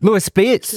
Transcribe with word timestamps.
Lewis 0.00 0.24
Spears, 0.24 0.74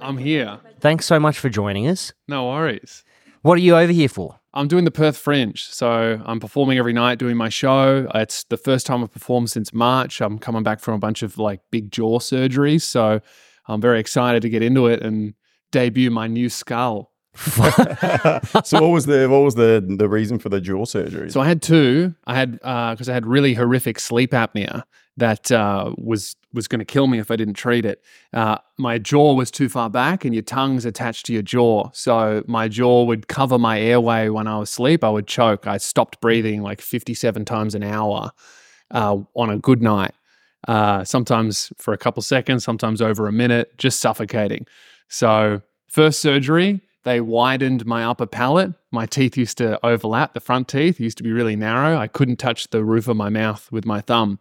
I'm 0.00 0.16
here. 0.16 0.58
thanks 0.80 1.04
so 1.06 1.20
much 1.20 1.38
for 1.38 1.48
joining 1.48 1.86
us. 1.86 2.12
No 2.26 2.46
worries. 2.46 3.04
What 3.42 3.54
are 3.54 3.60
you 3.60 3.76
over 3.76 3.92
here 3.92 4.08
for? 4.08 4.40
I'm 4.54 4.68
doing 4.68 4.84
the 4.84 4.90
Perth 4.90 5.18
Fringe. 5.18 5.62
So 5.62 6.20
I'm 6.24 6.40
performing 6.40 6.78
every 6.78 6.94
night 6.94 7.18
doing 7.18 7.36
my 7.36 7.50
show. 7.50 8.08
It's 8.14 8.44
the 8.44 8.56
first 8.56 8.86
time 8.86 9.02
I've 9.02 9.12
performed 9.12 9.50
since 9.50 9.72
March. 9.74 10.22
I'm 10.22 10.38
coming 10.38 10.62
back 10.62 10.80
from 10.80 10.94
a 10.94 10.98
bunch 10.98 11.22
of 11.22 11.36
like 11.36 11.60
big 11.70 11.92
jaw 11.92 12.18
surgeries. 12.18 12.82
So 12.82 13.20
I'm 13.68 13.80
very 13.82 14.00
excited 14.00 14.40
to 14.42 14.48
get 14.48 14.62
into 14.62 14.86
it 14.86 15.02
and 15.02 15.34
debut 15.72 16.10
my 16.10 16.26
new 16.26 16.48
skull. 16.48 17.12
So 17.36 18.80
what 18.80 18.90
was 18.90 19.06
the 19.06 19.28
what 19.30 19.42
was 19.42 19.54
the 19.54 19.84
the 19.86 20.08
reason 20.08 20.38
for 20.38 20.48
the 20.48 20.60
jaw 20.60 20.84
surgery? 20.84 21.30
So 21.30 21.40
I 21.40 21.46
had 21.46 21.62
two. 21.62 22.14
I 22.26 22.34
had 22.34 22.52
because 22.52 23.08
I 23.08 23.14
had 23.14 23.26
really 23.26 23.54
horrific 23.54 24.00
sleep 24.00 24.32
apnea 24.32 24.84
that 25.16 25.50
uh, 25.50 25.92
was 25.96 26.36
was 26.52 26.68
going 26.68 26.78
to 26.78 26.84
kill 26.84 27.06
me 27.06 27.18
if 27.18 27.30
I 27.30 27.36
didn't 27.36 27.54
treat 27.54 27.84
it. 27.84 28.02
Uh, 28.32 28.58
my 28.78 28.98
jaw 28.98 29.34
was 29.34 29.50
too 29.50 29.68
far 29.68 29.90
back, 29.90 30.24
and 30.24 30.34
your 30.34 30.42
tongue's 30.42 30.84
attached 30.84 31.26
to 31.26 31.32
your 31.32 31.42
jaw, 31.42 31.90
so 31.92 32.42
my 32.46 32.68
jaw 32.68 33.04
would 33.04 33.28
cover 33.28 33.58
my 33.58 33.80
airway 33.80 34.28
when 34.28 34.46
I 34.46 34.58
was 34.58 34.70
asleep. 34.70 35.04
I 35.04 35.10
would 35.10 35.26
choke. 35.26 35.66
I 35.66 35.78
stopped 35.78 36.20
breathing 36.20 36.62
like 36.62 36.80
fifty 36.80 37.14
seven 37.14 37.44
times 37.44 37.74
an 37.74 37.82
hour 37.82 38.32
uh, 38.90 39.18
on 39.34 39.50
a 39.50 39.58
good 39.58 39.82
night. 39.82 40.12
Uh, 40.66 41.04
sometimes 41.04 41.72
for 41.76 41.94
a 41.94 41.98
couple 41.98 42.22
seconds, 42.22 42.64
sometimes 42.64 43.00
over 43.00 43.28
a 43.28 43.32
minute, 43.32 43.76
just 43.78 44.00
suffocating. 44.00 44.66
So 45.08 45.62
first 45.86 46.20
surgery, 46.20 46.80
they 47.06 47.20
widened 47.20 47.86
my 47.86 48.04
upper 48.04 48.26
palate. 48.26 48.72
My 48.90 49.06
teeth 49.06 49.36
used 49.36 49.58
to 49.58 49.78
overlap, 49.86 50.34
the 50.34 50.40
front 50.40 50.66
teeth 50.66 50.98
used 50.98 51.16
to 51.18 51.22
be 51.22 51.30
really 51.30 51.54
narrow. 51.54 51.96
I 51.96 52.08
couldn't 52.08 52.36
touch 52.36 52.68
the 52.70 52.84
roof 52.84 53.06
of 53.06 53.16
my 53.16 53.28
mouth 53.28 53.70
with 53.70 53.86
my 53.86 54.00
thumb. 54.00 54.40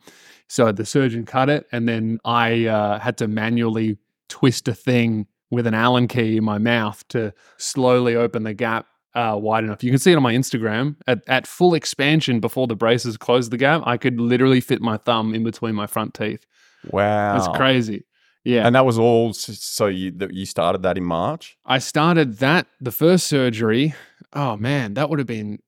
So 0.50 0.72
the 0.72 0.84
surgeon 0.84 1.28
cut 1.28 1.48
it, 1.48 1.68
and 1.72 1.88
then 1.88 2.20
I 2.26 2.66
uh, 2.66 2.98
had 3.00 3.20
to 3.20 3.28
manually 3.28 4.00
twist 4.30 4.68
a 4.68 4.74
thing 4.74 5.28
with 5.52 5.68
an 5.68 5.76
Allen 5.76 6.08
key 6.08 6.38
in 6.38 6.44
my 6.44 6.58
mouth 6.58 7.08
to 7.10 7.36
slowly 7.58 8.16
open 8.16 8.41
the 8.43 8.55
gap 8.55 8.88
uh, 9.13 9.38
wide 9.40 9.63
enough. 9.63 9.84
You 9.84 9.91
can 9.91 9.99
see 9.99 10.12
it 10.12 10.16
on 10.16 10.24
my 10.24 10.34
Instagram. 10.34 10.96
At, 11.05 11.20
at 11.27 11.46
full 11.46 11.76
expansion 11.76 12.40
before 12.40 12.66
the 12.66 12.76
braces 12.76 13.16
closed 13.16 13.52
the 13.52 13.58
gap, 13.58 13.84
I 13.86 13.98
could 13.98 14.20
literally 14.20 14.60
fit 14.60 14.82
my 14.82 14.98
thumb 14.98 15.36
in 15.36 15.43
between 15.43 15.76
my 15.76 15.86
front 15.86 16.16
teeth. 16.16 16.48
wow, 16.90 17.38
That's 17.38 17.55
crazy. 17.55 18.05
Yeah. 18.46 18.65
And 18.65 18.76
that 18.76 18.85
was 18.85 18.98
all. 18.98 19.34
So 19.34 19.88
you 19.88 20.12
that 20.12 20.34
you 20.34 20.46
started 20.46 20.84
that 20.84 20.98
in 20.98 21.04
March. 21.04 21.57
I 21.65 21.79
started 21.79 22.38
that 22.38 22.68
the 22.79 22.91
first 22.91 23.27
surgery. 23.27 23.93
Oh 24.32 24.55
man, 24.55 24.93
that 24.93 25.10
would 25.10 25.20
have 25.20 25.27
been 25.27 25.60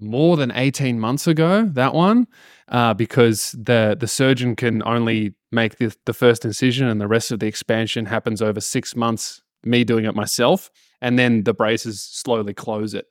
more 0.00 0.36
than 0.36 0.52
18 0.52 1.00
months 1.00 1.26
ago, 1.26 1.64
that 1.64 1.92
one, 1.92 2.28
uh, 2.68 2.94
because 2.94 3.52
the 3.52 3.96
the 3.98 4.06
surgeon 4.06 4.54
can 4.54 4.82
only 4.86 5.34
make 5.50 5.78
the, 5.78 5.94
the 6.04 6.12
first 6.12 6.44
incision 6.44 6.86
and 6.86 7.00
the 7.00 7.08
rest 7.08 7.32
of 7.32 7.40
the 7.40 7.46
expansion 7.46 8.06
happens 8.06 8.40
over 8.42 8.60
six 8.60 8.94
months, 8.94 9.42
me 9.64 9.82
doing 9.82 10.04
it 10.04 10.14
myself. 10.14 10.70
And 11.00 11.18
then 11.18 11.44
the 11.44 11.54
braces 11.54 12.02
slowly 12.02 12.54
close 12.54 12.92
it. 12.92 13.06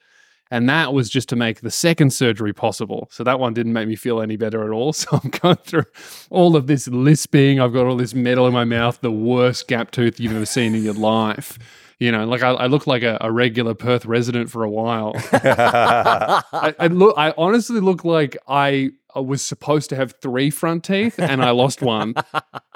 And 0.52 0.70
that 0.70 0.94
was 0.94 1.10
just 1.10 1.30
to 1.30 1.36
make 1.36 1.62
the 1.62 1.72
second 1.72 2.12
surgery 2.12 2.54
possible. 2.54 3.08
So 3.12 3.24
that 3.24 3.40
one 3.40 3.54
didn't 3.54 3.74
make 3.74 3.88
me 3.88 3.96
feel 3.96 4.22
any 4.22 4.36
better 4.36 4.64
at 4.64 4.72
all. 4.72 4.94
So 4.98 5.20
I'm 5.24 5.30
going 5.30 5.58
through 5.58 5.86
all 6.32 6.56
of 6.56 6.66
this 6.66 6.88
lisping. 6.88 7.60
I've 7.60 7.72
got 7.72 7.86
all 7.86 7.98
this 7.98 8.16
metal 8.16 8.48
in 8.48 8.54
my 8.54 8.64
mouth, 8.64 9.00
the 9.02 9.12
worst 9.12 9.68
gap 9.68 9.92
tooth 9.92 10.20
you've 10.20 10.36
ever 10.36 10.46
seen 10.46 10.74
in 10.74 10.84
your 10.84 10.96
life. 10.96 11.60
You 12.00 12.12
know, 12.12 12.26
like 12.26 12.42
I, 12.42 12.52
I 12.52 12.68
look 12.68 12.88
like 12.88 13.04
a, 13.04 13.18
a 13.22 13.32
regular 13.32 13.74
Perth 13.74 14.06
resident 14.06 14.50
for 14.50 14.64
a 14.64 14.70
while. 14.70 15.14
I, 15.34 16.74
I 16.80 16.88
look. 16.88 17.16
I 17.18 17.34
honestly 17.38 17.80
look 17.80 18.04
like 18.04 18.38
I, 18.48 18.92
was 19.22 19.44
supposed 19.44 19.90
to 19.90 19.96
have 19.96 20.14
three 20.22 20.50
front 20.50 20.84
teeth 20.84 21.20
and 21.20 21.44
I 21.44 21.52
lost 21.52 21.82
one. 21.82 22.14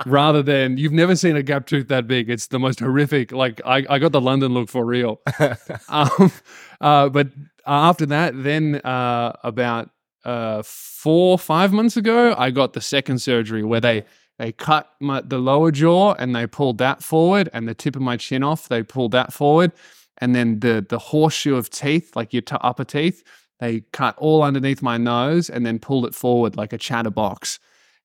rather 0.05 0.41
than 0.41 0.77
you've 0.77 0.91
never 0.91 1.15
seen 1.15 1.35
a 1.35 1.43
gap 1.43 1.67
tooth 1.67 1.87
that 1.89 2.07
big. 2.07 2.29
It's 2.29 2.47
the 2.47 2.59
most 2.59 2.79
horrific. 2.79 3.31
Like 3.31 3.61
I, 3.65 3.85
I 3.89 3.99
got 3.99 4.11
the 4.11 4.21
London 4.21 4.53
look 4.53 4.69
for 4.69 4.85
real. 4.85 5.21
um, 5.89 6.31
uh, 6.79 7.09
but 7.09 7.27
after 7.65 8.05
that, 8.07 8.43
then 8.43 8.75
uh, 8.83 9.33
about 9.43 9.89
uh, 10.25 10.61
four 10.63 11.37
five 11.37 11.71
months 11.71 11.97
ago, 11.97 12.35
I 12.37 12.51
got 12.51 12.73
the 12.73 12.81
second 12.81 13.19
surgery 13.19 13.63
where 13.63 13.81
they 13.81 14.05
they 14.37 14.51
cut 14.51 14.89
my, 14.99 15.21
the 15.21 15.37
lower 15.37 15.71
jaw 15.71 16.13
and 16.13 16.35
they 16.35 16.47
pulled 16.47 16.77
that 16.79 17.03
forward, 17.03 17.49
and 17.53 17.67
the 17.67 17.73
tip 17.73 17.95
of 17.95 18.01
my 18.01 18.17
chin 18.17 18.43
off. 18.43 18.67
They 18.67 18.83
pulled 18.83 19.11
that 19.11 19.33
forward, 19.33 19.71
and 20.17 20.35
then 20.35 20.59
the 20.59 20.85
the 20.87 20.99
horseshoe 20.99 21.55
of 21.55 21.69
teeth, 21.69 22.15
like 22.15 22.33
your 22.33 22.41
t- 22.41 22.55
upper 22.61 22.83
teeth, 22.83 23.23
they 23.59 23.81
cut 23.93 24.17
all 24.17 24.41
underneath 24.43 24.81
my 24.81 24.97
nose 24.97 25.49
and 25.49 25.65
then 25.65 25.79
pulled 25.79 26.05
it 26.05 26.15
forward 26.15 26.57
like 26.57 26.73
a 26.73 26.77
chatterbox 26.77 27.59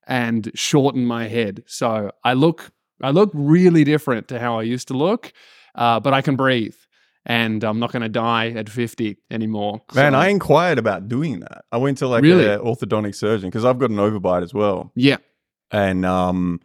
and 0.06 0.50
shortened 0.54 1.08
my 1.08 1.28
head. 1.28 1.64
So 1.66 2.12
I 2.22 2.34
look 2.34 2.70
I 3.02 3.10
look 3.10 3.30
really 3.34 3.84
different 3.84 4.28
to 4.28 4.38
how 4.38 4.58
I 4.58 4.62
used 4.62 4.88
to 4.88 4.94
look, 4.94 5.32
uh, 5.74 6.00
but 6.00 6.12
I 6.12 6.22
can 6.22 6.36
breathe. 6.36 6.76
And 7.28 7.64
I'm 7.64 7.80
not 7.80 7.90
going 7.90 8.02
to 8.02 8.08
die 8.08 8.50
at 8.50 8.68
50 8.68 9.16
anymore. 9.32 9.82
Man, 9.94 10.12
So- 10.12 10.18
I 10.18 10.28
inquired 10.28 10.78
about 10.78 11.08
doing 11.08 11.40
that. 11.40 11.64
I 11.72 11.76
went 11.76 11.98
to 11.98 12.06
like 12.06 12.22
Really? 12.22 12.46
an 12.48 12.60
orthodontic 12.60 13.14
surgeon 13.16 13.48
because 13.50 13.64
I've 13.64 13.78
got 13.80 13.90
an 13.90 13.96
overbite 13.96 14.42
as 14.44 14.54
well. 14.54 14.92
yeah, 14.94 15.16
And 15.72 16.06
um, 16.06 16.60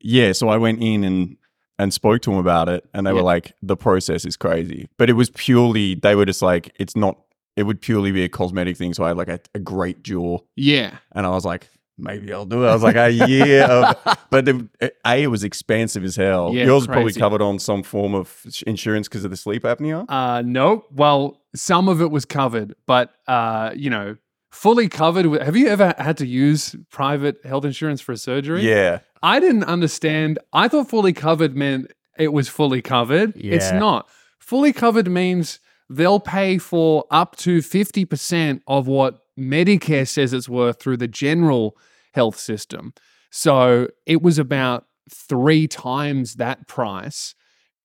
yeah, 0.00 0.32
so 0.32 0.48
I 0.48 0.56
went 0.58 0.82
in 0.82 1.04
and 1.04 1.36
and 1.80 1.94
spoke 1.94 2.20
to 2.22 2.32
him 2.32 2.38
about 2.38 2.68
it, 2.68 2.84
and 2.92 3.06
they 3.06 3.12
were 3.12 3.22
like, 3.22 3.52
"The 3.62 3.76
process 3.76 4.24
is 4.24 4.36
crazy," 4.36 4.88
but 4.98 5.08
it 5.08 5.12
was 5.12 5.30
purely 5.30 5.94
they 5.94 6.16
were 6.16 6.26
just 6.26 6.42
like, 6.42 6.72
"It's 6.78 6.96
not." 6.96 7.16
It 7.56 7.62
would 7.64 7.80
purely 7.80 8.10
be 8.12 8.24
a 8.24 8.28
cosmetic 8.28 8.76
thing. 8.76 8.94
So 8.94 9.04
I 9.04 9.08
had 9.08 9.16
like 9.16 9.28
a, 9.28 9.38
a 9.54 9.58
great 9.60 10.02
jaw, 10.02 10.38
yeah, 10.56 10.96
and 11.14 11.24
I 11.24 11.30
was 11.30 11.44
like, 11.44 11.68
maybe 11.98 12.32
I'll 12.32 12.46
do 12.46 12.64
it. 12.64 12.68
I 12.68 12.72
was 12.72 12.82
like, 12.82 12.96
a 12.96 13.10
year, 13.10 13.64
of, 13.64 14.18
but 14.30 14.44
the, 14.44 14.68
a 15.04 15.22
it 15.22 15.26
was 15.26 15.44
expensive 15.44 16.04
as 16.04 16.16
hell. 16.16 16.54
Yeah, 16.54 16.64
Yours 16.64 16.86
probably 16.86 17.12
covered 17.12 17.42
on 17.42 17.58
some 17.58 17.82
form 17.82 18.14
of 18.14 18.46
insurance 18.66 19.08
because 19.08 19.24
of 19.24 19.30
the 19.30 19.36
sleep 19.36 19.64
apnea. 19.64 20.04
Uh, 20.08 20.42
no. 20.42 20.84
Well, 20.92 21.42
some 21.54 21.88
of 21.88 22.00
it 22.00 22.10
was 22.10 22.24
covered, 22.24 22.74
but 22.86 23.12
uh, 23.26 23.72
you 23.74 23.90
know, 23.90 24.16
fully 24.50 24.88
covered. 24.88 25.26
With, 25.26 25.42
have 25.42 25.56
you 25.56 25.68
ever 25.68 25.94
had 25.98 26.16
to 26.18 26.26
use 26.26 26.76
private 26.90 27.44
health 27.44 27.64
insurance 27.64 28.00
for 28.00 28.12
a 28.12 28.16
surgery? 28.16 28.62
Yeah, 28.62 29.00
I 29.22 29.40
didn't 29.40 29.64
understand. 29.64 30.38
I 30.52 30.68
thought 30.68 30.88
fully 30.88 31.12
covered 31.12 31.56
meant 31.56 31.92
it 32.18 32.32
was 32.32 32.48
fully 32.48 32.82
covered. 32.82 33.34
It's 33.36 33.72
not. 33.72 34.08
Fully 34.38 34.72
covered 34.72 35.10
means 35.10 35.60
they'll 35.90 36.20
pay 36.20 36.58
for 36.58 37.04
up 37.10 37.36
to 37.36 37.58
50% 37.58 38.60
of 38.66 38.86
what 38.86 39.22
Medicare 39.38 40.06
says 40.06 40.32
it's 40.32 40.48
worth 40.48 40.80
through 40.80 40.96
the 40.96 41.08
general 41.08 41.76
health 42.12 42.38
system. 42.38 42.92
So 43.30 43.88
it 44.06 44.22
was 44.22 44.38
about 44.38 44.84
three 45.10 45.66
times 45.66 46.34
that 46.34 46.66
price, 46.68 47.34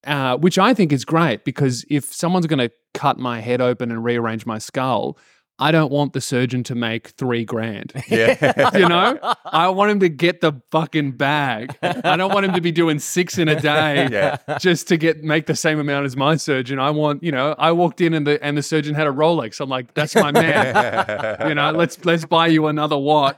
uh, 0.06 0.38
which 0.38 0.57
I 0.57 0.73
think 0.73 0.91
is 0.91 1.06
great 1.06 1.45
because 1.45 1.85
if 1.89 2.06
someone's 2.06 2.47
going 2.47 2.59
to 2.59 2.72
cut 2.94 3.17
my 3.17 3.39
head 3.39 3.62
open 3.62 3.91
and 3.91 4.03
rearrange 4.03 4.45
my 4.45 4.57
skull, 4.57 5.17
I 5.59 5.71
don't 5.71 5.91
want 5.91 6.13
the 6.13 6.19
surgeon 6.21 6.63
to 6.63 6.75
make 6.75 7.09
three 7.09 7.45
grand. 7.45 7.93
yeah. 8.07 8.69
You 8.73 8.89
know, 8.89 9.19
I 9.45 9.69
want 9.69 9.91
him 9.91 9.99
to 9.99 10.09
get 10.09 10.41
the 10.41 10.53
fucking 10.71 11.11
bag. 11.11 11.77
I 11.81 12.17
don't 12.17 12.33
want 12.33 12.45
him 12.45 12.53
to 12.53 12.61
be 12.61 12.71
doing 12.71 12.97
six 12.99 13.37
in 13.37 13.47
a 13.47 13.59
day 13.59 14.07
Yeah. 14.11 14.37
just 14.59 14.87
to 14.87 14.97
get 14.97 15.23
make 15.23 15.45
the 15.45 15.55
same 15.55 15.79
amount 15.79 16.05
as 16.05 16.17
my 16.17 16.35
surgeon. 16.37 16.79
I 16.79 16.89
want, 16.89 17.23
you 17.23 17.31
know, 17.31 17.55
I 17.57 17.71
walked 17.71 18.01
in 18.01 18.13
and 18.13 18.25
the 18.25 18.43
and 18.43 18.57
the 18.57 18.63
surgeon 18.63 18.95
had 18.95 19.05
a 19.05 19.11
Rolex. 19.11 19.59
I'm 19.59 19.69
like, 19.69 19.93
that's 19.93 20.15
my 20.15 20.31
man. 20.31 21.47
you 21.47 21.55
know, 21.55 21.71
let's 21.71 22.03
let's 22.03 22.25
buy 22.25 22.47
you 22.47 22.67
another 22.67 22.97
watch. 22.97 23.35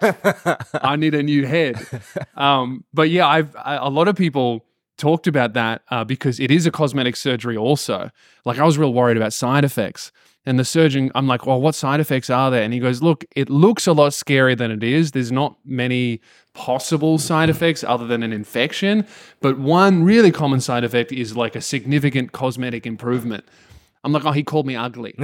I 0.73 0.95
need 0.95 1.15
a 1.15 1.23
new 1.23 1.45
head. 1.45 1.85
Um, 2.35 2.85
but 2.93 3.09
yeah, 3.09 3.27
I've 3.27 3.55
I, 3.57 3.75
a 3.75 3.89
lot 3.89 4.07
of 4.07 4.15
people 4.15 4.65
talked 4.97 5.27
about 5.27 5.53
that 5.53 5.81
uh, 5.89 6.05
because 6.05 6.39
it 6.39 6.49
is 6.49 6.65
a 6.65 6.71
cosmetic 6.71 7.15
surgery 7.17 7.57
also. 7.57 8.09
Like 8.45 8.57
I 8.59 8.63
was 8.63 8.77
real 8.77 8.93
worried 8.93 9.17
about 9.17 9.33
side 9.33 9.65
effects. 9.65 10.11
And 10.45 10.59
the 10.59 10.65
surgeon, 10.65 11.11
I'm 11.15 11.27
like, 11.27 11.47
well, 11.47 11.59
what 11.59 11.73
side 11.73 11.99
effects 11.99 12.29
are 12.29 12.51
there? 12.51 12.61
And 12.61 12.71
he 12.71 12.79
goes, 12.79 13.01
look, 13.01 13.25
it 13.35 13.49
looks 13.49 13.87
a 13.87 13.93
lot 13.93 14.11
scarier 14.11 14.55
than 14.55 14.69
it 14.69 14.83
is. 14.83 15.11
There's 15.11 15.31
not 15.31 15.57
many 15.65 16.21
possible 16.53 17.17
side 17.17 17.49
effects 17.49 17.83
other 17.83 18.05
than 18.05 18.21
an 18.21 18.31
infection. 18.31 19.07
But 19.41 19.57
one 19.57 20.03
really 20.03 20.31
common 20.31 20.61
side 20.61 20.83
effect 20.83 21.11
is 21.11 21.35
like 21.35 21.55
a 21.55 21.61
significant 21.61 22.31
cosmetic 22.31 22.85
improvement. 22.85 23.43
I'm 24.03 24.11
like, 24.13 24.23
oh, 24.23 24.31
he 24.31 24.43
called 24.43 24.67
me 24.67 24.75
ugly. 24.75 25.15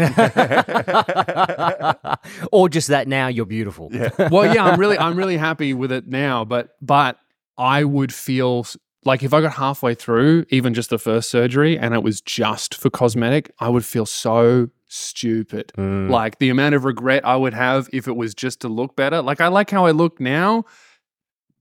or 2.51 2.68
just 2.68 2.88
that 2.88 3.07
now 3.07 3.27
you're 3.27 3.45
beautiful. 3.45 3.89
well, 4.31 4.51
yeah, 4.56 4.65
I'm 4.65 4.79
really, 4.79 4.97
I'm 4.97 5.15
really 5.15 5.38
happy 5.38 5.75
with 5.75 5.91
it 5.91 6.07
now. 6.07 6.45
But, 6.45 6.75
but 6.81 7.19
I 7.59 7.83
would 7.83 8.12
feel 8.12 8.65
like 9.06 9.21
if 9.21 9.35
I 9.35 9.41
got 9.41 9.53
halfway 9.53 9.94
through, 9.94 10.45
even 10.50 10.73
just 10.73 10.89
the 10.89 10.97
first 10.97 11.29
surgery, 11.29 11.77
and 11.77 11.94
it 11.94 12.01
was 12.01 12.21
just 12.21 12.73
for 12.73 12.89
cosmetic, 12.89 13.51
I 13.59 13.69
would 13.69 13.85
feel 13.85 14.07
so 14.07 14.71
stupid. 14.91 15.71
Mm. 15.77 16.09
Like 16.09 16.39
the 16.39 16.49
amount 16.49 16.75
of 16.75 16.85
regret 16.85 17.25
I 17.25 17.35
would 17.35 17.53
have 17.53 17.89
if 17.93 18.07
it 18.07 18.15
was 18.15 18.33
just 18.33 18.61
to 18.61 18.67
look 18.67 18.95
better. 18.95 19.21
Like 19.21 19.41
I 19.41 19.47
like 19.47 19.69
how 19.69 19.85
I 19.85 19.91
look 19.91 20.19
now, 20.19 20.65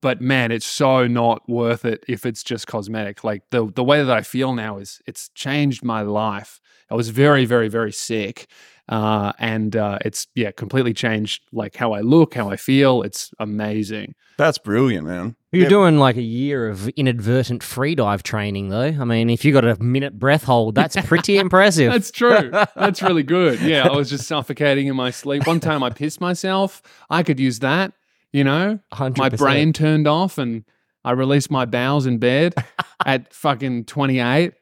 but 0.03 0.21
man, 0.21 0.51
it's 0.51 0.67
so 0.67 1.07
not 1.07 1.49
worth 1.49 1.85
it 1.85 2.05
if 2.09 2.27
it's 2.27 2.43
just 2.43 2.67
cosmetic. 2.67 3.23
Like 3.25 3.43
the 3.51 3.71
the 3.71 3.85
way 3.85 4.03
that 4.03 4.17
I 4.17 4.23
feel 4.23 4.55
now 4.55 4.79
is 4.79 5.01
it's 5.07 5.29
changed 5.31 5.85
my 5.85 6.03
life. 6.03 6.61
I 6.91 6.95
was 6.95 7.11
very, 7.11 7.45
very, 7.45 7.69
very 7.69 7.93
sick, 7.93 8.49
uh, 8.91 9.33
and 9.39 9.75
uh, 9.77 9.99
it's 10.05 10.27
yeah, 10.35 10.51
completely 10.51 10.93
changed 10.93 11.43
like 11.53 11.77
how 11.77 11.93
I 11.93 12.01
look, 12.01 12.35
how 12.35 12.51
I 12.51 12.57
feel. 12.57 13.03
It's 13.03 13.31
amazing. 13.39 14.15
That's 14.37 14.59
brilliant, 14.59 15.07
man. 15.07 15.37
You're 15.53 15.65
Yeah, 15.65 15.69
doing 15.69 15.99
like 15.99 16.17
a 16.17 16.23
year 16.23 16.69
of 16.69 16.89
inadvertent 16.91 17.63
free 17.63 17.95
dive 17.95 18.23
training, 18.23 18.69
though. 18.71 18.81
I 18.81 19.05
mean, 19.05 19.31
if 19.31 19.45
you 19.45 19.53
got 19.53 19.65
a 19.65 19.77
minute 19.83 20.19
breath 20.19 20.45
hold, 20.45 20.75
that's 20.75 20.97
pretty 21.07 21.39
impressive. 21.39 21.93
That's 21.93 22.11
true. 22.11 22.51
That's 22.75 23.01
really 23.03 23.23
good. 23.23 23.61
Yeah, 23.71 23.87
I 23.87 23.97
was 23.97 24.11
just 24.11 24.27
suffocating 24.27 24.89
in 24.89 24.97
my 24.97 25.11
sleep. 25.11 25.47
One 25.47 25.61
time 25.61 25.83
I 25.83 25.91
pissed 25.91 26.21
myself. 26.21 26.83
I 27.09 27.23
could 27.23 27.39
use 27.39 27.61
that. 27.61 27.93
You 28.33 28.45
know, 28.45 28.79
100%. 28.95 29.19
my 29.19 29.29
brain 29.29 29.73
turned 29.73 30.07
off 30.09 30.39
and 30.39 30.65
I 31.05 31.13
released 31.13 31.51
my 31.51 31.65
bowels 31.65 32.07
in 32.07 32.19
bed 32.19 32.55
at 33.07 33.33
fucking 33.35 33.85
28. 33.87 34.53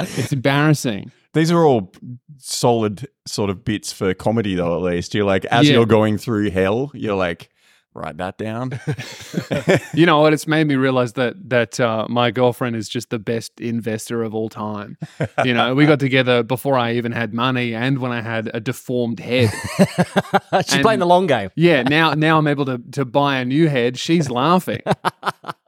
It's 0.00 0.32
embarrassing. 0.32 1.10
These 1.34 1.50
are 1.50 1.64
all 1.64 1.92
solid 2.38 3.08
sort 3.26 3.50
of 3.50 3.64
bits 3.64 3.92
for 3.92 4.12
comedy, 4.14 4.54
though. 4.54 4.76
At 4.76 4.82
least 4.82 5.14
you're 5.14 5.24
like, 5.24 5.44
as 5.46 5.66
Yeah. 5.68 5.74
you're 5.74 5.86
going 5.86 6.18
through 6.18 6.50
hell, 6.50 6.90
you're 6.94 7.14
like, 7.16 7.48
write 7.94 8.16
that 8.18 8.38
down. 8.38 8.78
You 9.94 10.06
know 10.06 10.20
what? 10.20 10.32
It's 10.32 10.46
made 10.46 10.66
me 10.66 10.74
realize 10.76 11.12
that 11.14 11.34
that 11.50 11.78
uh, 11.78 12.06
my 12.08 12.30
girlfriend 12.30 12.76
is 12.76 12.88
just 12.88 13.10
the 13.10 13.18
best 13.18 13.60
investor 13.60 14.22
of 14.22 14.34
all 14.34 14.48
time. 14.48 14.96
You 15.44 15.52
know, 15.52 15.74
we 15.74 15.84
got 15.84 16.00
together 16.00 16.42
before 16.42 16.78
I 16.78 16.94
even 16.94 17.12
had 17.12 17.34
money 17.34 17.74
and 17.74 17.98
when 17.98 18.10
I 18.10 18.22
had 18.22 18.50
a 18.54 18.60
deformed 18.60 19.20
head. 19.20 19.50
She's 20.66 20.80
playing 20.80 21.00
the 21.00 21.06
long 21.06 21.26
game. 21.26 21.50
Yeah, 21.54 21.82
now 21.82 22.14
now 22.14 22.38
I'm 22.38 22.46
able 22.46 22.64
to 22.66 22.78
to 22.92 23.04
buy 23.04 23.36
a 23.38 23.44
new 23.44 23.68
head. 23.68 23.98
She's 23.98 24.30
laughing. 24.30 24.80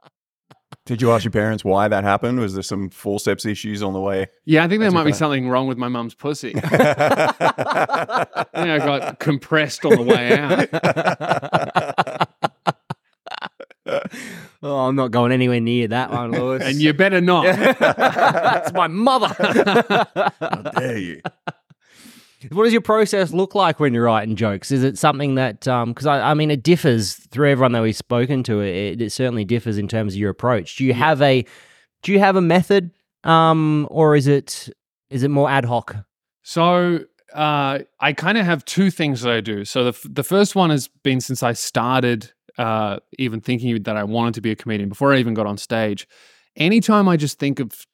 Did 0.85 1.01
you 1.01 1.11
ask 1.11 1.23
your 1.23 1.31
parents 1.31 1.65
why 1.65 1.87
that 1.87 2.03
happened? 2.03 2.39
Was 2.39 2.53
there 2.53 2.61
some 2.61 2.91
forceps 2.91 3.43
issues 3.43 3.81
on 3.81 3.93
the 3.93 3.99
way? 3.99 4.27
Yeah, 4.45 4.63
I 4.63 4.67
think 4.67 4.81
there 4.81 4.91
That's 4.91 4.93
might 4.93 5.05
be 5.05 5.13
something 5.13 5.49
wrong 5.49 5.67
with 5.67 5.79
my 5.79 5.87
mum's 5.87 6.13
pussy. 6.13 6.53
I 6.63 8.45
think 8.53 8.69
I 8.69 8.77
got 8.77 9.19
compressed 9.19 9.83
on 9.83 9.95
the 9.95 10.03
way 10.03 10.37
out. 10.37 10.69
Oh, 14.61 14.87
I'm 14.87 14.95
not 14.95 15.11
going 15.11 15.31
anywhere 15.31 15.59
near 15.59 15.87
that 15.89 16.11
one, 16.11 16.31
Lewis. 16.31 16.63
And 16.63 16.81
you 16.81 16.91
better 16.93 17.21
not. 17.21 17.45
That's 17.79 18.73
my 18.73 18.87
mother. 18.87 19.27
How 20.39 20.61
dare 20.75 20.97
you? 20.97 21.21
What 22.51 22.63
does 22.63 22.73
your 22.73 22.81
process 22.81 23.33
look 23.33 23.55
like 23.55 23.79
when 23.79 23.93
you're 23.93 24.05
writing 24.05 24.35
jokes? 24.35 24.71
Is 24.71 24.83
it 24.83 24.97
something 24.97 25.35
that, 25.35 25.61
because 25.61 26.05
I, 26.05 26.31
I 26.31 26.33
mean, 26.33 26.51
it 26.51 26.63
differs 26.63 27.13
through 27.13 27.51
everyone 27.51 27.71
that 27.73 27.81
we've 27.81 27.95
spoken 27.95 28.43
to. 28.43 28.61
It, 28.61 29.01
it 29.01 29.11
certainly 29.11 29.45
differs 29.45 29.77
in 29.77 29.87
terms 29.87 30.13
of 30.13 30.19
your 30.19 30.29
approach. 30.29 30.75
Do 30.75 30.85
you 30.85 30.93
have 30.93 31.21
a, 31.21 31.45
do 32.03 32.11
you 32.11 32.19
have 32.19 32.35
a 32.35 32.41
method, 32.41 32.91
um, 33.23 33.87
or 33.89 34.15
is 34.15 34.27
it, 34.27 34.69
is 35.09 35.23
it 35.23 35.29
more 35.29 35.49
ad 35.49 35.65
hoc? 35.65 35.95
So 36.43 37.05
uh, 37.33 37.79
I 37.99 38.13
kind 38.13 38.37
of 38.37 38.45
have 38.45 38.63
two 38.65 38.91
things 38.91 39.21
that 39.21 39.33
I 39.33 39.41
do. 39.41 39.65
So 39.65 39.83
the 39.83 39.89
f- 39.89 40.05
the 40.09 40.23
first 40.23 40.55
one 40.55 40.69
has 40.69 40.87
been 41.03 41.19
since 41.19 41.43
I 41.43 41.53
started 41.53 42.31
uh, 42.57 42.99
even 43.17 43.41
thinking 43.41 43.81
that 43.83 43.97
I 43.97 44.03
wanted 44.03 44.35
to 44.35 44.41
be 44.41 44.51
a 44.51 44.55
comedian 44.55 44.89
before 44.89 45.13
I 45.13 45.17
even 45.17 45.33
got 45.33 45.45
on 45.45 45.57
stage. 45.57 46.07
Anytime 46.55 47.09
I 47.09 47.17
just 47.17 47.39
think 47.39 47.59
of 47.59 47.85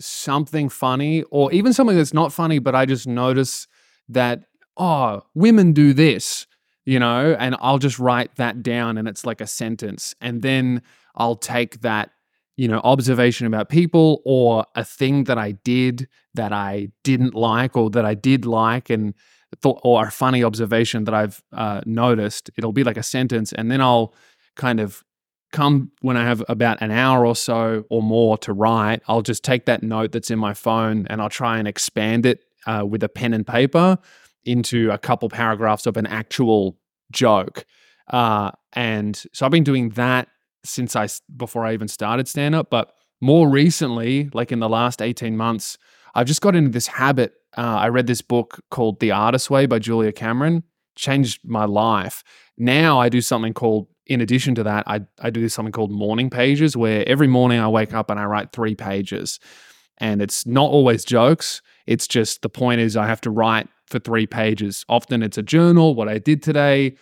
something 0.00 0.68
funny 0.68 1.22
or 1.30 1.52
even 1.52 1.72
something 1.72 1.96
that's 1.96 2.12
not 2.12 2.32
funny, 2.32 2.58
but 2.58 2.74
I 2.74 2.84
just 2.84 3.06
notice 3.06 3.66
that 4.12 4.44
oh, 4.76 5.22
women 5.34 5.72
do 5.72 5.92
this, 5.92 6.46
you 6.86 6.98
know, 6.98 7.36
and 7.38 7.54
I'll 7.60 7.78
just 7.78 7.98
write 7.98 8.36
that 8.36 8.62
down 8.62 8.96
and 8.96 9.06
it's 9.06 9.26
like 9.26 9.40
a 9.40 9.46
sentence, 9.46 10.14
and 10.20 10.42
then 10.42 10.82
I'll 11.14 11.36
take 11.36 11.80
that 11.82 12.10
you 12.56 12.68
know, 12.68 12.80
observation 12.84 13.46
about 13.46 13.70
people 13.70 14.20
or 14.26 14.66
a 14.74 14.84
thing 14.84 15.24
that 15.24 15.38
I 15.38 15.52
did 15.52 16.06
that 16.34 16.52
I 16.52 16.88
didn't 17.04 17.34
like 17.34 17.74
or 17.74 17.88
that 17.88 18.04
I 18.04 18.12
did 18.12 18.44
like 18.44 18.90
and 18.90 19.14
thought, 19.62 19.80
or 19.82 20.06
a 20.06 20.10
funny 20.10 20.44
observation 20.44 21.04
that 21.04 21.14
I've 21.14 21.42
uh, 21.54 21.80
noticed. 21.86 22.50
It'll 22.58 22.74
be 22.74 22.84
like 22.84 22.98
a 22.98 23.02
sentence, 23.02 23.54
and 23.54 23.70
then 23.70 23.80
I'll 23.80 24.14
kind 24.56 24.78
of 24.78 25.02
come 25.52 25.90
when 26.02 26.18
I 26.18 26.24
have 26.24 26.44
about 26.50 26.82
an 26.82 26.90
hour 26.90 27.24
or 27.24 27.34
so 27.34 27.84
or 27.88 28.02
more 28.02 28.36
to 28.38 28.52
write. 28.52 29.00
I'll 29.08 29.22
just 29.22 29.42
take 29.42 29.64
that 29.64 29.82
note 29.82 30.12
that's 30.12 30.30
in 30.30 30.38
my 30.38 30.52
phone 30.52 31.06
and 31.08 31.22
I'll 31.22 31.30
try 31.30 31.58
and 31.58 31.66
expand 31.66 32.26
it 32.26 32.44
uh, 32.66 32.84
with 32.88 33.02
a 33.02 33.08
pen 33.08 33.34
and 33.34 33.46
paper 33.46 33.98
into 34.44 34.90
a 34.90 34.98
couple 34.98 35.28
paragraphs 35.28 35.86
of 35.86 35.96
an 35.96 36.06
actual 36.06 36.78
joke. 37.12 37.64
Uh, 38.08 38.50
and 38.72 39.22
so 39.32 39.44
I've 39.44 39.52
been 39.52 39.64
doing 39.64 39.90
that 39.90 40.28
since 40.64 40.96
I 40.96 41.08
before 41.36 41.64
I 41.64 41.72
even 41.72 41.88
started 41.88 42.28
stand 42.28 42.54
up, 42.54 42.70
but 42.70 42.92
more 43.20 43.48
recently, 43.48 44.30
like 44.32 44.52
in 44.52 44.60
the 44.60 44.68
last 44.68 45.02
18 45.02 45.36
months, 45.36 45.78
I've 46.14 46.26
just 46.26 46.40
got 46.40 46.56
into 46.56 46.70
this 46.70 46.86
habit. 46.86 47.34
Uh, 47.56 47.78
I 47.78 47.88
read 47.88 48.06
this 48.06 48.22
book 48.22 48.60
called 48.70 49.00
The 49.00 49.10
Artist 49.10 49.50
Way 49.50 49.66
by 49.66 49.78
Julia 49.78 50.12
Cameron, 50.12 50.64
changed 50.96 51.40
my 51.44 51.64
life. 51.64 52.24
Now 52.56 52.98
I 52.98 53.08
do 53.08 53.20
something 53.20 53.52
called, 53.52 53.88
in 54.06 54.20
addition 54.20 54.54
to 54.56 54.62
that, 54.64 54.84
I, 54.86 55.02
I 55.20 55.30
do 55.30 55.48
something 55.48 55.72
called 55.72 55.90
morning 55.90 56.30
pages 56.30 56.76
where 56.76 57.06
every 57.08 57.28
morning 57.28 57.60
I 57.60 57.68
wake 57.68 57.94
up 57.94 58.10
and 58.10 58.18
I 58.18 58.24
write 58.24 58.52
three 58.52 58.74
pages. 58.74 59.38
And 59.98 60.22
it's 60.22 60.46
not 60.46 60.70
always 60.70 61.04
jokes. 61.04 61.60
It's 61.90 62.06
just 62.06 62.42
the 62.42 62.48
point 62.48 62.80
is 62.80 62.96
I 62.96 63.06
have 63.08 63.20
to 63.22 63.30
write 63.30 63.68
for 63.86 63.98
three 63.98 64.26
pages. 64.26 64.84
Often 64.88 65.24
it's 65.24 65.36
a 65.36 65.42
journal, 65.42 65.96
what 65.96 66.08
I 66.08 66.18
did 66.18 66.40
today, 66.40 66.94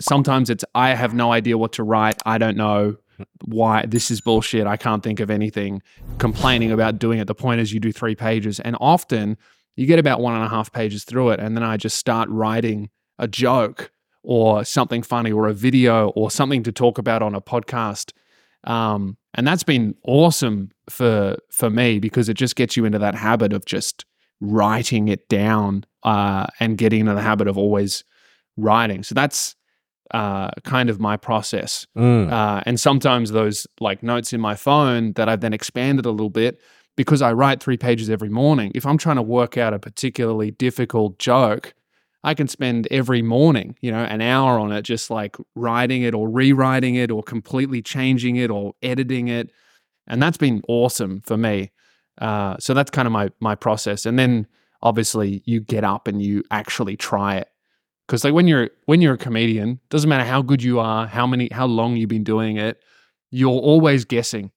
sometimes 0.00 0.50
it's 0.50 0.64
I 0.74 0.94
have 0.94 1.14
no 1.14 1.32
idea 1.32 1.58
what 1.58 1.72
to 1.74 1.82
write. 1.82 2.16
I 2.26 2.38
don't 2.38 2.56
know 2.56 2.96
why 3.44 3.84
this 3.86 4.10
is 4.10 4.20
bullshit. 4.20 4.66
I 4.66 4.76
can't 4.76 5.02
think 5.02 5.20
of 5.20 5.30
anything. 5.30 5.82
Complaining 6.18 6.72
about 6.72 6.98
doing 6.98 7.18
it. 7.18 7.26
The 7.26 7.34
point 7.34 7.60
is 7.60 7.72
you 7.72 7.80
do 7.80 7.92
three 7.92 8.14
pages, 8.14 8.60
and 8.60 8.76
often 8.80 9.36
you 9.76 9.86
get 9.86 9.98
about 9.98 10.20
one 10.20 10.34
and 10.34 10.44
a 10.44 10.48
half 10.48 10.72
pages 10.72 11.04
through 11.04 11.30
it, 11.30 11.40
and 11.40 11.56
then 11.56 11.64
I 11.64 11.76
just 11.76 11.98
start 11.98 12.28
writing 12.30 12.90
a 13.18 13.28
joke 13.28 13.90
or 14.22 14.64
something 14.64 15.02
funny 15.02 15.32
or 15.32 15.48
a 15.48 15.54
video 15.54 16.08
or 16.10 16.30
something 16.30 16.62
to 16.62 16.72
talk 16.72 16.98
about 16.98 17.22
on 17.22 17.34
a 17.34 17.40
podcast. 17.40 18.12
Um, 18.64 19.16
and 19.34 19.46
that's 19.46 19.62
been 19.62 19.94
awesome 20.04 20.70
for 20.90 21.36
for 21.50 21.70
me 21.70 21.98
because 21.98 22.28
it 22.28 22.34
just 22.34 22.56
gets 22.56 22.76
you 22.76 22.84
into 22.84 22.98
that 22.98 23.14
habit 23.14 23.52
of 23.52 23.64
just 23.64 24.04
writing 24.40 25.08
it 25.08 25.28
down 25.28 25.84
uh, 26.02 26.46
and 26.60 26.78
getting 26.78 27.00
into 27.00 27.14
the 27.14 27.22
habit 27.22 27.48
of 27.48 27.58
always 27.58 28.04
writing. 28.56 29.02
So 29.02 29.14
that's 29.14 29.54
uh, 30.12 30.50
kind 30.64 30.90
of 30.90 31.00
my 31.00 31.16
process. 31.16 31.86
Mm. 31.96 32.32
Uh, 32.32 32.62
and 32.66 32.80
sometimes 32.80 33.30
those 33.30 33.66
like 33.80 34.02
notes 34.02 34.32
in 34.32 34.40
my 34.40 34.54
phone 34.54 35.12
that 35.12 35.28
I've 35.28 35.40
then 35.40 35.52
expanded 35.52 36.06
a 36.06 36.10
little 36.10 36.30
bit 36.30 36.60
because 36.96 37.22
I 37.22 37.32
write 37.32 37.62
three 37.62 37.76
pages 37.76 38.10
every 38.10 38.28
morning. 38.28 38.72
If 38.74 38.86
I'm 38.86 38.98
trying 38.98 39.16
to 39.16 39.22
work 39.22 39.56
out 39.56 39.74
a 39.74 39.78
particularly 39.78 40.50
difficult 40.50 41.18
joke, 41.18 41.74
I 42.24 42.34
can 42.34 42.48
spend 42.48 42.88
every 42.90 43.22
morning, 43.22 43.76
you 43.80 43.92
know, 43.92 44.02
an 44.02 44.20
hour 44.20 44.58
on 44.58 44.72
it, 44.72 44.82
just 44.82 45.10
like 45.10 45.36
writing 45.54 46.02
it 46.02 46.14
or 46.14 46.28
rewriting 46.28 46.96
it 46.96 47.10
or 47.10 47.22
completely 47.22 47.80
changing 47.80 48.36
it 48.36 48.50
or 48.50 48.74
editing 48.82 49.28
it. 49.28 49.50
And 50.06 50.20
that's 50.20 50.36
been 50.38 50.62
awesome 50.68 51.20
for 51.20 51.36
me. 51.36 51.70
Uh, 52.20 52.56
so 52.58 52.74
that's 52.74 52.90
kind 52.90 53.06
of 53.06 53.12
my 53.12 53.30
my 53.40 53.54
process. 53.54 54.04
And 54.04 54.18
then 54.18 54.46
obviously 54.82 55.42
you 55.44 55.60
get 55.60 55.84
up 55.84 56.08
and 56.08 56.22
you 56.22 56.42
actually 56.50 56.96
try 56.96 57.36
it 57.36 57.48
because 58.06 58.24
like 58.24 58.34
when 58.34 58.46
you're 58.46 58.70
when 58.86 59.00
you're 59.00 59.14
a 59.14 59.18
comedian 59.18 59.80
doesn't 59.90 60.08
matter 60.08 60.24
how 60.24 60.42
good 60.42 60.62
you 60.62 60.78
are 60.78 61.06
how 61.06 61.26
many 61.26 61.48
how 61.52 61.66
long 61.66 61.96
you've 61.96 62.08
been 62.08 62.24
doing 62.24 62.56
it 62.56 62.82
you're 63.30 63.50
always 63.50 64.04
guessing 64.04 64.50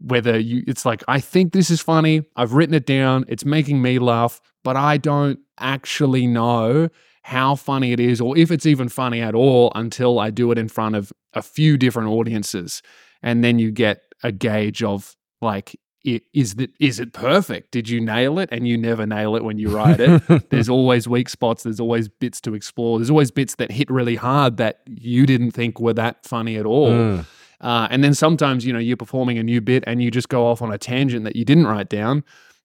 whether 0.00 0.38
you 0.38 0.62
it's 0.66 0.84
like 0.86 1.02
i 1.08 1.18
think 1.20 1.52
this 1.52 1.70
is 1.70 1.80
funny 1.80 2.22
i've 2.36 2.52
written 2.52 2.74
it 2.74 2.86
down 2.86 3.24
it's 3.28 3.44
making 3.44 3.82
me 3.82 3.98
laugh 3.98 4.40
but 4.64 4.76
i 4.76 4.96
don't 4.96 5.38
actually 5.62 6.26
know 6.26 6.88
how 7.22 7.54
funny 7.54 7.92
it 7.92 8.00
is 8.00 8.20
or 8.20 8.36
if 8.36 8.50
it's 8.50 8.66
even 8.66 8.88
funny 8.88 9.20
at 9.20 9.32
all 9.32 9.70
until 9.76 10.18
i 10.18 10.28
do 10.28 10.50
it 10.50 10.58
in 10.58 10.68
front 10.68 10.96
of 10.96 11.12
a 11.34 11.42
few 11.42 11.76
different 11.76 12.08
audiences. 12.08 12.82
And 13.22 13.42
then 13.42 13.58
you 13.58 13.70
get 13.70 14.02
a 14.22 14.32
gauge 14.32 14.82
of 14.82 15.16
like 15.40 15.78
is 16.04 16.56
that 16.56 16.70
is 16.80 16.98
it 16.98 17.12
perfect? 17.12 17.70
Did 17.70 17.88
you 17.88 18.00
nail 18.00 18.40
it? 18.40 18.48
And 18.50 18.66
you 18.66 18.76
never 18.76 19.06
nail 19.06 19.36
it 19.36 19.44
when 19.44 19.58
you 19.58 19.68
write 19.68 20.00
it. 20.00 20.20
There's 20.50 20.68
always 20.68 21.06
weak 21.06 21.28
spots. 21.28 21.62
There's 21.62 21.78
always 21.78 22.08
bits 22.08 22.40
to 22.40 22.54
explore. 22.54 22.98
There's 22.98 23.10
always 23.10 23.30
bits 23.30 23.54
that 23.56 23.70
hit 23.70 23.88
really 23.88 24.16
hard 24.16 24.56
that 24.56 24.80
you 24.86 25.26
didn't 25.26 25.52
think 25.52 25.78
were 25.78 25.92
that 25.94 26.26
funny 26.26 26.56
at 26.56 26.66
all. 26.66 26.90
Mm. 26.90 27.26
uh, 27.60 27.86
and 27.88 28.02
then 28.02 28.14
sometimes 28.14 28.66
you 28.66 28.72
know 28.72 28.80
you're 28.80 28.96
performing 28.96 29.38
a 29.38 29.44
new 29.44 29.60
bit 29.60 29.84
and 29.86 30.02
you 30.02 30.10
just 30.10 30.28
go 30.28 30.44
off 30.46 30.60
on 30.60 30.72
a 30.72 30.78
tangent 30.78 31.24
that 31.24 31.36
you 31.36 31.44
didn't 31.44 31.68
write 31.68 31.88
down 31.88 32.24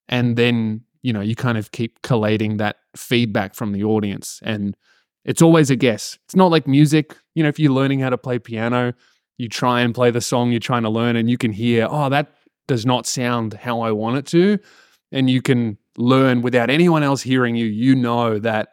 and 0.10 0.36
then 0.36 0.82
you 1.08 1.14
know 1.14 1.22
you 1.22 1.36
kind 1.36 1.58
of 1.58 1.72
keep 1.72 2.02
collating 2.02 2.58
that 2.58 2.78
feedback 2.96 3.56
from 3.56 3.72
the 3.72 3.84
audience 3.84 4.40
and 4.44 4.76
it's 5.26 5.42
always 5.42 5.70
a 5.70 5.76
guess. 5.76 6.18
It's 6.26 6.36
not 6.36 6.52
like 6.52 6.68
music 6.68 7.16
you 7.36 7.44
know 7.44 7.50
if 7.50 7.60
you're 7.60 7.72
learning 7.80 8.00
how 8.00 8.10
to 8.10 8.18
play 8.18 8.40
piano 8.40 8.94
you 9.38 9.48
try 9.48 9.82
and 9.82 9.94
play 9.94 10.12
the 10.12 10.22
song 10.22 10.52
you're 10.52 10.60
trying 10.60 10.84
to 10.84 10.90
learn 10.90 11.16
and 11.16 11.30
you 11.30 11.38
can 11.38 11.52
hear 11.52 11.88
oh 11.90 12.10
that 12.10 12.34
does 12.68 12.86
not 12.86 13.06
sound 13.06 13.54
how 13.54 13.82
i 13.82 13.92
want 13.92 14.18
it 14.18 14.26
to 14.26 14.60
and 15.12 15.30
you 15.30 15.42
can 15.42 15.78
learn 15.98 16.42
without 16.42 16.70
anyone 16.70 17.04
else 17.04 17.22
hearing 17.22 17.56
you. 17.56 17.66
You 17.66 17.96
know 17.96 18.40
that 18.40 18.70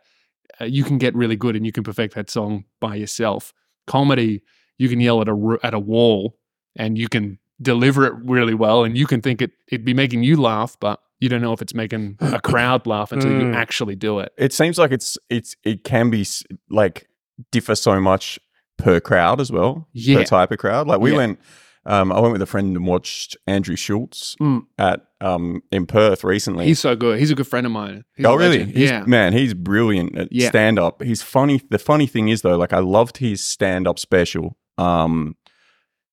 uh, 0.61 0.67
you 0.67 0.85
can 0.85 0.99
get 0.99 1.15
really 1.15 1.37
good 1.37 1.57
and 1.57 1.67
you 1.67 1.73
can 1.73 1.83
perfect 1.83 2.15
that 2.15 2.31
song 2.31 2.65
by 2.81 2.95
yourself. 2.95 3.53
Comedy 3.87 4.43
you 4.79 4.89
can 4.89 5.01
yell 5.01 5.21
at 5.21 5.29
a 5.29 5.59
at 5.63 5.75
a 5.75 5.79
wall 5.79 6.37
and 6.77 6.99
you 6.99 7.09
can 7.09 7.39
deliver 7.63 8.05
it 8.07 8.15
really 8.25 8.55
well 8.55 8.83
and 8.83 8.99
you 8.99 9.07
can 9.07 9.21
think 9.21 9.41
it 9.41 9.53
it'd 9.69 9.85
be 9.85 9.95
making 9.95 10.25
you 10.25 10.37
laugh 10.37 10.77
but 10.81 11.01
you 11.25 11.29
don't 11.31 11.43
know 11.43 11.53
if 11.53 11.63
it's 11.63 11.75
making 11.75 12.17
a 12.21 12.41
crowd 12.41 12.87
laugh 12.87 13.11
until 13.13 13.31
you 13.33 13.47
Mm. 13.47 13.55
actually 13.65 13.97
do 13.97 14.19
it 14.21 14.31
It 14.39 14.53
seems 14.53 14.77
like 14.79 14.93
it's 14.93 15.17
it's 15.31 15.57
it 15.65 15.83
can 15.85 16.11
be 16.11 16.25
like 16.71 17.09
differ 17.51 17.75
so 17.75 18.01
much 18.01 18.39
per 18.77 19.01
crowd 19.01 19.41
as 19.41 19.51
well. 19.51 19.89
Yeah. 19.93 20.19
Per 20.19 20.25
type 20.25 20.51
of 20.53 20.59
crowd. 20.59 20.87
Like 20.87 21.01
we 21.01 21.11
Yeah. 21.13 21.17
went 21.23 21.39
um 21.87 22.13
I 22.13 22.19
went 22.21 22.33
with 22.33 22.43
a 22.43 22.47
friend 22.47 22.77
and 22.77 22.87
watched 22.87 23.37
Andrew 23.47 23.77
Schulz 23.77 24.37
Mm. 24.41 24.63
at 24.79 24.99
um 25.21 25.63
in 25.71 25.87
Perth 25.87 26.25
recently. 26.25 26.65
he's 26.67 26.81
so 26.81 26.95
good 26.97 27.19
he's 27.21 27.31
a 27.31 27.35
good 27.35 27.47
friend 27.47 27.67
of 27.67 27.73
mine 27.73 28.05
He's 28.17 28.27
oh 28.27 28.35
really? 28.37 28.65
He's, 28.65 28.91
yeah 28.91 29.05
Man, 29.07 29.33
he's 29.33 29.55
brilliant 29.55 30.17
at 30.19 30.29
Yeah. 30.33 30.49
stand 30.49 30.79
up. 30.79 31.03
He's 31.03 31.23
funny. 31.23 31.61
The 31.71 31.79
funny 31.79 32.07
thing 32.07 32.29
is 32.29 32.43
though, 32.43 32.57
like 32.65 32.73
I 32.73 32.81
loved 32.81 33.17
his 33.19 33.39
stand 33.55 33.87
up 33.89 33.99
special. 33.99 34.57
Um 34.79 35.37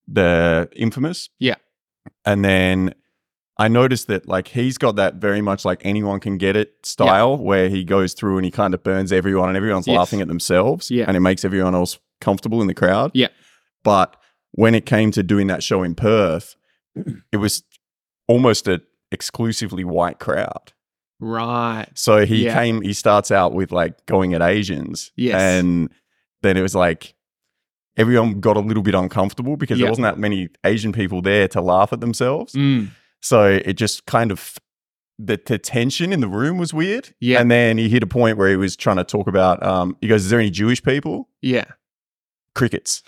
the 0.07 0.69
infamous. 0.75 1.29
Yeah. 1.39 1.55
And 2.25 2.43
then 2.43 2.93
I 3.61 3.67
noticed 3.67 4.07
that 4.07 4.27
like 4.27 4.47
he's 4.49 4.77
got 4.77 4.95
that 4.95 5.15
very 5.15 5.41
much 5.41 5.65
like 5.65 5.81
anyone 5.85 6.19
can 6.19 6.37
get 6.37 6.55
it 6.55 6.73
style 6.83 7.37
where 7.37 7.69
he 7.69 7.83
goes 7.83 8.13
through 8.13 8.37
and 8.37 8.45
he 8.45 8.51
kind 8.51 8.73
of 8.73 8.81
burns 8.83 9.11
everyone 9.11 9.49
and 9.49 9.57
everyone's 9.57 9.87
Yes. 9.87 9.97
laughing 9.97 10.21
at 10.21 10.27
themselves. 10.27 10.89
Yeah. 10.89 11.05
And 11.07 11.15
it 11.15 11.19
makes 11.19 11.45
everyone 11.45 11.75
else 11.75 11.99
comfortable 12.19 12.61
in 12.61 12.67
the 12.67 12.73
crowd. 12.73 13.11
Yeah. 13.13 13.27
But 13.83 14.15
when 14.51 14.73
it 14.75 14.85
came 14.85 15.11
to 15.11 15.23
doing 15.23 15.47
that 15.47 15.63
show 15.63 15.83
in 15.83 15.95
Perth, 15.95 16.55
it 17.31 17.37
was 17.37 17.63
almost 18.27 18.67
a 18.67 18.81
exclusively 19.11 19.83
white 19.83 20.19
crowd. 20.19 20.73
right 21.19 21.87
So 21.93 22.25
he 22.25 22.45
Yeah. 22.45 22.55
came, 22.55 22.81
he 22.81 22.93
starts 22.93 23.29
out 23.31 23.53
with 23.53 23.71
like 23.71 24.05
going 24.07 24.33
at 24.33 24.41
Asians. 24.41 25.11
Yes. 25.15 25.35
And 25.39 25.89
then 26.41 26.57
it 26.57 26.61
was 26.61 26.73
like 26.73 27.13
everyone 27.97 28.39
got 28.39 28.57
a 28.57 28.61
little 28.61 28.81
bit 28.83 28.95
uncomfortable 28.95 29.55
because 29.57 29.77
Yeah. 29.77 29.85
there 29.85 29.91
wasn't 29.91 30.05
that 30.05 30.17
many 30.17 30.49
Asian 30.63 30.91
people 30.93 31.21
there 31.21 31.47
to 31.49 31.61
laugh 31.61 31.93
at 31.93 31.99
themselves. 32.01 32.53
Mm. 32.53 32.89
So 33.21 33.45
it 33.45 33.73
just 33.73 34.05
kind 34.05 34.31
of, 34.31 34.57
the, 35.19 35.39
the 35.45 35.57
tension 35.59 36.11
in 36.11 36.19
the 36.19 36.27
room 36.27 36.57
was 36.57 36.73
weird. 36.73 37.13
Yeah. 37.19 37.39
And 37.39 37.51
then 37.51 37.77
he 37.77 37.87
hit 37.89 38.01
a 38.01 38.07
point 38.07 38.37
where 38.37 38.49
he 38.49 38.55
was 38.55 38.75
trying 38.75 38.97
to 38.97 39.03
talk 39.03 39.27
about, 39.27 39.61
um, 39.63 39.95
he 40.01 40.07
goes, 40.07 40.23
Is 40.25 40.29
there 40.31 40.39
any 40.39 40.49
Jewish 40.49 40.81
people? 40.83 41.29
yeah 41.41 41.65
Crickets. 42.55 43.03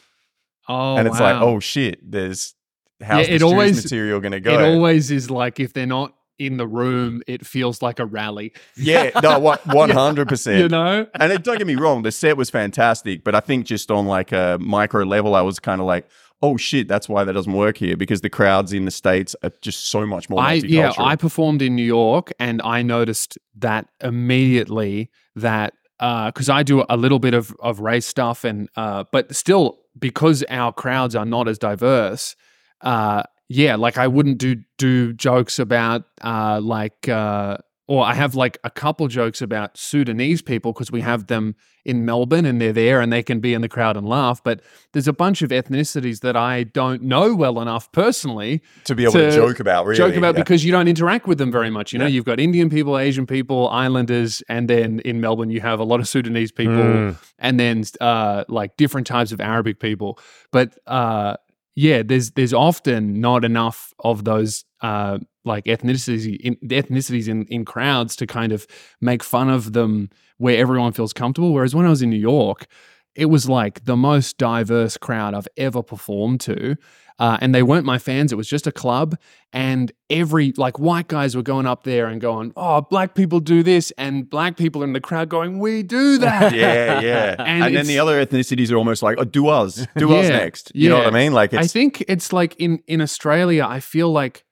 oh 0.70 0.96
and 0.98 1.08
it's 1.08 1.20
like, 1.20 1.42
oh 1.42 1.60
shit, 1.60 2.00
there's, 2.10 2.56
how's 3.02 3.28
Yeah, 3.28 3.34
this 3.34 3.36
it 3.36 3.40
Jewish 3.40 3.52
always- 3.52 3.84
material 3.84 4.20
going 4.20 4.32
to 4.32 4.40
go? 4.40 4.60
it 4.60 4.74
always 4.76 5.12
is 5.12 5.30
like 5.30 5.60
if 5.60 5.74
they're 5.74 5.86
not 5.86 6.14
in 6.40 6.58
the 6.58 6.66
room 6.68 7.22
it 7.28 7.46
feels 7.46 7.82
like 7.84 8.00
a 8.00 8.06
rally 8.06 8.52
yeah, 8.76 9.12
no, 9.22 9.40
100%. 9.68 10.60
you 10.60 10.68
know 10.68 11.06
and 11.20 11.32
it, 11.32 11.44
don't 11.44 11.58
get 11.60 11.68
me 11.68 11.76
wrong, 11.76 12.02
the 12.04 12.12
set 12.12 12.38
was 12.38 12.50
fantastic, 12.50 13.24
but 13.24 13.36
I 13.36 13.40
think 13.40 13.66
just 13.66 13.92
on 13.92 14.08
like 14.08 14.32
a 14.32 14.58
micro 14.60 15.04
level, 15.04 15.36
I 15.36 15.42
was 15.42 15.60
kind 15.60 15.80
of 15.82 15.86
like, 15.88 16.08
oh 16.44 16.58
shit, 16.58 16.90
that's 16.90 17.08
why 17.08 17.24
that 17.24 17.34
doesn't 17.34 17.54
work 17.54 17.78
here 17.78 17.96
because 17.96 18.22
the 18.22 18.30
crowds 18.30 18.74
in 18.74 18.84
the 18.84 18.92
states 18.92 19.34
are 19.42 19.52
just 19.62 19.88
so 19.88 20.06
much 20.06 20.30
more. 20.30 20.42
I 20.42 20.56
yeah. 20.56 20.92
I 20.98 21.16
performed 21.16 21.62
in 21.62 21.76
New 21.76 21.86
York 21.86 22.32
and 22.38 22.62
I 22.62 22.84
noticed 22.84 23.40
that 23.56 23.88
immediately 24.02 25.10
that 25.36 25.74
because 25.98 26.50
I 26.50 26.64
do 26.64 26.84
a 26.90 26.98
little 26.98 27.20
bit 27.20 27.34
of 27.34 27.56
of 27.62 27.80
race 27.80 28.06
stuff 28.06 28.44
and 28.44 28.70
uh, 28.76 29.06
but 29.12 29.34
still 29.34 29.80
because 29.98 30.44
our 30.50 30.74
crowds 30.74 31.16
are 31.16 31.26
not 31.26 31.48
as 31.48 31.58
diverse, 31.58 32.36
uh, 32.82 33.24
yeah, 33.48 33.76
like 33.78 33.98
I 33.98 34.08
wouldn't 34.08 34.38
do 34.38 34.58
do 34.78 35.14
jokes 35.14 35.60
about 35.60 36.04
uh, 36.22 36.60
like 36.62 37.08
uh, 37.08 37.58
or 37.88 38.06
I 38.06 38.14
have 38.14 38.34
like 38.34 38.58
a 38.64 38.70
couple 38.70 39.08
jokes 39.08 39.42
about 39.42 39.78
Sudanese 39.78 40.42
people 40.42 40.72
because 40.72 40.92
we 40.92 41.02
have 41.02 41.28
them 41.28 41.56
in 41.86 42.06
Melbourne 42.06 42.46
and 42.46 42.62
they're 42.62 42.72
there 42.72 43.02
and 43.02 43.12
they 43.12 43.22
can 43.22 43.42
be 43.42 43.54
in 43.54 43.60
the 43.60 43.68
crowd 43.68 43.98
and 43.98 44.08
laugh. 44.08 44.42
But 44.42 44.62
there's 44.94 45.08
a 45.08 45.12
bunch 45.12 45.42
of 45.42 45.50
ethnicities 45.50 46.22
that 46.22 46.38
I 46.38 46.64
don't 46.64 47.02
know 47.04 47.36
well 47.36 47.60
enough 47.60 47.92
personally 47.92 48.62
to 48.86 48.96
be 48.96 49.04
able 49.04 49.14
to, 49.14 49.30
to 49.32 49.36
joke 49.36 49.60
about, 49.60 49.86
really. 49.86 49.98
joke 49.98 50.16
about 50.16 50.36
yeah. 50.36 50.42
because 50.44 50.64
you 50.64 50.72
don't 50.72 50.88
interact 50.88 51.28
with 51.28 51.40
them 51.40 51.52
very 51.52 51.70
much. 51.70 51.92
You 51.92 52.00
know, 52.00 52.06
Yeah. 52.06 52.12
you've 52.12 52.26
got 52.26 52.40
Indian 52.40 52.70
people, 52.70 52.98
Asian 52.98 53.28
people, 53.28 53.68
Islanders, 53.68 54.42
and 54.48 54.70
then 54.70 55.00
in 55.02 55.20
Melbourne 55.20 55.50
you 55.50 55.60
have 55.60 55.82
a 55.82 55.84
lot 55.84 56.00
of 56.00 56.08
Sudanese 56.08 56.54
people, 56.54 56.74
Mm. 56.74 57.18
and 57.40 57.60
then 57.60 57.84
uh, 58.00 58.46
like 58.48 58.78
different 58.78 59.08
types 59.08 59.34
of 59.34 59.42
Arabic 59.42 59.80
people. 59.82 60.18
But 60.52 60.78
uh, 60.88 61.36
yeah, 61.76 62.04
there's 62.04 62.32
there's 62.32 62.54
often 62.54 63.20
not 63.20 63.44
enough 63.44 63.94
of 64.00 64.24
those 64.26 64.66
uh, 64.82 65.20
like 65.46 65.66
ethnicities 65.66 66.40
in 66.40 66.56
ethnicities 66.68 67.28
in, 67.28 67.46
in 67.46 67.66
crowds 67.66 68.16
to 68.18 68.28
kind 68.28 68.52
of 68.52 68.68
make 69.02 69.24
fun 69.24 69.50
of 69.50 69.74
them 69.74 70.10
where 70.38 70.58
everyone 70.58 70.94
feels 70.94 71.14
comfortable. 71.14 71.54
Whereas 71.54 71.74
when 71.74 71.86
I 71.86 71.90
was 71.90 72.02
in 72.02 72.10
New 72.10 72.18
York, 72.18 72.68
it 73.16 73.26
was 73.26 73.50
like 73.50 73.86
the 73.86 73.96
most 73.96 74.38
diverse 74.38 74.98
crowd 74.98 75.34
I've 75.34 75.48
ever 75.58 75.84
performed 75.84 76.42
to. 76.42 76.78
Uh, 77.20 77.38
and 77.42 77.54
they 77.54 77.62
weren't 77.62 77.86
my 77.86 78.00
fans. 78.00 78.32
It 78.32 78.36
was 78.36 78.48
just 78.48 78.66
a 78.66 78.72
club. 78.72 79.16
And 79.54 79.92
every, 80.10 80.52
like, 80.58 80.80
white 80.80 81.08
guys 81.08 81.36
were 81.36 81.44
going 81.44 81.68
up 81.68 81.84
there 81.84 82.08
and 82.08 82.20
going, 82.20 82.52
Oh, 82.56 82.82
black 82.82 83.14
people 83.14 83.40
do 83.40 83.62
this. 83.62 83.92
And 84.00 84.28
black 84.28 84.58
people 84.58 84.82
in 84.82 84.94
the 84.94 85.00
crowd 85.00 85.30
going, 85.30 85.60
We 85.60 85.84
do 85.84 86.18
that. 86.20 86.56
yeah, 86.56 87.02
yeah. 87.02 87.36
And 87.40 87.64
and, 87.66 87.76
then 87.76 87.86
the 87.86 88.00
other 88.00 88.26
ethnicities 88.26 88.72
are 88.72 88.78
almost 88.78 89.04
like, 89.04 89.18
oh, 89.20 89.26
do 89.26 89.48
us, 89.48 89.86
do 89.96 90.12
us 90.16 90.28
next. 90.28 90.72
You 90.74 90.90
know 90.90 90.98
what 90.98 91.08
I 91.08 91.12
mean? 91.12 91.34
Like, 91.34 91.54
I 91.54 91.68
think 91.68 92.04
it's 92.08 92.34
like 92.34 92.56
in 92.58 92.82
in 92.88 93.00
Australia, 93.00 93.66
I 93.68 93.80
feel 93.80 94.12
like 94.12 94.44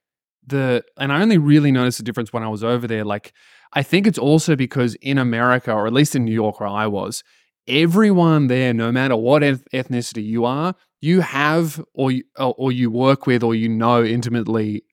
the 0.46 0.84
and 0.96 1.12
I 1.12 1.20
only 1.20 1.38
really 1.38 1.72
noticed 1.72 1.98
the 1.98 2.04
difference 2.04 2.32
when 2.32 2.42
I 2.42 2.48
was 2.48 2.62
over 2.62 2.86
there. 2.86 3.04
Like 3.04 3.32
I 3.72 3.82
think 3.82 4.06
it's 4.06 4.18
also 4.18 4.56
because 4.56 4.94
in 4.96 5.18
America, 5.18 5.72
or 5.72 5.86
at 5.86 5.92
least 5.92 6.14
in 6.14 6.24
New 6.24 6.32
York 6.32 6.60
where 6.60 6.68
I 6.68 6.86
was, 6.86 7.22
everyone 7.66 8.46
there, 8.48 8.72
no 8.72 8.92
matter 8.92 9.16
what 9.16 9.42
eth- 9.42 9.68
ethnicity 9.72 10.24
you 10.24 10.44
are, 10.44 10.74
you 11.00 11.20
have 11.20 11.84
or 11.94 12.10
you, 12.10 12.24
or 12.38 12.72
you 12.72 12.90
work 12.90 13.26
with 13.26 13.42
or 13.42 13.54
you 13.54 13.68
know 13.68 14.02
intimately 14.02 14.84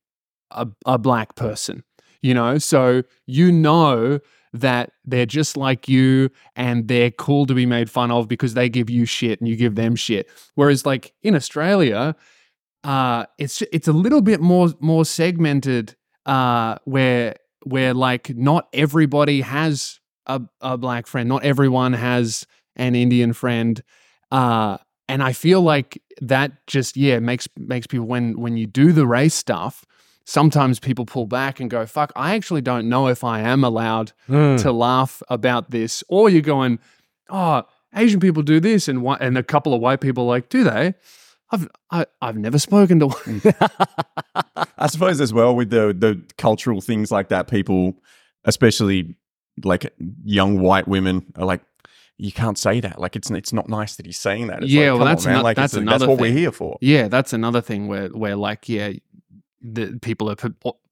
a, 0.52 0.68
a 0.86 0.98
black 0.98 1.36
person. 1.36 1.84
You 2.22 2.34
know, 2.34 2.58
so 2.58 3.04
you 3.28 3.52
know 3.52 4.20
that 4.52 4.92
they're 5.06 5.26
just 5.26 5.56
like 5.56 5.88
you 5.88 6.30
and 6.56 6.88
they're 6.88 7.12
cool 7.12 7.46
to 7.46 7.54
be 7.54 7.66
made 7.66 7.90
fun 7.90 8.12
of 8.12 8.28
because 8.28 8.56
they 8.56 8.68
give 8.68 8.90
you 8.90 9.06
shit 9.06 9.40
and 9.40 9.48
you 9.48 9.56
give 9.56 9.76
them 9.76 9.96
shit. 9.96 10.30
Whereas 10.56 10.86
like 10.86 11.14
in 11.22 11.36
Australia, 11.36 12.16
uh 12.84 13.26
it's 13.38 13.62
it's 13.74 13.88
a 13.88 13.94
little 13.94 14.22
bit 14.22 14.40
more 14.42 14.70
more 14.80 15.06
segmented 15.06 15.96
uh 16.26 16.78
where 16.86 17.36
where 17.64 17.94
like 17.94 18.36
not 18.36 18.68
everybody 18.74 19.42
has 19.42 20.00
a, 20.26 20.42
a 20.62 20.78
black 20.78 21.08
friend, 21.08 21.28
not 21.28 21.44
everyone 21.44 21.94
has 21.94 22.46
an 22.76 22.96
Indian 22.96 23.34
friend. 23.34 23.82
Uh 24.32 24.78
and 25.08 25.24
I 25.24 25.34
feel 25.34 25.62
like 25.62 26.02
that 26.22 26.52
just 26.68 26.96
yeah 26.98 27.20
makes 27.20 27.48
makes 27.58 27.88
people 27.88 28.06
when 28.06 28.40
when 28.40 28.58
you 28.58 28.68
do 28.68 28.92
the 28.94 29.08
race 29.08 29.34
stuff, 29.34 29.86
sometimes 30.26 30.80
people 30.80 31.06
pull 31.06 31.26
back 31.26 31.60
and 31.60 31.70
go, 31.70 31.86
fuck, 31.86 32.12
I 32.16 32.36
actually 32.36 32.62
don't 32.62 32.88
know 32.90 33.08
if 33.08 33.24
I 33.24 33.40
am 33.42 33.64
allowed 33.64 34.12
Mm. 34.30 34.62
to 34.62 34.72
laugh 34.72 35.24
about 35.30 35.72
this, 35.72 36.04
or 36.10 36.30
you're 36.30 36.42
going, 36.44 36.78
oh, 37.30 37.64
Asian 37.96 38.20
people 38.20 38.44
do 38.44 38.60
this, 38.60 38.88
and 38.88 39.00
whi- 39.02 39.18
and 39.20 39.36
a 39.38 39.42
couple 39.44 39.74
of 39.74 39.82
white 39.82 40.00
people 40.02 40.26
are 40.26 40.28
like, 40.28 40.50
do 40.50 40.64
they? 40.64 40.94
I've 41.52 41.68
I, 41.90 42.06
I've 42.22 42.38
never 42.38 42.60
spoken 42.60 43.00
to 43.00 43.08
one. 43.08 43.42
I 44.78 44.88
suppose 44.88 45.20
as 45.20 45.34
well 45.34 45.56
with 45.56 45.72
the 45.72 45.96
the 45.98 46.22
cultural 46.38 46.82
things 46.82 47.12
like 47.12 47.30
that, 47.30 47.48
people, 47.48 47.96
especially 48.46 49.16
like 49.64 49.92
young 50.24 50.60
white 50.60 50.88
women, 50.88 51.26
are 51.36 51.46
like, 51.46 51.62
you 52.22 52.32
can't 52.32 52.58
say 52.58 52.80
that. 52.82 53.00
Like 53.00 53.16
it's 53.16 53.32
it's 53.32 53.54
not 53.54 53.68
nice 53.70 53.96
that 53.96 54.06
he's 54.06 54.20
saying 54.20 54.48
that. 54.48 54.64
It's 54.64 54.72
Yeah, 54.72 54.92
like, 54.92 55.00
well, 55.00 55.08
that's 55.08 55.26
on, 55.26 55.34
ano- 55.34 55.44
like 55.44 55.56
that's 55.56 55.74
another 55.74 56.00
that's 56.00 56.08
what 56.10 56.18
thing. 56.20 56.34
we're 56.34 56.40
here 56.40 56.52
for. 56.52 56.78
yeah, 56.82 57.08
that's 57.08 57.34
another 57.34 57.62
thing 57.62 57.88
where 57.88 58.10
where 58.10 58.36
like 58.36 58.68
yeah, 58.70 58.92
the 59.62 59.98
people 60.02 60.30
are 60.30 60.36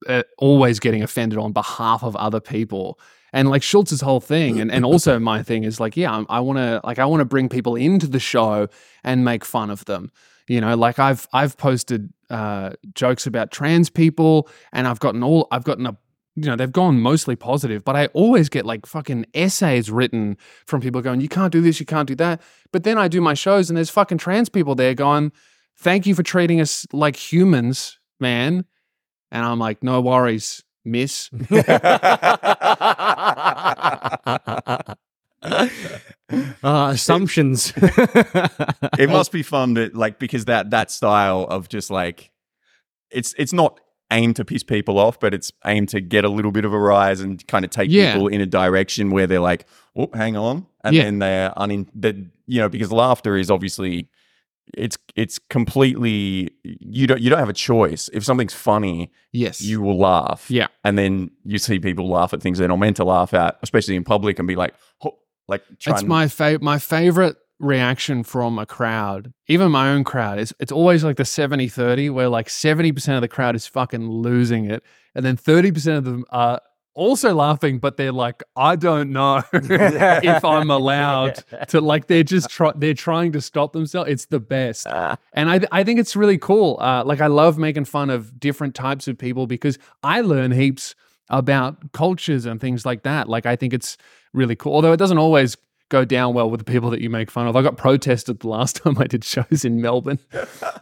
uh, 0.08 0.22
always 0.38 0.80
getting 0.80 1.02
offended 1.02 1.38
on 1.38 1.52
behalf 1.52 2.02
of 2.02 2.16
other 2.16 2.40
people. 2.40 2.98
And 3.32 3.50
like 3.50 3.60
Schulz's 3.62 4.00
whole 4.00 4.20
thing, 4.20 4.58
and, 4.58 4.72
and 4.72 4.84
also 4.86 5.18
my 5.32 5.42
thing 5.42 5.64
is 5.64 5.78
like, 5.80 5.96
yeah, 5.98 6.10
I'm- 6.12 6.26
I 6.30 6.40
want 6.40 6.58
to 6.58 6.80
like 6.82 6.98
I 6.98 7.04
want 7.04 7.20
to 7.20 7.26
bring 7.26 7.48
people 7.50 7.76
into 7.76 8.06
the 8.06 8.18
show 8.20 8.68
and 9.04 9.24
make 9.24 9.44
fun 9.44 9.68
of 9.70 9.84
them. 9.84 10.10
You 10.48 10.62
know, 10.62 10.74
like 10.76 10.98
I've 10.98 11.28
I've 11.34 11.58
posted 11.58 12.10
uh, 12.30 12.70
jokes 12.94 13.26
about 13.26 13.50
trans 13.50 13.90
people, 13.90 14.48
and 14.72 14.86
I've 14.88 14.98
gotten 14.98 15.22
all 15.22 15.46
I've 15.50 15.64
gotten 15.64 15.84
a 15.86 15.96
you 16.38 16.48
know 16.48 16.56
they've 16.56 16.70
gone 16.70 17.00
mostly 17.00 17.34
positive, 17.34 17.84
but 17.84 17.96
I 17.96 18.06
always 18.08 18.48
get 18.48 18.64
like 18.64 18.86
fucking 18.86 19.26
essays 19.34 19.90
written 19.90 20.36
from 20.66 20.80
people 20.80 21.02
going, 21.02 21.20
you 21.20 21.28
can't 21.28 21.52
do 21.52 21.60
this, 21.60 21.80
you 21.80 21.86
can't 21.86 22.06
do 22.06 22.14
that. 22.16 22.40
But 22.72 22.84
then 22.84 22.96
I 22.96 23.08
do 23.08 23.20
my 23.20 23.34
shows, 23.34 23.68
and 23.68 23.76
there's 23.76 23.90
fucking 23.90 24.18
trans 24.18 24.48
people 24.48 24.74
there 24.74 24.94
going, 24.94 25.32
thank 25.76 26.06
you 26.06 26.14
for 26.14 26.22
treating 26.22 26.60
us 26.60 26.86
like 26.92 27.16
humans, 27.16 27.98
man. 28.20 28.64
And 29.32 29.44
I'm 29.44 29.58
like, 29.58 29.82
no 29.82 30.00
worries, 30.00 30.62
miss. 30.84 31.28
uh, 35.42 35.80
assumptions. 36.62 37.72
it 37.76 39.10
must 39.10 39.32
be 39.32 39.42
fun 39.42 39.74
to 39.74 39.90
like 39.92 40.20
because 40.20 40.44
that 40.44 40.70
that 40.70 40.92
style 40.92 41.46
of 41.50 41.68
just 41.68 41.90
like 41.90 42.30
it's 43.10 43.34
it's 43.38 43.52
not 43.52 43.80
aimed 44.10 44.36
to 44.36 44.44
piss 44.44 44.62
people 44.62 44.98
off, 44.98 45.20
but 45.20 45.34
it's 45.34 45.52
aimed 45.66 45.88
to 45.90 46.00
get 46.00 46.24
a 46.24 46.28
little 46.28 46.50
bit 46.52 46.64
of 46.64 46.72
a 46.72 46.78
rise 46.78 47.20
and 47.20 47.46
kind 47.46 47.64
of 47.64 47.70
take 47.70 47.90
Yeah. 47.90 48.12
people 48.14 48.28
in 48.28 48.40
a 48.40 48.46
direction 48.46 49.10
where 49.10 49.26
they're 49.26 49.40
like, 49.40 49.66
oh, 49.96 50.08
hang 50.14 50.36
on, 50.36 50.66
and 50.84 50.94
Yeah. 50.96 51.04
then 51.04 51.18
they're 51.18 51.50
unin 51.56 51.86
that 51.96 52.16
you 52.46 52.60
know 52.60 52.68
because 52.68 52.90
laughter 52.90 53.36
is 53.36 53.50
obviously 53.50 54.08
it's 54.74 54.96
it's 55.16 55.38
completely 55.48 56.50
you 56.62 57.06
don't 57.06 57.20
you 57.20 57.30
don't 57.30 57.38
have 57.38 57.48
a 57.48 57.54
choice. 57.54 58.08
If 58.12 58.24
something's 58.24 58.54
funny, 58.54 59.10
Yes. 59.32 59.60
you 59.62 59.80
will 59.80 59.98
laugh. 59.98 60.50
Yeah. 60.50 60.68
and 60.84 60.96
then 60.98 61.30
you 61.44 61.58
see 61.58 61.78
people 61.78 62.08
laugh 62.08 62.32
at 62.34 62.42
things 62.42 62.58
they're 62.58 62.68
not 62.68 62.78
meant 62.78 62.96
to 62.96 63.04
laugh 63.04 63.32
at, 63.34 63.58
especially 63.62 63.96
in 63.96 64.04
public, 64.04 64.38
and 64.38 64.46
be 64.48 64.56
like, 64.56 64.74
"Ho-" 65.00 65.18
like 65.48 65.62
It's 65.70 65.86
and- 65.86 66.08
my 66.08 66.28
favorite. 66.28 66.62
My 66.62 66.78
favorite 66.78 67.36
reaction 67.60 68.22
from 68.22 68.58
a 68.58 68.66
crowd, 68.66 69.32
even 69.46 69.70
my 69.70 69.90
own 69.90 70.04
crowd, 70.04 70.38
is 70.38 70.54
it's 70.60 70.72
always 70.72 71.04
like 71.04 71.16
the 71.16 71.24
70 71.24 71.68
30, 71.68 72.10
where 72.10 72.28
like 72.28 72.48
70% 72.48 73.14
of 73.16 73.20
the 73.20 73.28
crowd 73.28 73.56
is 73.56 73.66
fucking 73.66 74.08
losing 74.08 74.70
it. 74.70 74.82
And 75.14 75.24
then 75.24 75.36
30% 75.36 75.96
of 75.96 76.04
them 76.04 76.24
are 76.30 76.60
also 76.94 77.34
laughing, 77.34 77.78
but 77.78 77.96
they're 77.96 78.12
like, 78.12 78.42
I 78.56 78.76
don't 78.76 79.10
know 79.12 79.42
if 79.52 80.44
I'm 80.44 80.70
allowed 80.70 81.42
to, 81.68 81.80
like, 81.80 82.06
they're 82.08 82.24
just, 82.24 82.50
try- 82.50 82.72
they're 82.74 82.94
trying 82.94 83.32
to 83.32 83.40
stop 83.40 83.72
themselves. 83.72 84.10
It's 84.10 84.26
the 84.26 84.40
best. 84.40 84.86
And 85.32 85.50
I, 85.50 85.60
I 85.70 85.84
think 85.84 86.00
it's 86.00 86.16
really 86.16 86.38
cool. 86.38 86.78
Uh, 86.80 87.04
like, 87.04 87.20
I 87.20 87.28
love 87.28 87.58
making 87.58 87.84
fun 87.84 88.10
of 88.10 88.38
different 88.38 88.74
types 88.74 89.08
of 89.08 89.16
people 89.16 89.46
because 89.46 89.78
I 90.02 90.20
learn 90.20 90.50
heaps 90.50 90.94
about 91.30 91.92
cultures 91.92 92.46
and 92.46 92.60
things 92.60 92.84
like 92.86 93.02
that. 93.04 93.28
Like, 93.28 93.46
I 93.46 93.54
think 93.54 93.72
it's 93.74 93.96
really 94.32 94.56
cool. 94.56 94.74
Although 94.74 94.92
it 94.92 94.98
doesn't 94.98 95.18
always 95.18 95.56
go 95.88 96.04
down 96.04 96.34
well 96.34 96.50
with 96.50 96.60
the 96.60 96.70
people 96.70 96.90
that 96.90 97.00
you 97.00 97.10
make 97.10 97.30
fun 97.30 97.46
of. 97.46 97.56
I 97.56 97.62
got 97.62 97.76
protested 97.76 98.40
the 98.40 98.48
last 98.48 98.76
time 98.82 98.98
I 98.98 99.06
did 99.06 99.24
shows 99.24 99.64
in 99.64 99.80
Melbourne. 99.80 100.18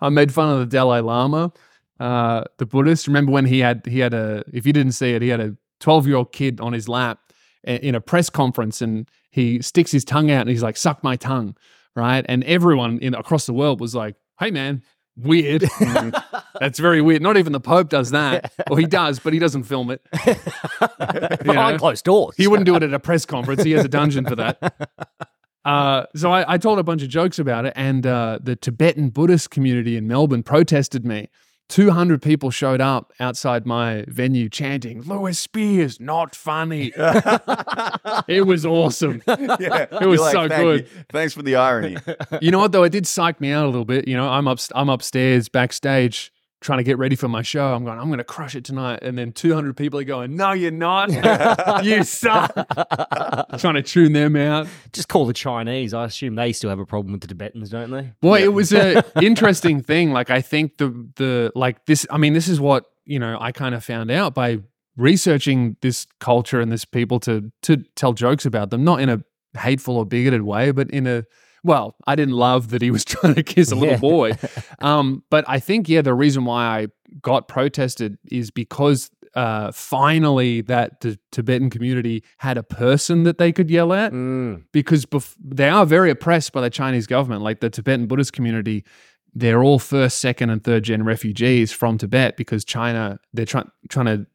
I 0.01 0.09
made 0.09 0.33
fun 0.33 0.51
of 0.51 0.59
the 0.59 0.67
Dalai 0.67 1.01
Lama, 1.01 1.53
uh, 2.01 2.45
the 2.59 2.67
Buddhist. 2.67 3.07
Remember 3.07 3.33
when 3.33 3.47
he 3.47 3.61
had 3.61 3.85
he 3.87 4.01
had 4.01 4.15
a 4.15 4.45
if 4.53 4.67
you 4.67 4.73
didn't 4.73 4.93
see 4.93 5.13
it, 5.15 5.23
he 5.23 5.29
had 5.29 5.41
a 5.41 5.57
12 5.81 6.07
year 6.07 6.17
old 6.17 6.33
kid 6.33 6.61
on 6.61 6.73
his 6.73 6.89
lap 6.89 7.21
in 7.65 7.95
a 7.95 8.01
press 8.01 8.31
conference, 8.31 8.81
and 8.81 9.09
he 9.31 9.61
sticks 9.61 9.91
his 9.91 10.05
tongue 10.05 10.31
out 10.31 10.43
and 10.43 10.51
he's 10.51 10.63
like, 10.63 10.77
"Suck 10.77 11.03
my 11.03 11.17
tongue," 11.17 11.57
right? 11.95 12.25
And 12.29 12.45
everyone 12.45 12.99
in 13.01 13.15
across 13.15 13.47
the 13.47 13.53
world 13.53 13.81
was 13.81 13.95
like, 13.95 14.17
"Hey, 14.39 14.51
man." 14.51 14.83
Weird. 15.17 15.65
That's 16.61 16.79
very 16.79 17.01
weird. 17.01 17.23
Not 17.23 17.37
even 17.37 17.53
the 17.53 17.61
Pope 17.61 17.89
does 17.89 18.11
that. 18.11 18.53
Well, 18.69 18.79
he 18.79 18.87
does, 18.87 19.21
but 19.21 19.33
he 19.33 19.39
doesn't 19.39 19.63
film 19.63 19.91
it. 19.91 20.03
Behind 20.13 21.47
know? 21.47 21.79
closed 21.79 22.05
doors. 22.05 22.35
He 22.37 22.49
wouldn't 22.49 22.67
do 22.67 22.75
it 22.75 22.83
at 22.83 22.93
a 22.93 22.99
press 22.99 23.25
conference. 23.25 23.63
He 23.63 23.71
has 23.73 23.85
a 23.85 23.89
dungeon 23.89 24.27
for 24.27 24.35
that. 24.35 24.91
Uh, 25.65 26.07
so 26.17 26.33
I, 26.33 26.55
I 26.55 26.59
told 26.59 26.81
a 26.81 26.83
bunch 26.83 27.03
of 27.03 27.09
jokes 27.09 27.39
about 27.39 27.65
it, 27.65 27.73
and 27.77 28.05
uh, 28.07 28.41
the 28.43 28.57
Tibetan 28.57 29.11
Buddhist 29.11 29.51
community 29.51 29.97
in 29.97 30.09
Melbourne 30.09 30.43
protested 30.43 31.05
me. 31.05 31.29
200 31.69 32.23
people 32.23 32.51
showed 32.51 32.81
up 32.81 33.13
outside 33.19 33.67
my 33.67 34.05
venue 34.09 34.49
chanting, 34.49 35.03
Lewis 35.03 35.39
Spears, 35.39 35.99
not 36.01 36.35
funny. 36.35 36.93
it 38.29 38.47
was 38.47 38.65
awesome. 38.65 39.23
yeah, 39.27 39.35
It 40.01 40.07
was 40.07 40.21
You're 40.21 40.31
so 40.31 40.49
"Thank 40.49 40.63
good." 40.63 40.81
you. 40.85 41.05
Thanks 41.11 41.35
for 41.35 41.43
the 41.43 41.57
irony. 41.57 41.97
You 42.41 42.51
know 42.51 42.59
what, 42.61 42.73
though? 42.73 42.85
It 42.85 42.91
did 42.91 43.07
psych 43.07 43.41
me 43.41 43.51
out 43.51 43.65
a 43.65 43.69
little 43.69 43.85
bit. 43.85 44.07
You 44.07 44.17
know, 44.17 44.29
I'm, 44.29 44.47
up, 44.47 44.59
I'm 44.75 44.89
upstairs 44.89 45.49
backstage 45.49 46.33
trying 46.61 46.79
to 46.79 46.85
get 46.85 46.99
ready 46.99 47.17
for 47.17 47.29
my 47.29 47.43
show. 47.43 47.75
I'm 47.75 47.85
going, 47.85 47.99
I'm 47.99 48.07
going 48.07 48.19
to 48.19 48.25
crush 48.25 48.55
it 48.55 48.65
tonight. 48.65 49.01
And 49.03 49.17
then 49.17 49.33
200 49.33 49.77
people 49.77 50.01
are 50.01 50.05
going, 50.05 50.37
No, 50.37 50.53
you're 50.53 50.71
not. 50.71 51.11
you 51.85 52.03
suck. 52.03 52.53
trying 53.59 53.75
to 53.75 53.83
tune 53.83 54.13
them 54.13 54.37
out. 54.37 54.67
Just 54.93 55.09
call 55.09 55.27
the 55.27 55.33
Chinese. 55.33 55.95
I 55.95 56.05
assume 56.05 56.35
they 56.35 56.53
still 56.53 56.71
have 56.71 56.79
a 56.79 56.87
problem 56.87 57.13
with 57.13 57.21
the 57.21 57.29
Tibetans, 57.29 57.71
don't 57.71 57.91
they? 57.91 58.13
Boy, 58.21 58.43
it 58.43 58.53
was 58.53 58.73
a 58.73 59.05
interesting 59.23 59.83
thing. 59.83 60.13
Like 60.13 60.31
I 60.31 60.41
think 60.41 60.79
the 60.79 61.09
the 61.17 61.53
like 61.55 61.87
this. 61.87 62.07
I 62.11 62.19
mean, 62.19 62.33
this 62.33 62.49
is 62.49 62.61
what 62.61 62.87
you 63.05 63.19
know. 63.19 63.37
I 63.41 63.53
kind 63.53 63.75
of 63.75 63.85
found 63.85 64.11
out 64.11 64.35
by 64.35 64.59
researching 64.97 65.77
this 65.83 66.07
culture 66.21 66.61
and 66.61 66.73
this 66.73 66.85
people 66.85 67.21
to 67.21 67.53
to 67.63 67.77
tell 67.95 68.13
jokes 68.13 68.47
about 68.47 68.71
them, 68.71 68.85
not 68.85 69.01
in 69.01 69.09
a 69.09 69.23
hateful 69.59 69.97
or 69.97 70.07
bigoted 70.07 70.43
way, 70.43 70.71
but 70.71 70.91
in 70.91 71.07
a 71.07 71.25
well, 71.67 71.97
I 72.07 72.15
didn't 72.15 72.35
love 72.35 72.71
that 72.71 72.81
he 72.83 72.91
was 72.91 73.05
trying 73.13 73.35
to 73.35 73.43
kiss 73.43 73.71
a 73.73 73.75
little 73.75 73.95
Yeah. 73.95 74.01
boy. 74.01 74.33
Um, 74.81 75.23
but 75.31 75.45
I 75.49 75.59
think 75.59 75.89
yeah, 75.89 76.03
the 76.03 76.15
reason 76.15 76.45
why 76.45 76.65
I 76.65 76.87
got 77.23 77.49
protested 77.49 78.19
is 78.31 78.51
because 78.51 79.11
uh, 79.35 79.71
finally 79.73 80.61
that 80.63 81.01
the 81.01 81.19
Tibetan 81.33 81.71
community 81.71 82.23
had 82.39 82.57
a 82.59 82.63
person 82.63 83.25
that 83.25 83.39
they 83.39 83.53
could 83.53 83.71
yell 83.71 83.93
at 83.93 84.13
Mm. 84.13 84.65
because 84.73 85.05
bef- 85.07 85.35
they 85.43 85.69
are 85.69 85.85
very 85.87 86.11
oppressed 86.11 86.53
by 86.53 86.61
the 86.61 86.71
Chinese 86.71 87.07
government. 87.07 87.43
Like 87.43 87.61
the 87.61 87.69
Tibetan 87.71 88.07
Buddhist 88.07 88.33
community, 88.33 88.85
they're 89.35 89.63
all 89.63 89.79
first, 89.79 90.19
second, 90.21 90.51
and 90.51 90.63
third 90.65 90.85
gen 90.85 91.05
refugees 91.05 91.73
from 91.73 91.99
Tibet 91.99 92.37
because 92.37 92.65
China 92.65 93.19
they're 93.35 93.45
trying 93.47 93.71
trying 93.91 94.07
to 94.07 94.27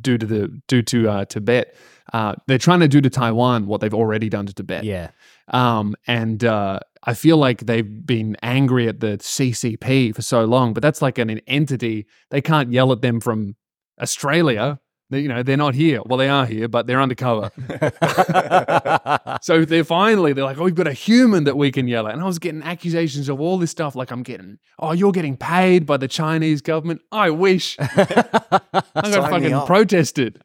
do 0.00 0.18
to 0.18 0.26
the 0.26 0.60
do 0.68 0.82
to 0.82 1.08
uh, 1.08 1.24
Tibet. 1.24 1.74
Uh, 2.12 2.34
they're 2.46 2.58
trying 2.58 2.80
to 2.80 2.88
do 2.88 3.00
to 3.00 3.10
Taiwan 3.10 3.66
what 3.66 3.80
they've 3.80 3.94
already 3.94 4.28
done 4.28 4.46
to 4.46 4.54
Tibet. 4.54 4.84
Yeah. 4.84 5.10
Um, 5.48 5.94
and 6.06 6.44
uh, 6.44 6.80
I 7.04 7.14
feel 7.14 7.36
like 7.36 7.60
they've 7.60 8.06
been 8.06 8.36
angry 8.42 8.88
at 8.88 9.00
the 9.00 9.18
CCP 9.18 10.14
for 10.14 10.22
so 10.22 10.44
long, 10.44 10.74
but 10.74 10.82
that's 10.82 11.02
like 11.02 11.18
an, 11.18 11.30
an 11.30 11.40
entity. 11.46 12.06
They 12.30 12.40
can't 12.40 12.72
yell 12.72 12.92
at 12.92 13.02
them 13.02 13.20
from 13.20 13.56
Australia. 14.00 14.78
They, 15.12 15.20
you 15.20 15.28
know, 15.28 15.42
they're 15.42 15.56
not 15.58 15.74
here. 15.74 16.00
Well, 16.06 16.16
they 16.16 16.28
are 16.30 16.46
here, 16.46 16.68
but 16.68 16.86
they're 16.86 17.00
undercover. 17.00 17.50
So 19.42 19.64
they're 19.64 19.82
finally 19.84 20.32
they're 20.32 20.44
like, 20.44 20.58
oh, 20.58 20.64
we've 20.64 20.74
got 20.74 20.86
a 20.86 20.92
human 20.92 21.44
that 21.44 21.56
we 21.56 21.72
can 21.72 21.88
yell 21.88 22.06
at. 22.06 22.14
And 22.14 22.22
I 22.22 22.26
was 22.26 22.38
getting 22.38 22.62
accusations 22.62 23.28
of 23.28 23.40
all 23.40 23.58
this 23.58 23.70
stuff. 23.72 23.96
Like 23.96 24.10
I'm 24.12 24.22
getting, 24.22 24.58
oh, 24.78 24.92
you're 24.92 25.10
getting 25.12 25.36
paid 25.36 25.84
by 25.84 25.96
the 25.96 26.06
Chinese 26.06 26.62
government. 26.62 27.00
I 27.10 27.30
wish 27.30 27.76
I'm 27.80 27.96
Sign 27.96 29.10
me 29.10 29.12
fucking 29.30 29.52
up. 29.52 29.66
protested. 29.66 30.40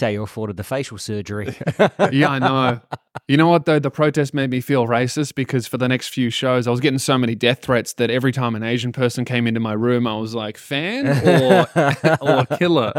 How 0.00 0.08
you 0.08 0.22
afforded 0.22 0.56
the 0.56 0.64
facial 0.64 0.98
surgery. 0.98 1.56
yeah, 2.12 2.28
I 2.28 2.38
know. 2.38 2.80
You 3.28 3.36
know 3.36 3.48
what 3.48 3.64
though? 3.64 3.78
The 3.78 3.90
protest 3.90 4.34
made 4.34 4.50
me 4.50 4.60
feel 4.60 4.86
racist 4.86 5.34
because 5.34 5.66
for 5.66 5.78
the 5.78 5.88
next 5.88 6.08
few 6.08 6.30
shows, 6.30 6.66
I 6.66 6.70
was 6.70 6.80
getting 6.80 6.98
so 6.98 7.18
many 7.18 7.34
death 7.34 7.62
threats 7.62 7.94
that 7.94 8.10
every 8.10 8.32
time 8.32 8.54
an 8.54 8.62
Asian 8.62 8.92
person 8.92 9.24
came 9.24 9.46
into 9.46 9.60
my 9.60 9.72
room, 9.72 10.06
I 10.06 10.16
was 10.16 10.34
like, 10.34 10.58
fan 10.58 11.06
or 11.26 11.66
or 12.20 12.46
killer. 12.56 12.92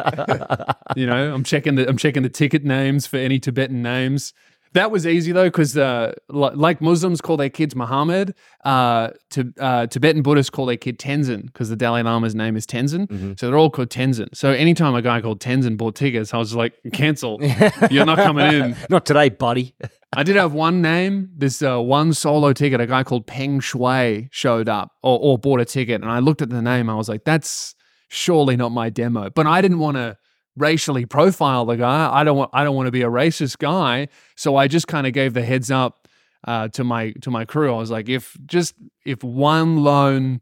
You 0.95 1.05
know, 1.05 1.33
I'm 1.33 1.43
checking 1.43 1.75
the 1.75 1.87
I'm 1.87 1.97
checking 1.97 2.23
the 2.23 2.29
ticket 2.29 2.63
names 2.63 3.07
for 3.07 3.17
any 3.17 3.39
Tibetan 3.39 3.81
names. 3.81 4.33
That 4.77 4.91
was 4.91 5.07
easy 5.07 5.31
though, 5.31 5.45
because 5.45 5.75
uh, 5.75 6.13
li- 6.29 6.51
like 6.53 6.81
Muslims 6.81 7.19
call 7.19 7.35
their 7.35 7.49
kids 7.49 7.75
Muhammad, 7.75 8.35
uh, 8.63 9.09
to, 9.31 9.51
uh, 9.59 9.87
Tibetan 9.87 10.21
Buddhists 10.21 10.51
call 10.51 10.67
their 10.67 10.77
kid 10.77 10.99
Tenzin 10.99 11.47
because 11.47 11.69
the 11.69 11.75
Dalai 11.75 12.03
Lama's 12.03 12.35
name 12.35 12.55
is 12.55 12.67
Tenzin. 12.67 13.39
So 13.39 13.47
they're 13.47 13.57
all 13.57 13.71
called 13.71 13.89
Tenzin. 13.89 14.27
So 14.35 14.51
anytime 14.51 14.93
a 14.93 15.01
guy 15.01 15.19
called 15.19 15.39
Tenzin 15.39 15.77
bought 15.77 15.95
tickets, 15.95 16.31
I 16.31 16.37
was 16.37 16.53
like, 16.53 16.73
cancel. 16.93 17.39
You're 17.89 18.05
not 18.05 18.19
coming 18.19 18.53
in. 18.53 18.75
Not 18.91 19.05
today, 19.07 19.29
buddy. 19.29 19.73
I 20.15 20.21
did 20.21 20.35
have 20.35 20.53
one 20.53 20.81
name. 20.81 21.29
This 21.35 21.63
uh, 21.63 21.79
one 21.81 22.13
solo 22.13 22.53
ticket. 22.53 22.79
A 22.79 22.85
guy 22.85 23.03
called 23.03 23.25
Peng 23.25 23.59
Shui 23.59 24.29
showed 24.31 24.69
up 24.69 24.91
or, 25.01 25.17
or 25.19 25.39
bought 25.39 25.59
a 25.59 25.65
ticket, 25.65 26.01
and 26.01 26.11
I 26.11 26.19
looked 26.19 26.43
at 26.43 26.49
the 26.51 26.61
name. 26.61 26.87
I 26.87 26.95
was 26.95 27.09
like, 27.09 27.23
"That's 27.25 27.73
surely 28.09 28.55
not 28.55 28.71
my 28.71 28.89
demo." 28.89 29.31
But 29.31 29.47
I 29.47 29.59
didn't 29.61 29.79
want 29.79 29.97
to 29.97 30.17
racially 30.57 31.05
profile 31.05 31.65
the 31.65 31.77
guy. 31.77 32.09
I 32.11 32.23
don't 32.23 32.37
want. 32.37 32.51
I 32.53 32.63
don't 32.63 32.75
want 32.75 32.87
to 32.87 32.91
be 32.91 33.03
a 33.03 33.09
racist 33.09 33.57
guy. 33.59 34.09
So 34.35 34.55
I 34.55 34.67
just 34.67 34.87
kind 34.87 35.07
of 35.07 35.13
gave 35.13 35.33
the 35.33 35.43
heads 35.43 35.71
up 35.71 36.07
uh, 36.45 36.67
to 36.69 36.83
my 36.83 37.11
to 37.21 37.31
my 37.31 37.45
crew. 37.45 37.73
I 37.73 37.77
was 37.77 37.91
like, 37.91 38.09
if 38.09 38.35
just 38.45 38.73
if 39.05 39.23
one 39.23 39.83
lone 39.83 40.41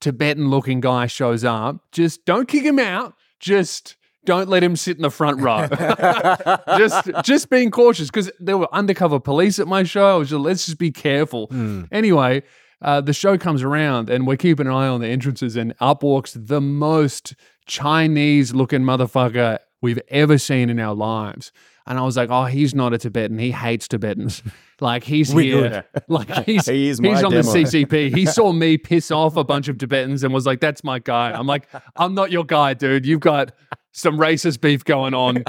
Tibetan 0.00 0.50
looking 0.50 0.80
guy 0.80 1.06
shows 1.06 1.44
up, 1.44 1.76
just 1.92 2.24
don't 2.24 2.48
kick 2.48 2.64
him 2.64 2.78
out. 2.78 3.14
Just 3.40 3.96
don't 4.24 4.48
let 4.48 4.62
him 4.62 4.74
sit 4.76 4.96
in 4.96 5.02
the 5.02 5.10
front 5.10 5.40
row. 5.40 5.66
just 6.78 7.10
just 7.22 7.50
being 7.50 7.70
cautious 7.70 8.08
because 8.08 8.30
there 8.40 8.58
were 8.58 8.72
undercover 8.74 9.20
police 9.20 9.58
at 9.58 9.68
my 9.68 9.82
show. 9.82 10.14
I 10.14 10.18
was 10.18 10.30
just, 10.30 10.40
let's 10.40 10.66
just 10.66 10.78
be 10.78 10.90
careful. 10.90 11.48
Anyway, 11.92 12.42
uh, 12.82 13.00
the 13.00 13.12
show 13.12 13.38
comes 13.38 13.62
around 13.62 14.10
and 14.10 14.26
we're 14.26 14.36
keeping 14.36 14.66
an 14.66 14.72
eye 14.72 14.88
on 14.88 15.00
the 15.00 15.08
entrances, 15.08 15.56
and 15.56 15.74
up 15.80 16.02
walks 16.02 16.32
the 16.34 16.60
most 16.60 17.34
Chinese 17.66 18.54
looking 18.54 18.82
motherfucker 18.82 19.58
we've 19.82 20.00
ever 20.08 20.38
seen 20.38 20.70
in 20.70 20.78
our 20.80 20.94
lives. 20.94 21.52
And 21.86 21.98
I 21.98 22.02
was 22.02 22.16
like, 22.16 22.30
oh, 22.30 22.46
he's 22.46 22.74
not 22.74 22.94
a 22.94 22.98
Tibetan. 22.98 23.38
He 23.38 23.50
hates 23.52 23.88
Tibetans. 23.88 24.42
Like 24.80 25.04
he's 25.04 25.32
We 25.32 25.44
here. 25.52 25.84
Like 26.08 26.28
he's 26.46 26.66
He 26.66 26.88
is 26.88 26.98
he's 26.98 27.22
on 27.22 27.32
the. 27.32 27.40
CCP. 27.42 28.12
He 28.12 28.26
saw 28.26 28.52
me 28.52 28.76
piss 28.76 29.12
off 29.12 29.36
a 29.36 29.44
bunch 29.44 29.68
of 29.68 29.78
Tibetans 29.78 30.24
and 30.24 30.34
was 30.34 30.46
like, 30.46 30.58
that's 30.58 30.82
my 30.82 30.98
guy. 30.98 31.30
I'm 31.30 31.46
like, 31.46 31.68
I'm 31.94 32.14
not 32.14 32.32
your 32.32 32.44
guy, 32.44 32.74
dude. 32.74 33.06
You've 33.06 33.20
got 33.20 33.52
some 33.92 34.18
racist 34.18 34.60
beef 34.60 34.84
going 34.84 35.14
on. 35.14 35.44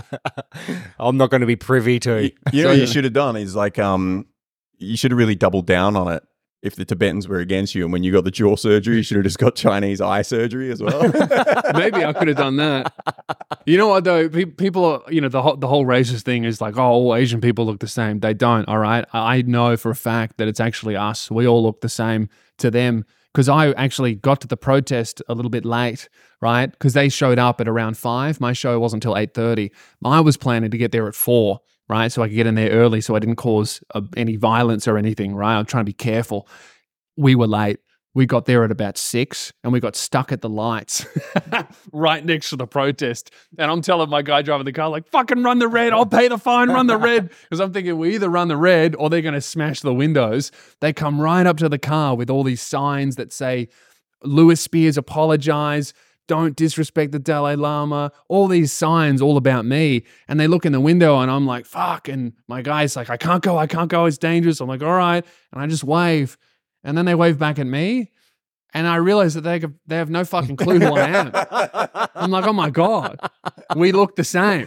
I'm 0.99 1.17
not 1.17 1.31
going 1.31 1.41
to 1.41 1.47
be 1.47 1.55
privy 1.55 1.99
to. 2.01 2.25
You 2.25 2.31
know 2.53 2.61
So- 2.61 2.67
what 2.69 2.77
you 2.77 2.85
should 2.87 3.03
have 3.03 3.13
done 3.13 3.35
is 3.35 3.55
like 3.55 3.79
um 3.79 4.27
you 4.77 4.95
should 4.95 5.09
have 5.09 5.17
really 5.17 5.35
doubled 5.35 5.65
down 5.65 5.95
on 5.95 6.11
it 6.13 6.21
if 6.65 6.75
the 6.75 6.85
Tibetans 6.85 7.27
were 7.27 7.39
against 7.39 7.75
you 7.75 7.83
and 7.83 7.93
when 7.93 8.03
you 8.03 8.11
got 8.11 8.23
the 8.23 8.31
jaw 8.31 8.55
surgery 8.55 8.97
you 8.97 9.03
should 9.03 9.17
have 9.17 9.23
just 9.23 9.37
got 9.37 9.55
Chinese 9.55 10.01
eye 10.01 10.21
surgery 10.21 10.71
as 10.71 10.81
well. 10.81 11.01
Maybe 11.73 12.03
I 12.03 12.13
could 12.13 12.27
have 12.27 12.37
done 12.37 12.57
that. 12.57 12.93
You 13.65 13.77
know 13.77 13.87
what 13.87 14.03
though? 14.03 14.27
Pe- 14.29 14.45
people 14.45 14.85
are, 14.85 15.01
you 15.09 15.21
know, 15.21 15.29
the 15.29 15.41
whole, 15.41 15.55
the 15.55 15.67
whole 15.67 15.85
racist 15.85 16.23
thing 16.23 16.43
is 16.43 16.61
like, 16.61 16.77
oh, 16.77 16.83
all 16.83 17.15
Asian 17.15 17.41
people 17.41 17.65
look 17.65 17.79
the 17.79 17.87
same. 17.87 18.19
They 18.19 18.33
don't. 18.33 18.67
All 18.67 18.79
right. 18.79 19.05
I 19.13 19.37
I 19.37 19.41
know 19.41 19.75
for 19.75 19.91
a 19.91 19.95
fact 19.95 20.37
that 20.37 20.47
it's 20.47 20.59
actually 20.59 20.95
us. 20.95 21.29
We 21.29 21.47
all 21.47 21.61
look 21.63 21.81
the 21.81 21.89
same 21.89 22.29
to 22.59 22.71
them 22.71 23.05
because 23.33 23.49
I 23.49 23.71
actually 23.71 24.15
got 24.15 24.39
to 24.41 24.47
the 24.47 24.55
protest 24.55 25.21
a 25.27 25.33
little 25.33 25.49
bit 25.49 25.65
late, 25.65 26.07
right? 26.41 26.71
Because 26.71 26.93
they 26.93 27.09
showed 27.09 27.37
up 27.37 27.59
at 27.59 27.67
around 27.67 27.97
five. 27.97 28.39
My 28.39 28.53
show 28.53 28.79
wasn't 28.79 29.03
until 29.03 29.17
eight 29.17 29.33
thirty. 29.33 29.71
I 30.03 30.21
was 30.21 30.37
planning 30.37 30.71
to 30.71 30.77
get 30.77 30.91
there 30.93 31.07
at 31.07 31.15
four, 31.15 31.59
right? 31.89 32.11
So 32.11 32.21
I 32.23 32.27
could 32.27 32.35
get 32.35 32.47
in 32.47 32.55
there 32.55 32.71
early, 32.71 33.01
so 33.01 33.15
I 33.15 33.19
didn't 33.19 33.35
cause 33.35 33.81
uh, 33.93 34.01
any 34.17 34.35
violence 34.35 34.87
or 34.87 34.97
anything, 34.97 35.35
right? 35.35 35.57
I'm 35.57 35.65
trying 35.65 35.81
to 35.81 35.89
be 35.89 35.93
careful. 35.93 36.47
We 37.17 37.35
were 37.35 37.47
late. 37.47 37.79
we 38.15 38.25
got 38.25 38.45
there 38.45 38.63
at 38.63 38.71
about 38.71 38.97
six 38.97 39.51
and 39.61 39.73
we 39.73 39.79
got 39.81 39.93
stuck 39.95 40.31
at 40.31 40.39
the 40.39 40.47
lights 40.47 41.05
right 41.91 42.23
next 42.25 42.49
to 42.51 42.55
the 42.55 42.65
protest. 42.65 43.29
And 43.59 43.69
I'm 43.69 43.81
telling 43.81 44.09
my 44.09 44.21
guy 44.21 44.41
driving 44.41 44.65
the 44.65 44.71
car, 44.71 44.89
like, 44.89 45.05
fucking 45.09 45.43
run 45.43 45.59
the 45.59 45.67
red. 45.67 45.91
I'll 45.91 46.05
pay 46.05 46.29
the 46.29 46.37
fine, 46.37 46.69
run 46.69 46.87
the 46.87 46.97
red. 46.97 47.29
Because 47.43 47.59
I'm 47.59 47.73
thinking 47.73 47.97
we 47.97 48.15
either 48.15 48.29
run 48.29 48.47
the 48.47 48.57
red 48.57 48.95
or 48.95 49.09
they're 49.09 49.21
going 49.21 49.33
to 49.33 49.41
smash 49.41 49.81
the 49.81 49.93
windows. 49.93 50.51
They 50.79 50.93
come 50.93 51.19
right 51.19 51.45
up 51.45 51.57
to 51.57 51.67
the 51.67 51.77
car 51.77 52.15
with 52.15 52.29
all 52.29 52.43
these 52.43 52.61
signs 52.61 53.17
that 53.17 53.33
say, 53.33 53.67
Lewis 54.23 54.61
Spears 54.61 54.97
apologize. 54.97 55.93
Don't 56.27 56.55
disrespect 56.55 57.11
the 57.11 57.19
Dalai 57.19 57.55
Lama. 57.55 58.11
All 58.27 58.47
these 58.47 58.71
signs 58.71 59.21
all 59.21 59.37
about 59.37 59.65
me. 59.65 60.03
And 60.27 60.39
they 60.39 60.47
look 60.47 60.65
in 60.65 60.71
the 60.71 60.79
window 60.79 61.19
and 61.19 61.29
I'm 61.29 61.45
like, 61.45 61.65
fuck. 61.65 62.07
And 62.07 62.33
my 62.47 62.61
guy's 62.61 62.95
like, 62.95 63.09
I 63.09 63.17
can't 63.17 63.43
go. 63.43 63.57
I 63.57 63.67
can't 63.67 63.89
go. 63.89 64.05
It's 64.05 64.17
dangerous. 64.17 64.59
I'm 64.59 64.67
like, 64.67 64.81
all 64.81 64.95
right. 64.95 65.23
And 65.51 65.61
I 65.61 65.67
just 65.67 65.83
wave. 65.83 66.37
And 66.83 66.97
then 66.97 67.05
they 67.05 67.15
wave 67.15 67.37
back 67.37 67.59
at 67.59 67.67
me. 67.67 68.11
And 68.73 68.87
I 68.87 68.97
realize 68.97 69.35
that 69.35 69.41
they 69.41 69.63
they 69.87 69.95
have 69.95 70.09
no 70.09 70.25
fucking 70.25 70.57
clue 70.57 70.79
who 70.79 70.93
I 70.95 71.07
am. 71.07 71.31
I'm 72.13 72.29
like, 72.29 72.45
oh 72.45 72.51
my 72.51 72.69
God, 72.69 73.17
we 73.73 73.93
look 73.93 74.17
the 74.17 74.25
same. 74.25 74.65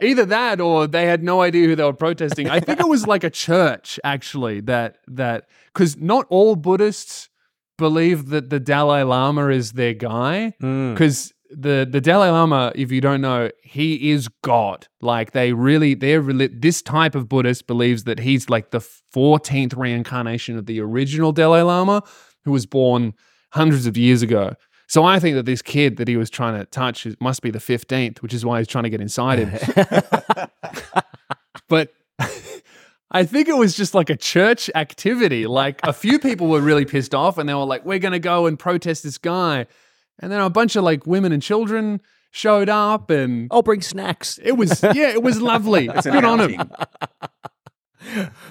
Either 0.00 0.24
that 0.26 0.60
or 0.60 0.86
they 0.86 1.06
had 1.06 1.24
no 1.24 1.40
idea 1.40 1.66
who 1.66 1.74
they 1.74 1.82
were 1.82 1.92
protesting. 1.92 2.48
I 2.48 2.60
think 2.60 2.78
it 2.78 2.86
was 2.86 3.04
like 3.04 3.24
a 3.24 3.30
church 3.30 3.98
actually 4.04 4.60
that 4.60 4.98
that 5.08 5.48
because 5.74 5.96
not 5.96 6.26
all 6.28 6.54
Buddhists 6.54 7.28
believe 7.78 8.28
that 8.28 8.50
the 8.50 8.60
Dalai 8.60 9.02
Lama 9.02 9.48
is 9.48 9.72
their 9.72 9.94
guy. 9.94 10.54
Mm. 10.62 10.94
Because 10.94 11.32
the 11.50 11.86
the 11.88 12.00
Dalai 12.00 12.30
Lama, 12.30 12.72
if 12.74 12.90
you 12.90 13.00
don't 13.00 13.20
know, 13.20 13.50
he 13.62 14.10
is 14.10 14.28
God. 14.42 14.88
Like 15.00 15.32
they 15.32 15.52
really, 15.52 15.94
they're 15.94 16.22
reli- 16.22 16.60
this 16.60 16.82
type 16.82 17.14
of 17.14 17.28
Buddhist 17.28 17.66
believes 17.66 18.04
that 18.04 18.20
he's 18.20 18.48
like 18.48 18.70
the 18.70 18.80
14th 19.14 19.76
reincarnation 19.76 20.58
of 20.58 20.66
the 20.66 20.80
original 20.80 21.32
Dalai 21.32 21.62
Lama, 21.62 22.02
who 22.44 22.52
was 22.52 22.66
born 22.66 23.14
hundreds 23.52 23.86
of 23.86 23.96
years 23.96 24.22
ago. 24.22 24.54
So 24.88 25.04
I 25.04 25.18
think 25.18 25.34
that 25.34 25.46
this 25.46 25.62
kid 25.62 25.96
that 25.96 26.06
he 26.08 26.16
was 26.16 26.30
trying 26.30 26.58
to 26.58 26.64
touch 26.66 27.06
must 27.20 27.42
be 27.42 27.50
the 27.50 27.58
15th, 27.58 28.18
which 28.18 28.32
is 28.32 28.44
why 28.44 28.58
he's 28.58 28.68
trying 28.68 28.84
to 28.84 28.90
get 28.90 29.00
inside 29.00 29.40
him. 29.40 30.48
but 31.68 31.92
I 33.10 33.24
think 33.24 33.48
it 33.48 33.56
was 33.56 33.76
just 33.76 33.94
like 33.94 34.10
a 34.10 34.16
church 34.16 34.68
activity. 34.74 35.46
Like 35.46 35.80
a 35.84 35.92
few 35.92 36.18
people 36.18 36.48
were 36.48 36.60
really 36.60 36.84
pissed 36.84 37.14
off 37.14 37.38
and 37.38 37.48
they 37.48 37.54
were 37.54 37.64
like, 37.64 37.84
we're 37.84 37.98
going 38.00 38.12
to 38.12 38.18
go 38.18 38.46
and 38.46 38.58
protest 38.58 39.02
this 39.04 39.16
guy. 39.18 39.66
And 40.18 40.32
then 40.32 40.40
a 40.40 40.50
bunch 40.50 40.74
of 40.76 40.82
like 40.84 41.06
women 41.06 41.30
and 41.32 41.42
children 41.42 42.00
showed 42.32 42.68
up 42.68 43.08
and 43.10 43.48
I'll 43.52 43.62
bring 43.62 43.80
snacks. 43.80 44.38
it 44.42 44.52
was, 44.52 44.82
yeah, 44.82 45.10
it 45.10 45.22
was 45.22 45.40
lovely. 45.40 45.88
It's 45.94 46.06
Good 46.06 46.24
on 46.24 46.50
him. 46.50 46.70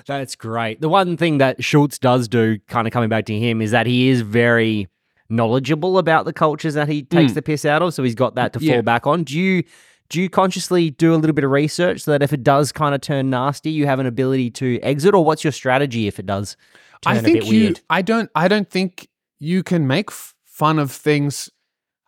That's 0.06 0.36
great. 0.36 0.82
The 0.82 0.89
one 0.89 1.18
thing 1.18 1.38
that 1.38 1.63
Schulz 1.63 1.98
does 1.98 2.28
do, 2.28 2.60
kind 2.68 2.88
of 2.88 2.94
coming 2.94 3.10
back 3.10 3.26
to 3.26 3.38
him, 3.38 3.62
is 3.62 3.72
that 3.72 3.86
he 3.88 4.10
is 4.10 4.22
very 4.22 4.88
knowledgeable 5.30 5.98
about 5.98 6.26
the 6.26 6.34
cultures 6.34 6.74
that 6.74 6.88
he 6.89 7.04
takes 7.04 7.32
Mm. 7.32 7.36
the 7.36 7.41
piss 7.41 7.65
out 7.65 7.82
of. 7.82 7.94
So 7.94 8.04
he's 8.04 8.15
got 8.15 8.36
that 8.36 8.54
to 8.54 8.60
fall 8.60 8.68
Yeah. 8.68 8.82
back 8.82 9.08
on. 9.08 9.24
Do 9.24 9.38
you 9.39 9.63
do 10.10 10.22
you 10.22 10.30
consciously 10.30 10.91
do 10.91 11.13
a 11.13 11.18
little 11.18 11.34
bit 11.34 11.44
of 11.44 11.52
research 11.52 12.02
so 12.02 12.12
that 12.12 12.22
if 12.22 12.32
it 12.32 12.44
does 12.44 12.72
kind 12.72 12.94
of 12.94 13.02
turn 13.02 13.30
nasty, 13.30 13.72
you 13.72 13.86
have 13.88 14.00
an 14.00 14.06
ability 14.06 14.52
to 14.52 14.80
exit, 14.82 15.13
or 15.13 15.24
what's 15.26 15.44
your 15.44 15.54
strategy 15.54 16.08
if 16.08 16.20
it 16.20 16.26
does 16.26 16.56
turn 17.02 17.18
I 17.18 17.22
think 17.22 17.46
you, 17.46 17.62
weird? 17.62 17.82
I 17.89 18.02
don't, 18.02 18.30
I 18.36 18.48
don't 18.48 18.70
think 18.70 19.10
you 19.39 19.63
can 19.63 19.88
make 19.88 20.12
f- 20.12 20.34
fun 20.46 20.80
of 20.80 20.91
things. 20.91 21.50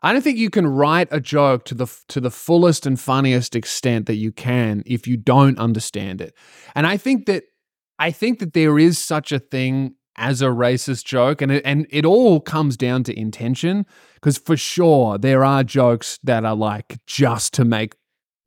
I 0.03 0.13
don't 0.13 0.21
think 0.21 0.37
you 0.37 0.49
can 0.49 0.67
write 0.67 1.07
a 1.11 1.19
joke 1.19 1.65
to 1.65 1.75
the 1.75 1.87
to 2.09 2.21
the 2.21 2.29
fullest 2.29 2.85
and 2.85 2.99
funniest 2.99 3.55
extent 3.55 4.05
that 4.05 4.15
you 4.15 4.31
can 4.31 4.83
if 4.85 5.07
you 5.07 5.17
don't 5.17 5.57
understand 5.57 6.21
it. 6.21 6.35
And 6.75 6.85
I 6.85 6.97
think 6.97 7.25
that 7.25 7.45
I 7.97 8.11
think 8.11 8.39
that 8.39 8.53
there 8.53 8.77
is 8.77 8.99
such 8.99 9.31
a 9.31 9.39
thing 9.39 9.95
as 10.15 10.41
a 10.41 10.45
racist 10.45 11.05
joke, 11.05 11.41
and 11.41 11.51
it, 11.51 11.61
and 11.65 11.87
it 11.89 12.05
all 12.05 12.39
comes 12.39 12.77
down 12.77 13.03
to 13.03 13.19
intention. 13.19 13.85
Because 14.17 14.37
for 14.37 14.57
sure 14.57 15.17
there 15.17 15.43
are 15.43 15.63
jokes 15.63 16.19
that 16.23 16.45
are 16.45 16.55
like 16.55 16.99
just 17.05 17.53
to 17.55 17.65
make 17.65 17.95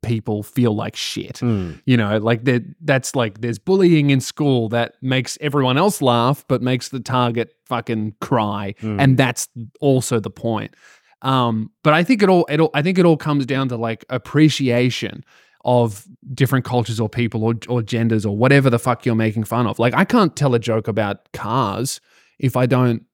people 0.01 0.43
feel 0.43 0.75
like 0.75 0.95
shit. 0.95 1.35
Mm. 1.35 1.81
You 1.85 1.97
know, 1.97 2.17
like 2.17 2.43
that 2.45 2.63
that's 2.81 3.15
like 3.15 3.41
there's 3.41 3.59
bullying 3.59 4.09
in 4.09 4.19
school 4.19 4.69
that 4.69 4.95
makes 5.01 5.37
everyone 5.41 5.77
else 5.77 6.01
laugh 6.01 6.43
but 6.47 6.61
makes 6.61 6.89
the 6.89 6.99
target 6.99 7.53
fucking 7.65 8.15
cry. 8.21 8.75
Mm. 8.81 9.01
And 9.01 9.17
that's 9.17 9.47
also 9.79 10.19
the 10.19 10.29
point. 10.29 10.75
Um, 11.21 11.71
but 11.83 11.93
I 11.93 12.03
think 12.03 12.23
it 12.23 12.29
all 12.29 12.45
it 12.49 12.59
all 12.59 12.71
I 12.73 12.81
think 12.81 12.97
it 12.97 13.05
all 13.05 13.17
comes 13.17 13.45
down 13.45 13.69
to 13.69 13.77
like 13.77 14.05
appreciation 14.09 15.23
of 15.63 16.07
different 16.33 16.65
cultures 16.65 16.99
or 16.99 17.07
people 17.07 17.43
or 17.43 17.53
or 17.69 17.83
genders 17.83 18.25
or 18.25 18.35
whatever 18.35 18.69
the 18.69 18.79
fuck 18.79 19.05
you're 19.05 19.15
making 19.15 19.43
fun 19.43 19.67
of. 19.67 19.77
Like 19.77 19.93
I 19.93 20.05
can't 20.05 20.35
tell 20.35 20.55
a 20.55 20.59
joke 20.59 20.87
about 20.87 21.31
cars 21.33 22.01
if 22.39 22.57
I 22.57 22.65
don't 22.65 23.05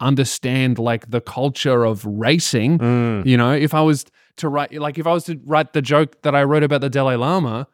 understand 0.00 0.78
like 0.78 1.10
the 1.10 1.20
culture 1.20 1.84
of 1.84 2.04
racing 2.04 2.78
Mm. 2.78 3.26
you 3.26 3.36
know, 3.36 3.52
if 3.52 3.72
I 3.74 3.80
was 3.80 4.04
to 4.38 4.48
write, 4.48 4.72
like, 4.74 4.98
if 4.98 5.06
I 5.06 5.12
was 5.12 5.24
to 5.24 5.40
write 5.46 5.72
the 5.72 5.80
joke 5.82 6.20
that 6.22 6.34
I 6.34 6.42
wrote 6.44 6.62
about 6.62 6.82
the 6.82 6.90
Dalai 6.90 7.16
Lama, 7.16 7.66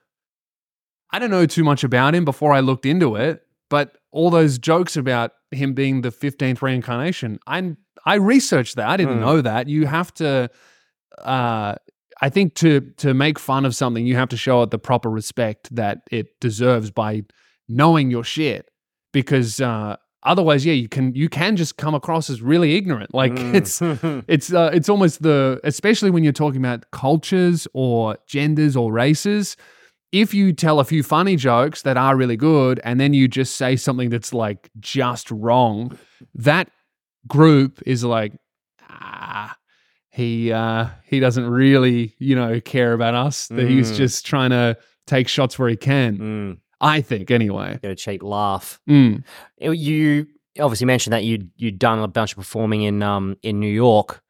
I 1.11 1.19
don't 1.19 1.31
know 1.31 1.47
too 1.47 1.65
much 1.65 1.83
about 1.85 2.15
him 2.15 2.25
before 2.25 2.53
I 2.53 2.61
looked 2.61 2.87
into 2.87 3.17
it. 3.17 3.43
But 3.69 3.97
all 4.13 4.31
those 4.31 4.59
jokes 4.59 4.97
about 4.97 5.33
him 5.51 5.73
being 5.75 6.03
the 6.03 6.11
15th 6.11 6.63
reincarnation, 6.63 7.39
I 7.47 7.75
I 8.05 8.15
researched 8.17 8.77
that. 8.77 8.89
I 8.89 8.97
didn't 8.97 9.15
Hmm. 9.17 9.21
know 9.21 9.41
that. 9.41 9.69
You 9.69 9.87
have 9.87 10.13
to, 10.15 10.51
uh, 11.23 11.75
I 12.21 12.29
think 12.29 12.55
to 12.57 12.81
to 12.99 13.15
make 13.15 13.39
fun 13.39 13.65
of 13.65 13.75
something, 13.75 14.07
you 14.07 14.17
have 14.17 14.29
to 14.29 14.37
show 14.37 14.63
it 14.63 14.71
the 14.71 14.79
proper 14.79 15.11
respect 15.11 15.75
that 15.75 16.03
it 16.11 16.39
deserves 16.41 16.91
by 16.91 17.23
knowing 17.69 18.11
your 18.11 18.25
shit. 18.25 18.69
Because 19.13 19.61
uh, 19.61 19.97
otherwise, 20.25 20.65
yeah, 20.67 20.73
you 20.75 20.89
can 20.89 21.15
you 21.15 21.29
can 21.29 21.57
just 21.57 21.77
come 21.77 21.95
across 21.95 22.31
as 22.31 22.41
really 22.43 22.75
ignorant. 22.77 23.13
Like 23.15 23.33
Mm. 23.33 23.55
it's 23.55 23.83
it's 24.29 24.53
uh, 24.53 24.71
it's 24.73 24.89
almost 24.89 25.23
the 25.23 25.61
especially 25.65 26.11
when 26.11 26.25
you're 26.25 26.33
talking 26.33 26.61
about 26.61 26.91
cultures 26.91 27.67
or 27.75 28.17
genders 28.27 28.77
or 28.77 28.93
races 28.93 29.57
if 30.13 30.35
you 30.35 30.53
tell 30.53 30.79
a 30.79 30.85
few 30.85 31.03
funny 31.03 31.37
jokes 31.37 31.83
that 31.83 31.97
are 31.97 32.15
really 32.17 32.37
good 32.37 32.79
and 32.85 33.01
then 33.01 33.15
you 33.15 33.27
just 33.27 33.57
say 33.57 33.77
something 33.77 34.11
that's 34.11 34.35
like 34.35 34.71
just 34.79 35.31
wrong 35.31 35.99
that 36.35 36.69
group 37.27 37.81
is 37.87 38.05
like 38.05 38.33
ah 38.91 39.57
he 40.11 40.53
uh 40.53 40.87
he 41.07 41.19
doesn't 41.19 41.49
really 41.49 42.15
you 42.19 42.37
know 42.37 42.61
care 42.61 42.93
about 42.93 43.15
us 43.15 43.49
that 43.49 43.67
he's 43.67 43.91
Mm. 43.93 43.97
just 43.97 44.27
trying 44.27 44.51
to 44.51 44.77
take 45.07 45.29
shots 45.29 45.59
where 45.59 45.69
he 45.71 45.77
can 45.77 46.19
Mm. 46.19 46.59
I 46.83 47.01
think 47.01 47.31
anyway 47.31 47.79
Get 47.83 47.91
a 47.91 47.95
cheap 47.95 48.23
laugh. 48.23 48.79
Mm. 48.89 49.25
You 49.59 50.27
obviously 50.61 50.85
mentioned 50.87 51.13
that 51.15 51.25
you 51.25 51.49
you'd 51.57 51.79
done 51.79 51.99
a 52.01 52.09
bunch 52.09 52.33
of 52.33 52.37
performing 52.39 52.83
in 52.83 53.03
um 53.03 53.37
in 53.43 53.59
New 53.61 53.73
York. 53.73 54.21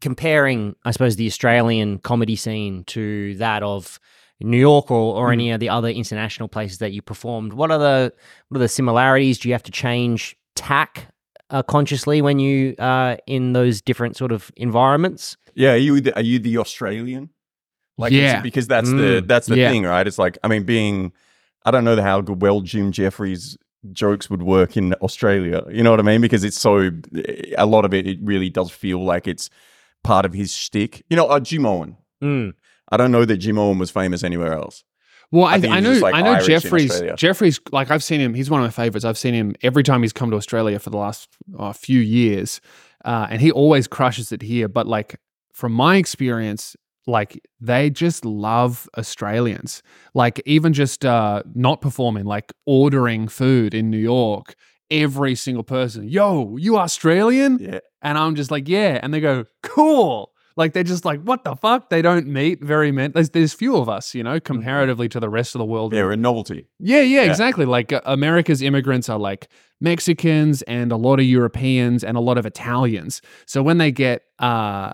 Comparing, 0.00 0.74
I 0.86 0.92
suppose, 0.92 1.16
the 1.16 1.26
Australian 1.26 1.98
comedy 1.98 2.34
scene 2.34 2.84
to 2.84 3.34
that 3.36 3.62
of 3.62 4.00
New 4.40 4.56
York 4.58 4.90
or, 4.90 5.14
or 5.14 5.28
Mm. 5.28 5.32
any 5.34 5.50
of 5.50 5.60
the 5.60 5.68
other 5.68 5.88
international 5.88 6.48
places 6.48 6.78
that 6.78 6.92
you 6.92 7.02
performed, 7.02 7.52
what 7.52 7.70
are 7.70 7.78
the 7.78 8.12
what 8.48 8.56
are 8.56 8.60
the 8.60 8.68
similarities? 8.68 9.38
Do 9.38 9.48
you 9.48 9.54
have 9.54 9.62
to 9.64 9.70
change 9.72 10.36
tack 10.56 11.08
uh, 11.50 11.62
consciously 11.62 12.22
when 12.22 12.38
you 12.38 12.74
uh 12.78 13.16
in 13.26 13.52
those 13.52 13.82
different 13.82 14.16
sort 14.16 14.32
of 14.32 14.50
environments? 14.56 15.36
Yeah, 15.54 15.72
are 15.72 15.76
you 15.76 16.00
the, 16.00 16.14
are 16.16 16.22
you 16.22 16.38
the 16.38 16.56
Australian? 16.56 17.28
Like, 17.98 18.12
Yeah. 18.12 18.40
because 18.40 18.66
that's 18.68 18.88
the 18.88 19.20
Mm, 19.20 19.26
that's 19.28 19.48
the 19.48 19.56
yeah. 19.58 19.70
thing, 19.70 19.82
right? 19.82 20.06
It's 20.06 20.18
like 20.18 20.38
I 20.42 20.48
mean, 20.48 20.62
being 20.64 21.12
I 21.64 21.70
don't 21.70 21.84
know 21.84 22.00
how 22.00 22.20
good 22.20 22.42
well 22.42 22.60
Jim 22.60 22.92
Jefferies 22.92 23.56
jokes 23.92 24.28
would 24.28 24.42
work 24.42 24.76
in 24.76 24.94
Australia. 24.94 25.62
You 25.70 25.82
know 25.82 25.90
what 25.90 26.00
I 26.00 26.02
mean? 26.02 26.20
Because 26.20 26.44
it's 26.44 26.58
so 26.58 26.90
a 27.56 27.66
lot 27.66 27.84
of 27.84 27.94
it. 27.94 28.06
It 28.06 28.18
really 28.22 28.50
does 28.50 28.70
feel 28.70 29.04
like 29.04 29.26
it's 29.26 29.50
part 30.02 30.24
of 30.24 30.32
his 30.32 30.52
shtick. 30.52 31.04
You 31.08 31.16
know, 31.16 31.26
uh, 31.26 31.40
Jimeoin. 31.40 31.96
Mm. 32.22 32.54
I 32.90 32.96
don't 32.96 33.12
know 33.12 33.24
that 33.24 33.40
Jimeoin 33.40 33.78
was 33.78 33.90
famous 33.90 34.24
anywhere 34.24 34.52
else. 34.52 34.84
Well, 35.32 35.44
I 35.44 35.52
I, 35.52 35.76
I, 35.76 35.80
know, 35.80 35.92
like, 35.92 36.14
I 36.14 36.22
know 36.22 36.32
Irish 36.32 36.46
Jefferies. 36.46 37.00
Jefferies, 37.16 37.60
like 37.70 37.90
I've 37.90 38.02
seen 38.02 38.20
him. 38.20 38.34
He's 38.34 38.50
one 38.50 38.60
of 38.60 38.66
my 38.66 38.70
favorites. 38.70 39.04
I've 39.04 39.18
seen 39.18 39.32
him 39.32 39.54
every 39.62 39.84
time 39.84 40.02
he's 40.02 40.12
come 40.12 40.30
to 40.30 40.36
Australia 40.36 40.78
for 40.80 40.90
the 40.90 40.96
last 40.96 41.28
uh, 41.56 41.72
few 41.72 42.00
years, 42.00 42.60
uh, 43.04 43.28
and 43.30 43.40
he 43.40 43.52
always 43.52 43.86
crushes 43.86 44.32
it 44.32 44.42
here. 44.42 44.66
But 44.66 44.88
like 44.88 45.20
from 45.52 45.72
my 45.72 45.96
experience, 45.96 46.76
like 47.10 47.40
they 47.60 47.90
just 47.90 48.24
love 48.24 48.88
Australians. 48.96 49.82
Like 50.14 50.40
even 50.46 50.72
just 50.72 51.04
uh, 51.04 51.42
not 51.54 51.80
performing, 51.80 52.24
like 52.24 52.52
ordering 52.66 53.28
food 53.28 53.74
in 53.74 53.90
New 53.90 53.98
York. 53.98 54.54
Every 54.92 55.36
single 55.36 55.62
person, 55.62 56.08
yo, 56.08 56.56
you 56.56 56.76
Australian? 56.76 57.58
Yeah. 57.60 57.78
And 58.02 58.18
I'm 58.18 58.34
just 58.34 58.50
like, 58.50 58.68
yeah. 58.68 58.98
And 59.00 59.14
they 59.14 59.20
go, 59.20 59.44
cool. 59.62 60.32
Like 60.56 60.72
they're 60.72 60.82
just 60.82 61.04
like, 61.04 61.22
what 61.22 61.44
the 61.44 61.54
fuck? 61.54 61.90
They 61.90 62.02
don't 62.02 62.26
meet 62.26 62.60
very 62.62 62.90
many. 62.90 63.12
There's, 63.12 63.30
there's 63.30 63.52
few 63.54 63.76
of 63.76 63.88
us, 63.88 64.16
you 64.16 64.24
know, 64.24 64.40
comparatively 64.40 65.08
to 65.10 65.20
the 65.20 65.28
rest 65.28 65.54
of 65.54 65.60
the 65.60 65.64
world. 65.64 65.92
Yeah, 65.94 66.10
a 66.10 66.16
novelty. 66.16 66.66
Yeah, 66.80 67.02
yeah, 67.02 67.22
Yeah. 67.22 67.30
exactly. 67.30 67.66
Like 67.66 67.92
uh, 67.92 68.00
America's 68.04 68.62
immigrants 68.62 69.08
are 69.08 69.18
like 69.18 69.48
Mexicans 69.80 70.62
and 70.62 70.90
a 70.90 70.96
lot 70.96 71.20
of 71.20 71.24
Europeans 71.24 72.02
and 72.02 72.16
a 72.16 72.20
lot 72.20 72.36
of 72.36 72.44
Italians. 72.44 73.22
So 73.46 73.62
when 73.62 73.78
they 73.78 73.92
get 73.92 74.22
uh, 74.40 74.92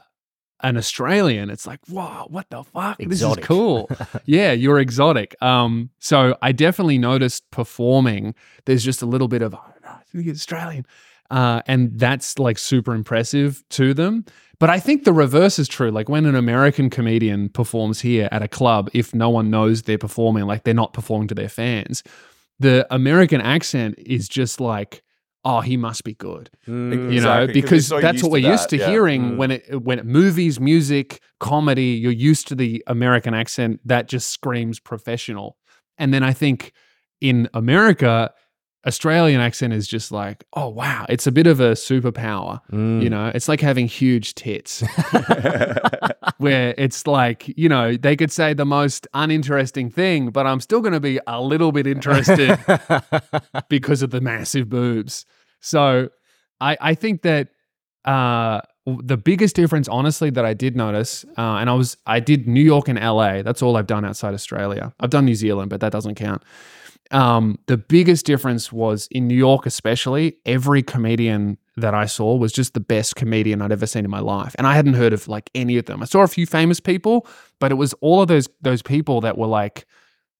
an 0.63 0.77
Australian, 0.77 1.51
it's 1.51 1.67
like, 1.67 1.81
wow, 1.89 2.27
what 2.31 2.49
the 2.51 2.65
fuck? 2.65 2.99
Exotic. 3.01 3.37
This 3.37 3.43
is 3.43 3.47
cool. 3.47 3.91
yeah, 4.25 4.53
you're 4.53 4.79
exotic. 4.79 5.41
Um, 5.43 5.91
so 5.99 6.37
I 6.43 6.53
definitely 6.53 6.99
noticed 6.99 7.51
performing. 7.51 8.35
There's 8.65 8.85
just 8.85 9.03
a 9.03 9.07
little 9.07 9.29
bit 9.29 9.43
of 9.43 9.55
oh, 9.55 9.61
I 9.85 9.99
think 10.11 10.27
it's 10.27 10.41
Australian. 10.41 10.87
uh, 11.31 11.61
and 11.67 11.99
that's 11.99 12.39
like 12.39 12.59
super 12.59 12.95
impressive 12.95 13.63
to 13.71 13.93
them. 13.95 14.25
But 14.59 14.71
I 14.71 14.81
think 14.81 15.05
the 15.05 15.13
reverse 15.13 15.59
is 15.59 15.69
true. 15.69 15.91
Like 15.91 16.09
when 16.09 16.25
an 16.25 16.35
American 16.35 16.89
comedian 16.89 17.51
performs 17.51 18.01
here 18.01 18.29
at 18.33 18.43
a 18.43 18.49
club, 18.49 18.89
if 18.95 19.15
no 19.15 19.29
one 19.29 19.51
knows 19.51 19.83
they're 19.83 19.99
performing, 19.99 20.45
like 20.47 20.65
they're 20.65 20.73
not 20.73 20.95
performing 20.95 21.29
to 21.29 21.35
their 21.35 21.51
fans, 21.51 22.03
the 22.59 22.87
American 22.91 23.43
accent 23.43 23.97
is 23.99 24.29
just 24.31 24.59
like, 24.61 25.03
oh, 25.47 25.61
he 25.61 25.77
must 25.77 26.03
be 26.03 26.15
good. 26.15 26.51
Mm. 26.67 27.13
You 27.13 27.21
know, 27.21 27.47
because 27.47 27.87
so 27.87 28.01
that's 28.01 28.21
what 28.21 28.33
we're 28.33 28.51
used 28.51 28.69
to 28.71 28.79
yeah. 28.79 28.91
hearing 28.91 29.23
Mm. 29.23 29.37
when 29.37 29.51
it 29.53 29.83
when 29.83 30.01
it, 30.01 30.05
movies, 30.05 30.59
music, 30.59 31.21
comedy, 31.39 31.91
you're 32.03 32.13
used 32.13 32.49
to 32.49 32.55
the 32.57 32.83
American 32.89 33.33
accent 33.33 33.81
that 33.85 34.09
just 34.09 34.29
screams 34.31 34.81
professional. 34.81 35.57
And 35.99 36.13
then 36.13 36.25
I 36.25 36.33
think 36.33 36.73
in 37.21 37.49
America, 37.55 38.33
Australian 38.87 39.41
accent 39.41 39.73
is 39.73 39.87
just 39.87 40.13
like, 40.13 40.45
oh 40.55 40.69
wow, 40.69 41.07
it's 41.09 41.27
a 41.27 41.33
bit 41.33 41.47
of 41.47 41.61
a 41.61 41.73
superpower. 41.73 42.61
Mm. 42.73 43.03
You 43.03 43.11
know, 43.11 43.31
it's 43.35 43.49
like 43.49 43.61
having 43.61 43.87
huge 43.87 44.35
tits, 44.35 44.83
where 46.39 46.75
it's 46.77 47.07
like, 47.07 47.53
you 47.57 47.69
know, 47.69 47.97
they 47.97 48.17
could 48.17 48.33
say 48.33 48.53
the 48.53 48.67
most 48.67 49.07
uninteresting 49.15 49.91
thing, 49.91 50.31
but 50.31 50.47
I'm 50.47 50.61
still 50.61 50.81
going 50.81 50.93
to 50.93 51.01
be 51.01 51.19
a 51.27 51.41
little 51.41 51.73
bit 51.73 51.87
interested 51.87 52.59
because 53.69 54.03
of 54.03 54.11
the 54.11 54.21
massive 54.21 54.69
boobs. 54.69 55.25
So 55.61 56.09
I, 56.61 56.77
I 56.81 56.95
think 56.95 57.23
that 57.23 57.49
uh, 58.05 58.61
the 58.87 59.17
biggest 59.17 59.57
difference, 59.57 59.89
honestly, 59.89 60.31
that 60.31 60.45
I 60.45 60.55
did 60.55 60.77
notice, 60.77 61.25
uh, 61.37 61.57
and 61.57 61.69
I 61.69 61.75
was 61.75 61.97
I 62.07 62.21
did 62.21 62.47
New 62.47 62.63
York 62.63 62.89
and 62.89 62.99
LA. 62.99 63.43
That's 63.43 63.63
all 63.63 63.77
I've 63.77 63.87
done 63.87 64.05
outside 64.05 64.33
Australia. 64.33 64.93
I've 65.01 65.11
done 65.11 65.25
New 65.25 65.35
Zealand, 65.35 65.71
but 65.71 65.81
that 65.81 65.93
doesn't 65.93 66.15
count. 66.15 66.43
Um, 67.11 67.59
the 67.67 67.77
biggest 67.77 68.27
difference 68.27 68.73
was 68.73 69.07
in 69.11 69.29
New 69.29 69.37
York, 69.37 69.67
especially. 69.67 70.37
Every 70.45 70.83
comedian 70.83 71.59
that 71.77 71.95
I 71.95 72.07
saw 72.07 72.37
was 72.37 72.53
just 72.53 72.75
the 72.75 72.81
best 72.81 73.17
comedian 73.17 73.61
I'd 73.61 73.71
ever 73.73 73.87
seen 73.87 74.05
in 74.05 74.11
my 74.11 74.21
life, 74.21 74.55
and 74.57 74.67
I 74.67 74.75
hadn't 74.75 74.95
heard 74.95 75.13
of 75.13 75.27
like 75.27 75.51
any 75.55 75.77
of 75.79 75.87
them. 75.87 76.03
I 76.03 76.07
saw 76.07 76.23
a 76.23 76.29
few 76.29 76.47
famous 76.47 76.79
people, 76.79 77.27
but 77.59 77.73
it 77.73 77.77
was 77.77 77.93
all 77.95 78.23
of 78.23 78.29
those 78.29 78.49
those 78.63 78.83
people 78.83 79.21
that 79.23 79.37
were 79.37 79.49
like 79.49 79.87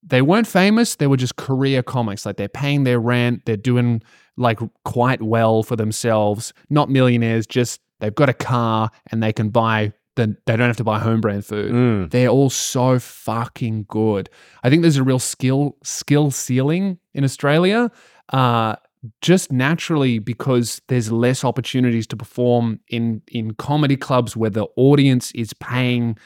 they 0.09 0.23
weren't 0.23 0.47
famous 0.47 0.97
they 0.97 1.07
were 1.07 1.17
just 1.17 1.37
career 1.37 1.83
comics 1.83 2.25
like 2.25 2.37
they're 2.37 2.49
paying 2.49 2.85
their 2.85 3.01
rent 3.01 3.43
they're 3.45 3.57
doing 3.57 4.01
like 4.37 4.59
quite 4.85 5.23
well 5.23 5.63
for 5.63 5.77
themselves 5.77 6.53
not 6.71 6.89
millionaires 6.89 7.47
just 7.47 7.81
they've 8.01 8.15
got 8.15 8.29
a 8.29 8.35
car 8.35 8.91
and 9.11 9.23
they 9.23 9.33
can 9.33 9.49
buy 9.49 9.93
the, 10.17 10.35
they 10.47 10.57
don't 10.57 10.69
have 10.69 10.79
to 10.79 10.85
buy 10.85 10.99
home 10.99 11.21
brand 11.21 11.45
food. 11.45 11.73
Mm. 11.73 12.11
they're 12.11 12.29
all 12.29 12.49
so 12.49 12.99
fucking 12.99 13.85
good. 13.87 14.31
I 14.63 14.71
think 14.71 14.81
there's 14.81 14.97
a 14.97 15.05
real 15.05 15.19
skill 15.19 15.77
skill 15.83 16.31
ceiling 16.31 16.99
in 17.15 17.25
australia 17.25 17.91
uh 18.33 18.77
just 19.21 19.53
naturally 19.53 20.19
because 20.19 20.81
there's 20.89 21.13
less 21.13 21.45
opportunities 21.45 22.07
to 22.09 22.17
perform 22.17 22.81
in 22.89 23.23
in 23.29 23.53
comedy 23.55 23.97
clubs 23.97 24.37
where 24.37 24.51
the 24.51 24.67
audience 24.77 25.31
is 25.33 25.53
paying 25.55 26.17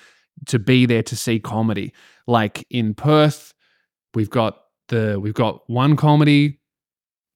to 0.46 0.58
be 0.58 0.86
there 0.86 1.02
to 1.02 1.16
see 1.16 1.38
comedy. 1.38 1.92
Like 2.26 2.66
in 2.70 2.94
perth 2.94 3.54
we've 4.14 4.30
got 4.30 4.60
the 4.88 5.18
we've 5.20 5.34
got 5.34 5.68
one 5.68 5.96
comedy 5.96 6.59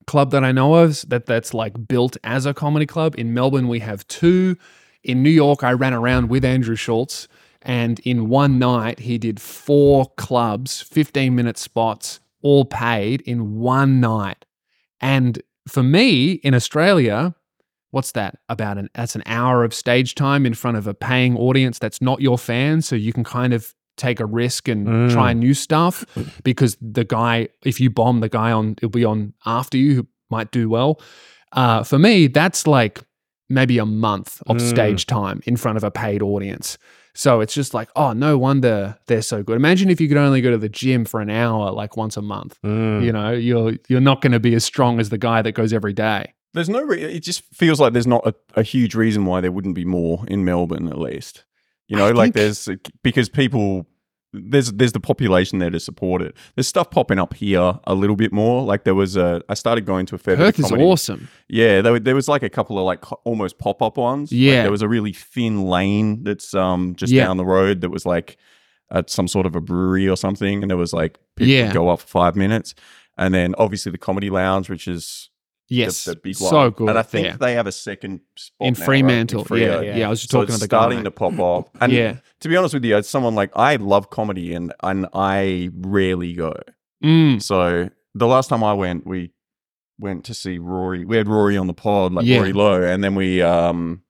club 0.06 0.30
that 0.30 0.44
I 0.44 0.52
know 0.52 0.74
of 0.74 1.08
that 1.08 1.26
that's 1.26 1.54
like 1.54 1.88
built 1.88 2.16
as 2.24 2.46
a 2.46 2.54
comedy 2.54 2.86
club. 2.86 3.14
In 3.18 3.34
Melbourne, 3.34 3.68
we 3.68 3.80
have 3.80 4.06
two. 4.08 4.56
In 5.02 5.22
New 5.22 5.30
York, 5.30 5.62
I 5.62 5.72
ran 5.72 5.92
around 5.92 6.30
with 6.30 6.44
Andrew 6.44 6.76
Schulz, 6.76 7.28
and 7.60 8.00
in 8.00 8.28
one 8.28 8.58
night, 8.58 9.00
he 9.00 9.18
did 9.18 9.40
four 9.40 10.10
clubs, 10.16 10.80
15 10.80 11.34
minute 11.34 11.58
spots, 11.58 12.20
all 12.42 12.64
paid 12.64 13.20
in 13.22 13.56
one 13.56 14.00
night. 14.00 14.44
And 15.00 15.42
for 15.68 15.82
me 15.82 16.32
in 16.32 16.54
Australia, 16.54 17.34
what's 17.90 18.12
that 18.12 18.38
about 18.48 18.76
an 18.76 18.90
that's 18.94 19.14
an 19.14 19.22
hour 19.24 19.64
of 19.64 19.72
stage 19.72 20.14
time 20.14 20.44
in 20.44 20.52
front 20.52 20.76
of 20.76 20.86
a 20.86 20.94
paying 20.94 21.36
audience 21.36 21.78
that's 21.78 22.02
not 22.02 22.20
your 22.20 22.36
fans 22.36 22.86
so 22.86 22.96
you 22.96 23.12
can 23.12 23.22
kind 23.22 23.54
of 23.54 23.74
take 23.96 24.20
a 24.20 24.26
risk 24.26 24.68
and 24.68 24.86
Mm. 24.86 25.12
try 25.12 25.32
new 25.32 25.54
stuff 25.54 26.04
because 26.42 26.76
the 26.80 27.04
guy 27.04 27.48
if 27.64 27.80
you 27.80 27.90
bomb 27.90 28.20
the 28.20 28.28
guy 28.28 28.50
on 28.52 28.72
it'll 28.78 28.88
be 28.88 29.04
on 29.04 29.32
after 29.46 29.76
you 29.78 29.94
who 29.94 30.06
might 30.30 30.50
do 30.50 30.68
well 30.68 31.00
uh, 31.52 31.82
for 31.82 31.98
me 31.98 32.26
that's 32.26 32.66
like 32.66 33.00
maybe 33.48 33.78
a 33.78 33.86
month 33.86 34.42
of 34.46 34.56
Mm. 34.56 34.60
stage 34.68 35.06
time 35.06 35.40
in 35.46 35.56
front 35.56 35.76
of 35.76 35.84
a 35.84 35.90
paid 35.90 36.22
audience 36.22 36.78
so 37.14 37.40
it's 37.40 37.54
just 37.54 37.74
like 37.74 37.88
oh 37.94 38.12
no 38.12 38.36
wonder 38.36 38.96
they're 39.06 39.22
so 39.22 39.42
good 39.42 39.56
imagine 39.56 39.90
if 39.90 40.00
you 40.00 40.08
could 40.08 40.16
only 40.16 40.40
go 40.40 40.50
to 40.50 40.58
the 40.58 40.68
gym 40.68 41.04
for 41.04 41.20
an 41.20 41.30
hour 41.30 41.70
like 41.70 41.96
once 41.96 42.16
a 42.16 42.22
month 42.22 42.58
Mm. 42.64 43.04
you 43.04 43.12
know 43.12 43.30
you're 43.32 43.74
you're 43.88 44.00
not 44.00 44.20
going 44.22 44.32
to 44.32 44.40
be 44.40 44.54
as 44.54 44.64
strong 44.64 44.98
as 44.98 45.10
the 45.10 45.18
guy 45.18 45.40
that 45.42 45.52
goes 45.52 45.72
every 45.72 45.92
day 45.92 46.32
There's 46.54 46.68
no. 46.68 46.82
Re- 46.82 47.02
it 47.02 47.24
just 47.24 47.42
feels 47.52 47.80
like 47.80 47.92
there's 47.94 48.06
not 48.06 48.24
a, 48.26 48.34
a 48.54 48.62
huge 48.62 48.94
reason 48.94 49.24
why 49.26 49.40
there 49.40 49.50
wouldn't 49.52 49.74
be 49.74 49.84
more 49.84 50.24
in 50.28 50.44
Melbourne, 50.44 50.86
at 50.86 50.98
least. 50.98 51.44
You 51.88 51.96
know, 51.96 52.06
I 52.06 52.10
like 52.12 52.32
think- 52.32 52.34
there's 52.34 52.68
because 53.02 53.28
people 53.28 53.86
there's 54.36 54.72
there's 54.72 54.90
the 54.92 55.00
population 55.00 55.60
there 55.60 55.70
to 55.70 55.78
support 55.78 56.20
it. 56.22 56.34
There's 56.56 56.66
stuff 56.66 56.90
popping 56.90 57.18
up 57.20 57.34
here 57.34 57.78
a 57.84 57.94
little 57.94 58.16
bit 58.16 58.32
more. 58.32 58.62
Like 58.64 58.82
there 58.84 58.94
was 58.94 59.16
a 59.16 59.42
I 59.48 59.54
started 59.54 59.84
going 59.86 60.06
to 60.06 60.16
a 60.16 60.18
fair 60.18 60.36
Perth 60.36 60.56
bit 60.56 60.72
of 60.72 60.78
is 60.78 60.82
awesome 60.84 61.28
Yeah, 61.48 61.82
there, 61.82 62.00
there 62.00 62.14
was 62.16 62.26
like 62.26 62.42
a 62.42 62.48
couple 62.50 62.76
of 62.78 62.84
like 62.84 63.00
co- 63.02 63.20
almost 63.24 63.58
pop 63.58 63.80
up 63.80 63.96
ones. 63.96 64.32
Like, 64.32 64.40
Yeah. 64.40 64.62
there 64.62 64.72
was 64.72 64.82
a 64.82 64.88
really 64.88 65.12
thin 65.12 65.62
lane 65.66 66.24
that's 66.24 66.52
um 66.54 66.94
just 66.96 67.12
Yeah. 67.12 67.26
down 67.26 67.36
the 67.36 67.44
road 67.44 67.80
that 67.82 67.90
was 67.90 68.04
like 68.06 68.36
at 68.90 69.08
some 69.08 69.28
sort 69.28 69.46
of 69.46 69.54
a 69.54 69.60
brewery 69.60 70.08
or 70.08 70.16
something, 70.16 70.62
and 70.62 70.70
there 70.70 70.76
was 70.76 70.92
like 70.92 71.18
people 71.36 71.52
Yeah. 71.54 71.72
go 71.72 71.88
up 71.88 72.00
for 72.00 72.06
five 72.08 72.34
minutes, 72.34 72.74
and 73.16 73.32
then 73.32 73.54
obviously 73.56 73.92
the 73.92 73.98
comedy 73.98 74.30
lounge, 74.30 74.68
which 74.68 74.88
is 74.88 75.30
yes 75.74 76.04
the, 76.04 76.16
big 76.16 76.34
so 76.36 76.50
one. 76.56 76.70
good 76.70 76.88
and 76.90 76.98
I 76.98 77.02
think 77.02 77.26
there. 77.28 77.36
they 77.36 77.54
have 77.54 77.66
a 77.66 77.72
second 77.72 78.20
spot 78.36 78.66
in 78.66 78.72
now, 78.74 78.78
right? 78.80 78.84
Fremantle. 78.86 79.44
Freo. 79.44 79.58
yeah, 79.60 79.80
yeah. 79.80 79.96
yeah, 79.96 80.06
I 80.06 80.10
was 80.10 80.20
just 80.20 80.30
So 80.32 80.38
talking 80.40 80.54
it's 80.54 80.60
to 80.62 80.64
the 80.66 80.68
guy. 80.68 80.78
starting 80.80 81.04
to 81.04 81.10
pop 81.10 81.38
up. 81.38 81.70
And 81.80 81.92
yeah. 81.92 82.16
to 82.40 82.48
be 82.48 82.56
honest 82.56 82.74
with 82.74 82.84
you, 82.84 82.96
as 82.96 83.08
someone 83.08 83.34
like 83.34 83.50
I 83.56 83.76
love 83.76 84.10
comedy 84.10 84.54
and 84.54 84.72
and 84.82 85.06
I 85.14 85.70
rarely 85.74 86.32
go. 86.34 86.54
Mm. 87.04 87.42
So 87.42 87.90
the 88.14 88.26
last 88.26 88.48
time 88.48 88.62
I 88.64 88.72
went, 88.74 89.06
we 89.06 89.30
went 89.98 90.24
to 90.24 90.34
see 90.34 90.58
Rory. 90.58 91.04
We 91.04 91.16
had 91.16 91.28
Rory 91.28 91.56
on 91.56 91.66
the 91.66 91.74
pod, 91.74 92.12
like 92.12 92.26
Yeah. 92.26 92.38
Rory 92.38 92.52
Lowe, 92.52 92.82
and 92.82 93.02
then 93.04 93.14
we 93.14 93.42
um, 93.42 94.02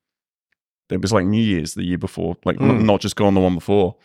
it 0.91 1.01
was 1.01 1.13
like 1.13 1.27
New 1.27 1.43
Year's 1.43 1.75
the 1.75 1.85
year 1.85 1.99
before, 1.99 2.37
like 2.45 2.57
Mm. 2.59 2.85
not 2.85 3.01
just 3.01 3.17
gone 3.17 3.35
the 3.35 3.41
one 3.41 3.55
before. 3.55 3.97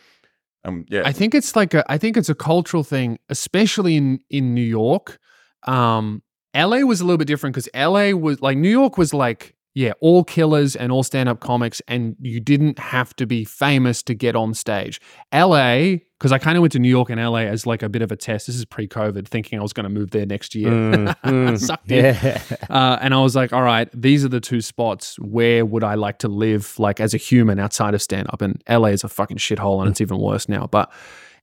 Um, 0.64 0.84
yeah, 0.90 1.02
I 1.06 1.12
think 1.12 1.34
it's 1.34 1.56
like 1.56 1.72
a 1.72 1.84
I 1.90 1.96
think 1.98 2.16
it's 2.16 2.28
a 2.28 2.34
cultural 2.34 2.84
thing, 2.84 3.18
especially 3.30 3.96
in 3.96 4.20
in 4.28 4.54
New 4.54 4.60
York. 4.66 5.18
Um, 5.66 6.22
LA 6.54 6.78
was 6.78 7.00
a 7.00 7.04
little 7.04 7.18
bit 7.18 7.28
different 7.28 7.54
because 7.54 7.68
LA 7.74 8.10
was 8.10 8.40
like 8.40 8.56
New 8.56 8.70
York 8.70 8.98
was 8.98 9.14
like 9.14 9.54
yeah, 9.74 9.92
all 10.00 10.24
killers 10.24 10.74
and 10.74 10.90
all 10.90 11.04
stand 11.04 11.28
up 11.28 11.38
comics, 11.38 11.80
and 11.86 12.16
you 12.20 12.40
didn't 12.40 12.78
have 12.78 13.14
to 13.16 13.26
be 13.26 13.44
famous 13.44 14.02
to 14.02 14.14
get 14.14 14.34
on 14.34 14.52
stage. 14.52 15.00
LA, 15.32 15.98
because 16.18 16.32
I 16.32 16.38
kind 16.38 16.56
of 16.56 16.62
went 16.62 16.72
to 16.72 16.80
New 16.80 16.88
York 16.88 17.08
and 17.08 17.20
LA 17.20 17.40
as 17.40 17.66
like 17.66 17.82
a 17.82 17.88
bit 17.88 18.02
of 18.02 18.10
a 18.10 18.16
test. 18.16 18.48
This 18.48 18.56
is 18.56 18.64
pre 18.64 18.88
COVID, 18.88 19.28
thinking 19.28 19.60
I 19.60 19.62
was 19.62 19.72
going 19.72 19.84
to 19.84 19.90
move 19.90 20.10
there 20.10 20.26
next 20.26 20.54
year. 20.54 20.70
Mm, 20.90 21.14
mm. 21.24 21.58
Sucked 21.58 21.90
in. 21.90 22.04
yeah. 22.04 22.42
Uh, 22.68 22.98
and 23.00 23.14
I 23.14 23.20
was 23.22 23.36
like, 23.36 23.52
all 23.52 23.62
right, 23.62 23.88
these 23.94 24.24
are 24.24 24.28
the 24.28 24.40
two 24.40 24.60
spots. 24.60 25.18
Where 25.18 25.64
would 25.64 25.84
I 25.84 25.94
like 25.94 26.18
to 26.20 26.28
live, 26.28 26.78
like 26.78 27.00
as 27.00 27.14
a 27.14 27.16
human 27.16 27.60
outside 27.60 27.94
of 27.94 28.02
stand 28.02 28.28
up? 28.32 28.42
And 28.42 28.62
LA 28.68 28.88
is 28.88 29.04
a 29.04 29.08
fucking 29.08 29.36
shithole, 29.36 29.80
and 29.80 29.90
it's 29.90 30.00
even 30.00 30.18
worse 30.18 30.48
now. 30.48 30.66
But 30.66 30.90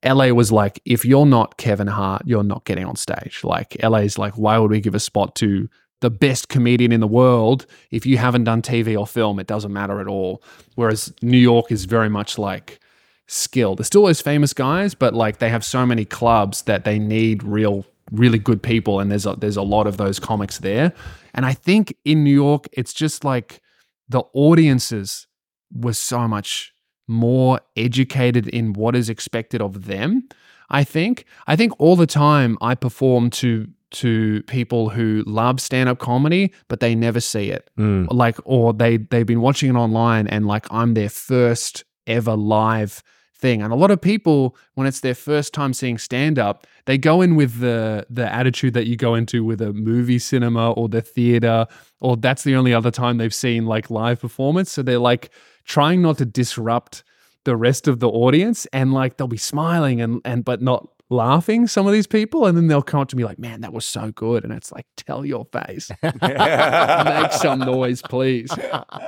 LA 0.04 0.28
was 0.28 0.52
like, 0.52 0.82
if 0.86 1.06
you're 1.06 1.26
not 1.26 1.58
Kevin 1.58 1.88
Hart, 1.88 2.24
you're 2.26 2.44
not 2.44 2.66
getting 2.66 2.86
on 2.86 2.96
stage. 2.96 3.44
Like 3.44 3.78
LA 3.82 4.00
is 4.00 4.18
like, 4.18 4.38
why 4.38 4.58
would 4.58 4.72
we 4.72 4.80
give 4.80 4.96
a 4.96 5.00
spot 5.00 5.36
to 5.38 5.70
the 6.00 6.12
best 6.12 6.50
comedian 6.50 6.92
in 6.92 7.00
the 7.00 7.08
world 7.08 7.66
if 7.90 8.06
you 8.06 8.18
haven't 8.18 8.44
done 8.44 8.62
TV 8.62 8.98
or 8.98 9.08
film? 9.08 9.40
It 9.40 9.48
doesn't 9.48 9.74
matter 9.74 10.00
at 10.00 10.08
all. 10.08 10.44
Whereas 10.76 11.14
New 11.22 11.38
York 11.38 11.72
is 11.72 11.86
very 11.86 12.10
much 12.10 12.38
like 12.38 12.80
skill. 13.28 13.76
There's 13.76 13.88
still 13.88 14.06
those 14.06 14.22
famous 14.22 14.54
guys, 14.54 14.94
but 14.94 15.14
like 15.14 15.40
they 15.40 15.50
have 15.50 15.66
so 15.66 15.86
many 15.86 16.06
clubs 16.06 16.64
that 16.64 16.86
they 16.86 17.00
need 17.00 17.44
real, 17.44 17.86
really 18.12 18.40
good 18.40 18.64
people, 18.64 19.00
and 19.00 19.12
there's 19.12 19.26
a, 19.26 19.36
there's 19.36 19.58
a 19.58 19.64
lot 19.64 19.88
of 19.88 19.98
those 19.98 20.20
comics 20.20 20.60
there. 20.60 20.94
And 21.34 21.46
I 21.46 21.54
think 21.54 21.96
in 22.06 22.24
New 22.24 22.34
York, 22.34 22.68
it's 22.72 22.94
just 22.94 23.24
like 23.24 23.62
the 24.08 24.24
audiences 24.34 25.28
were 25.74 25.94
so 25.94 26.28
much 26.28 26.74
more 27.08 27.60
educated 27.76 28.48
in 28.50 28.74
what 28.74 28.96
is 28.96 29.10
expected 29.10 29.62
of 29.62 29.86
them. 29.86 30.28
I 30.70 30.84
think. 30.84 31.26
I 31.48 31.56
think 31.56 31.72
all 31.80 31.96
the 31.96 32.08
time 32.08 32.58
I 32.62 32.76
perform 32.76 33.30
to 33.32 33.68
to 33.90 34.44
people 34.44 34.90
who 34.90 35.24
love 35.26 35.62
stand-up 35.62 35.98
comedy, 35.98 36.52
but 36.68 36.82
they 36.82 36.94
never 36.94 37.22
see 37.22 37.50
it 37.52 37.70
Mm. 37.78 38.08
like 38.12 38.38
or 38.44 38.74
they 38.74 38.98
they've 38.98 39.26
been 39.26 39.40
watching 39.40 39.70
it 39.70 39.78
online 39.78 40.28
and 40.28 40.46
like 40.46 40.66
I'm 40.70 40.94
their 40.94 41.08
first 41.10 41.86
ever 42.06 42.36
live 42.36 43.02
thing 43.40 43.62
and 43.62 43.72
a 43.72 43.76
lot 43.76 43.92
of 43.92 44.02
people 44.02 44.56
when 44.74 44.88
it's 44.88 45.02
their 45.02 45.14
first 45.14 45.54
time 45.54 45.74
seeing 45.74 45.98
stand 45.98 46.40
up 46.40 46.66
they 46.86 46.98
go 46.98 47.22
in 47.22 47.36
with 47.36 47.60
the 47.60 48.06
the 48.10 48.34
attitude 48.34 48.74
that 48.74 48.88
you 48.88 48.96
go 48.96 49.14
into 49.14 49.44
with 49.44 49.62
a 49.62 49.72
movie 49.74 50.20
cinema 50.20 50.72
or 50.72 50.90
the 50.90 51.02
theater 51.02 51.68
or 52.02 52.18
that's 52.18 52.44
the 52.44 52.56
only 52.56 52.74
other 52.74 52.92
time 52.92 53.18
they've 53.18 53.34
seen 53.34 53.66
like 53.66 53.90
live 53.92 54.20
performance 54.20 54.72
so 54.72 54.82
they're 54.82 54.98
like 54.98 55.30
trying 55.66 56.02
not 56.02 56.18
to 56.18 56.26
disrupt 56.26 57.04
the 57.44 57.56
rest 57.56 57.88
of 57.88 58.00
the 58.00 58.10
audience 58.10 58.66
and 58.74 58.94
like 58.94 59.18
they'll 59.18 59.28
be 59.28 59.38
smiling 59.38 60.02
and 60.02 60.20
and 60.26 60.44
but 60.44 60.62
not 60.62 60.88
laughing, 61.10 61.68
some 61.68 61.88
of 61.88 61.94
these 61.94 62.08
people, 62.08 62.46
and 62.46 62.58
then 62.58 62.68
they'll 62.68 62.82
come 62.82 63.00
up 63.00 63.10
to 63.10 63.16
me 63.16 63.24
like, 63.24 63.40
man, 63.40 63.62
that 63.62 63.74
was 63.74 63.86
so 63.86 64.12
good. 64.12 64.44
And 64.44 64.54
it's 64.54 64.72
like, 64.72 64.86
tell 64.96 65.26
your 65.26 65.46
face. 65.46 65.90
Make 66.04 67.32
some 67.34 67.60
noise, 67.60 68.02
please. 68.02 68.52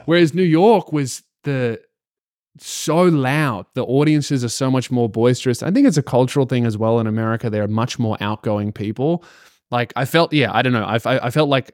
Whereas 0.05 0.33
New 0.33 0.43
York 0.43 0.91
was 0.91 1.23
the 1.43 1.81
so 2.59 3.03
loud. 3.03 3.65
The 3.73 3.83
audiences 3.83 4.43
are 4.43 4.49
so 4.49 4.69
much 4.71 4.91
more 4.91 5.09
boisterous. 5.09 5.63
I 5.63 5.71
think 5.71 5.87
it's 5.87 5.97
a 5.97 6.03
cultural 6.03 6.45
thing 6.45 6.65
as 6.65 6.77
well 6.77 6.99
in 6.99 7.07
America. 7.07 7.49
They're 7.49 7.67
much 7.67 7.99
more 7.99 8.17
outgoing 8.21 8.71
people. 8.71 9.23
Like 9.71 9.93
I 9.95 10.05
felt, 10.05 10.33
yeah, 10.33 10.51
I 10.53 10.61
don't 10.61 10.73
know. 10.73 10.83
I, 10.83 10.99
I 11.05 11.19
I 11.27 11.29
felt 11.31 11.49
like 11.49 11.71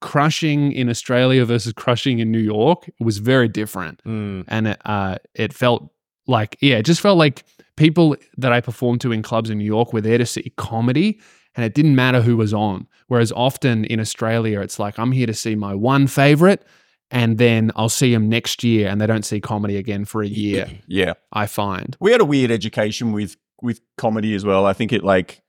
crushing 0.00 0.72
in 0.72 0.88
Australia 0.88 1.44
versus 1.44 1.72
crushing 1.72 2.18
in 2.20 2.30
New 2.30 2.38
York 2.38 2.88
was 3.00 3.18
very 3.18 3.48
different, 3.48 4.02
Mm. 4.04 4.44
and 4.48 4.68
it, 4.68 4.80
uh, 4.84 5.16
it 5.34 5.52
felt 5.52 5.90
like 6.26 6.56
yeah, 6.60 6.76
it 6.76 6.84
just 6.84 7.00
felt 7.00 7.18
like 7.18 7.44
people 7.76 8.16
that 8.36 8.52
I 8.52 8.60
performed 8.60 9.00
to 9.02 9.12
in 9.12 9.22
clubs 9.22 9.50
in 9.50 9.58
New 9.58 9.64
York 9.64 9.92
were 9.92 10.00
there 10.00 10.18
to 10.18 10.26
see 10.26 10.52
comedy, 10.56 11.18
and 11.56 11.64
it 11.64 11.74
didn't 11.74 11.94
matter 11.96 12.20
who 12.20 12.36
was 12.36 12.52
on. 12.54 12.86
Whereas 13.08 13.32
often 13.32 13.84
in 13.86 13.98
Australia, 13.98 14.60
it's 14.60 14.78
like 14.78 14.98
I'm 14.98 15.12
here 15.12 15.26
to 15.26 15.34
see 15.34 15.54
my 15.56 15.74
one 15.74 16.06
favorite. 16.06 16.64
And 17.10 17.38
then 17.38 17.72
I'll 17.74 17.88
see 17.88 18.12
them 18.12 18.28
next 18.28 18.62
year, 18.62 18.88
and 18.88 19.00
they 19.00 19.06
don't 19.06 19.24
see 19.24 19.40
comedy 19.40 19.76
again 19.78 20.04
for 20.04 20.22
a 20.22 20.26
year. 20.28 20.68
yeah. 20.86 21.14
I 21.32 21.46
find. 21.46 21.96
We 22.00 22.12
had 22.12 22.20
a 22.20 22.24
weird 22.26 22.50
education 22.50 23.12
with 23.12 23.36
with 23.62 23.80
comedy 23.96 24.34
as 24.34 24.44
well. 24.44 24.66
I 24.66 24.72
think 24.72 24.92
it 24.92 25.02
like 25.02 25.42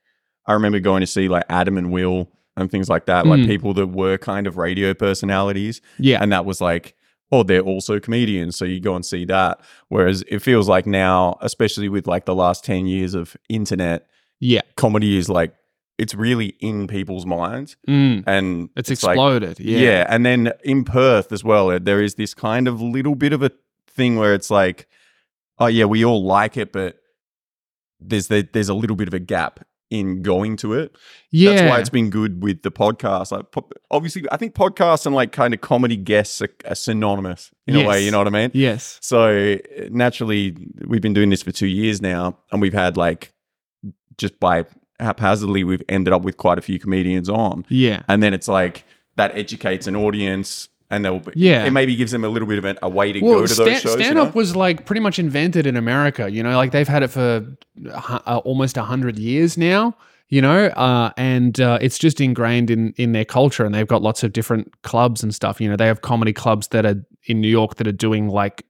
I 0.46 0.54
remember 0.54 0.80
going 0.80 1.00
to 1.02 1.06
see 1.06 1.28
like 1.28 1.44
Adam 1.48 1.76
and 1.78 1.92
Will 1.92 2.28
and 2.56 2.70
things 2.70 2.88
like 2.88 3.06
that, 3.06 3.26
like 3.26 3.40
Mm. 3.40 3.46
people 3.46 3.74
that 3.74 3.86
were 3.88 4.18
kind 4.18 4.46
of 4.46 4.56
radio 4.56 4.94
personalities, 4.94 5.80
Yeah, 5.98 6.18
and 6.22 6.32
that 6.32 6.44
was 6.44 6.60
like, 6.60 6.94
oh, 7.30 7.42
they're 7.44 7.60
also 7.60 8.00
comedians, 8.00 8.56
so 8.56 8.64
you 8.64 8.80
go 8.80 8.96
and 8.96 9.06
see 9.06 9.24
that. 9.26 9.60
Whereas 9.88 10.24
it 10.28 10.40
feels 10.40 10.68
like 10.68 10.86
now, 10.86 11.36
especially 11.42 11.88
with 11.88 12.06
like 12.08 12.24
the 12.24 12.34
last 12.34 12.64
ten 12.64 12.86
years 12.86 13.14
of 13.14 13.36
internet, 13.48 14.06
yeah, 14.40 14.62
comedy 14.76 15.16
is 15.18 15.28
like 15.28 15.54
it's 16.00 16.14
really 16.14 16.48
in 16.60 16.86
people's 16.86 17.26
minds, 17.26 17.76
Mm. 17.88 18.24
and 18.26 18.70
it's, 18.76 18.88
like- 19.02 19.14
exploded. 19.14 19.60
yeah. 19.60 19.78
yeah, 19.78 20.06
And 20.08 20.24
then 20.26 20.52
in 20.64 20.84
Perth 20.84 21.30
as 21.32 21.44
well, 21.44 21.78
there 21.78 22.02
is 22.02 22.14
this 22.14 22.34
kind 22.34 22.66
of 22.68 22.80
little 22.80 23.14
bit 23.14 23.32
of 23.32 23.42
a 23.42 23.50
thing 23.86 24.16
where 24.16 24.34
it's 24.34 24.50
like, 24.50 24.88
oh 25.58 25.66
yeah, 25.66 25.84
we 25.84 26.04
all 26.04 26.24
like 26.24 26.56
it, 26.56 26.72
but 26.72 26.96
there's 28.00 28.28
the, 28.28 28.48
there's 28.52 28.68
a 28.70 28.74
little 28.74 28.96
bit 28.96 29.08
of 29.08 29.14
a 29.14 29.18
gap 29.18 29.60
in 29.90 30.22
going 30.22 30.56
to 30.56 30.72
it. 30.72 30.96
yeah. 31.32 31.50
That's 31.50 31.68
why 31.70 31.80
it's 31.80 31.90
been 31.90 32.10
good 32.10 32.42
with 32.42 32.62
the 32.62 32.70
podcast. 32.70 33.32
Like, 33.32 33.50
po- 33.50 33.68
obviously, 33.90 34.22
I 34.30 34.36
think 34.36 34.54
podcasts 34.54 35.04
and 35.04 35.14
like 35.14 35.32
kind 35.32 35.52
of 35.52 35.60
comedy 35.60 35.96
guests 35.96 36.40
are, 36.40 36.48
are 36.64 36.76
synonymous 36.76 37.50
in 37.66 37.74
a 37.76 37.84
way. 37.86 38.04
You 38.04 38.12
know 38.12 38.18
what 38.18 38.28
I 38.28 38.30
mean? 38.30 38.50
yes, 38.54 38.98
So 39.02 39.58
naturally, 39.90 40.56
we've 40.86 41.02
been 41.02 41.12
doing 41.12 41.28
this 41.30 41.42
for 41.42 41.50
two 41.52 41.66
years 41.66 42.00
now, 42.00 42.38
and 42.52 42.62
we've 42.62 42.72
had 42.72 42.96
like 42.96 43.32
just 44.16 44.38
by 44.40 44.64
haphazardly, 45.00 45.64
we've 45.64 45.82
ended 45.88 46.12
up 46.12 46.22
with 46.22 46.36
quite 46.36 46.58
a 46.58 46.62
few 46.62 46.78
comedians 46.78 47.28
on 47.28 47.64
yeah, 47.68 48.02
and 48.08 48.22
then 48.22 48.34
it's 48.34 48.48
like 48.48 48.84
that 49.16 49.36
educates 49.36 49.86
an 49.86 49.96
audience 49.96 50.68
and 50.92 51.04
they'll 51.04 51.20
be, 51.20 51.32
Yeah. 51.36 51.64
it 51.66 51.70
maybe 51.70 51.94
gives 51.94 52.10
them 52.10 52.24
a 52.24 52.28
little 52.28 52.48
bit 52.48 52.58
of 52.58 52.64
an, 52.64 52.76
a 52.82 52.88
way 52.88 53.12
to 53.12 53.20
well, 53.20 53.34
go 53.40 53.46
to 53.46 53.48
sta- 53.54 53.64
those 53.64 53.80
shows 53.80 53.92
stand 53.92 54.16
you 54.16 54.22
up 54.22 54.28
know? 54.28 54.38
was 54.38 54.56
like 54.56 54.86
pretty 54.86 55.00
much 55.00 55.18
invented 55.18 55.66
in 55.66 55.76
America. 55.76 56.30
You 56.30 56.42
know, 56.42 56.56
like 56.56 56.72
they've 56.72 56.88
had 56.88 57.02
it 57.02 57.08
for 57.08 57.46
uh, 57.92 58.40
almost 58.44 58.76
a 58.76 58.82
hundred 58.82 59.18
years 59.18 59.56
now. 59.56 59.96
You 60.32 60.40
know, 60.42 60.66
uh, 60.66 61.10
and 61.16 61.60
uh, 61.60 61.78
it's 61.80 61.98
just 61.98 62.20
ingrained 62.20 62.70
in 62.70 62.92
in 62.96 63.10
their 63.12 63.24
culture, 63.24 63.64
and 63.64 63.74
they've 63.74 63.86
got 63.86 64.00
lots 64.00 64.22
of 64.22 64.32
different 64.32 64.80
clubs 64.82 65.24
and 65.24 65.34
stuff. 65.34 65.60
You 65.60 65.68
know, 65.68 65.74
they 65.76 65.88
have 65.88 66.02
comedy 66.02 66.32
clubs 66.32 66.68
that 66.68 66.86
are 66.86 67.04
in 67.26 67.40
New 67.40 67.48
York 67.48 67.74
that 67.76 67.88
are 67.88 67.92
doing 67.92 68.28
like 68.28 68.64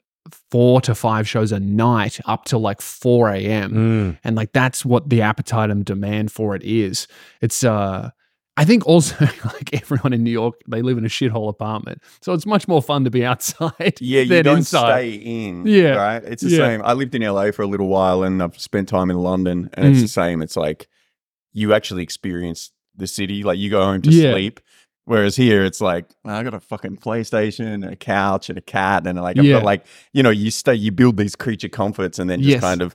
four 0.50 0.80
to 0.80 0.94
five 0.94 1.28
shows 1.28 1.52
a 1.52 1.60
night 1.60 2.18
up 2.26 2.44
till 2.44 2.60
like 2.60 2.80
four 2.80 3.30
a.m. 3.30 3.70
Mm. 3.72 4.18
and 4.24 4.36
like 4.36 4.52
that's 4.52 4.84
what 4.84 5.08
the 5.08 5.22
appetite 5.22 5.70
and 5.70 5.84
demand 5.84 6.32
for 6.32 6.54
it 6.56 6.62
is 6.64 7.06
it's 7.40 7.62
uh 7.62 8.10
i 8.56 8.64
think 8.64 8.84
also 8.86 9.14
like 9.44 9.72
everyone 9.74 10.12
in 10.12 10.24
new 10.24 10.30
york 10.30 10.54
they 10.68 10.82
live 10.82 10.98
in 10.98 11.04
a 11.04 11.08
shithole 11.08 11.48
apartment 11.48 12.02
so 12.20 12.32
it's 12.32 12.46
much 12.46 12.66
more 12.66 12.82
fun 12.82 13.04
to 13.04 13.10
be 13.10 13.24
outside 13.30 13.94
yeah 14.00 14.22
you 14.22 14.42
don't 14.42 14.58
inside 14.58 14.98
stay 15.00 15.14
in 15.14 15.64
Yeah. 15.66 15.90
right 15.90 16.24
it's 16.24 16.42
the 16.42 16.50
Yeah. 16.50 16.58
same 16.66 16.82
i 16.84 16.92
lived 16.94 17.14
in 17.14 17.22
la 17.22 17.50
for 17.52 17.62
a 17.62 17.66
little 17.66 17.88
while 17.88 18.22
and 18.24 18.42
i've 18.42 18.58
spent 18.60 18.88
time 18.88 19.08
in 19.10 19.18
london 19.18 19.70
and 19.74 19.86
it's 19.86 19.98
Mm. 19.98 20.02
the 20.02 20.08
same 20.08 20.42
it's 20.42 20.56
like 20.56 20.88
you 21.52 21.72
actually 21.74 22.02
experience 22.02 22.72
the 22.96 23.06
city 23.06 23.42
like 23.44 23.58
you 23.58 23.70
go 23.70 23.82
home 23.84 24.02
to 24.02 24.10
Yeah. 24.10 24.32
sleep 24.32 24.60
Whereas 25.10 25.34
here, 25.34 25.64
it's 25.64 25.80
like 25.80 26.06
I 26.24 26.44
got 26.44 26.54
a 26.54 26.60
fucking 26.60 26.98
PlayStation, 26.98 27.84
a 27.90 27.96
couch, 27.96 28.48
and 28.48 28.56
a 28.56 28.60
cat, 28.60 29.08
and 29.08 29.20
like 29.20 29.36
I've 29.36 29.44
Yeah. 29.44 29.54
got 29.54 29.64
like 29.64 29.84
you 30.12 30.22
know 30.22 30.30
you 30.30 30.52
stay, 30.52 30.76
you 30.76 30.92
build 30.92 31.16
these 31.16 31.34
creature 31.34 31.68
comforts, 31.68 32.20
and 32.20 32.30
then 32.30 32.40
just 32.42 32.50
Yes. 32.52 32.60
kind 32.60 32.80
of 32.80 32.94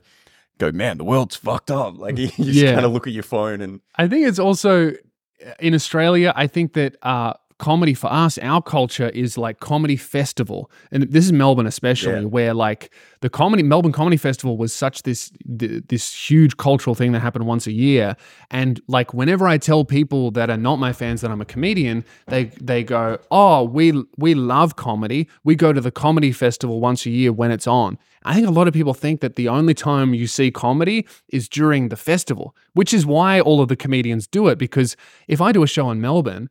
go, 0.56 0.72
man, 0.72 0.96
the 0.96 1.04
world's 1.04 1.36
fucked 1.36 1.70
up. 1.70 1.98
Like 1.98 2.16
you 2.16 2.28
just 2.28 2.64
Yeah. 2.64 2.72
kind 2.72 2.86
of 2.86 2.92
look 2.92 3.06
at 3.06 3.12
your 3.12 3.22
phone 3.22 3.60
and 3.60 3.80
I 3.96 4.08
think 4.08 4.26
it's 4.26 4.38
also 4.38 4.92
uh, 4.92 5.52
in 5.60 5.74
Australia. 5.74 6.32
I 6.34 6.46
think 6.46 6.72
that 6.72 6.96
uh, 7.02 7.34
comedy 7.58 7.94
for 7.94 8.12
us, 8.12 8.38
our 8.38 8.60
culture 8.62 9.08
is 9.10 9.38
like 9.38 9.60
comedy 9.60 9.96
festival, 9.96 10.70
and 10.92 11.04
this 11.04 11.24
is 11.24 11.32
Melbourne 11.32 11.66
especially, 11.66 12.20
Yeah. 12.20 12.24
where 12.36 12.54
like 12.54 12.90
the 13.20 13.30
comedy 13.30 13.62
Melbourne 13.62 13.92
Comedy 13.92 14.16
Festival 14.16 14.56
was 14.58 14.72
such 14.72 15.02
this 15.04 15.30
th- 15.58 15.84
this 15.88 16.30
huge 16.30 16.56
cultural 16.58 16.94
thing 16.94 17.12
that 17.12 17.20
happened 17.20 17.46
once 17.46 17.66
a 17.66 17.72
year, 17.72 18.14
and 18.50 18.80
like 18.88 19.14
whenever 19.14 19.46
I 19.48 19.58
tell 19.58 19.84
people 19.84 20.30
that 20.32 20.50
are 20.50 20.56
not 20.58 20.76
my 20.78 20.92
fans 20.92 21.20
that 21.22 21.30
I'm 21.30 21.40
a 21.40 21.46
comedian, 21.46 22.04
they 22.28 22.44
they 22.60 22.84
go, 22.84 23.18
oh, 23.30 23.64
we 23.64 24.04
we 24.18 24.34
love 24.34 24.76
comedy. 24.76 25.28
We 25.44 25.54
go 25.54 25.72
to 25.72 25.80
the 25.80 25.90
comedy 25.90 26.32
festival 26.32 26.80
once 26.80 27.06
a 27.06 27.10
year 27.10 27.32
when 27.32 27.50
it's 27.50 27.66
on. 27.66 27.98
I 28.24 28.34
think 28.34 28.46
a 28.46 28.50
lot 28.50 28.66
of 28.66 28.74
people 28.74 28.92
think 28.92 29.20
that 29.20 29.36
the 29.36 29.48
only 29.48 29.72
time 29.72 30.12
you 30.12 30.26
see 30.26 30.50
comedy 30.50 31.06
is 31.28 31.48
during 31.48 31.90
the 31.90 31.96
festival, 31.96 32.54
which 32.74 32.92
is 32.92 33.06
why 33.06 33.40
all 33.40 33.60
of 33.62 33.68
the 33.68 33.76
comedians 33.76 34.26
do 34.26 34.48
it. 34.48 34.58
Because 34.58 34.96
if 35.28 35.40
I 35.40 35.52
do 35.52 35.62
a 35.62 35.66
show 35.68 35.90
in 35.92 36.00
Melbourne 36.00 36.50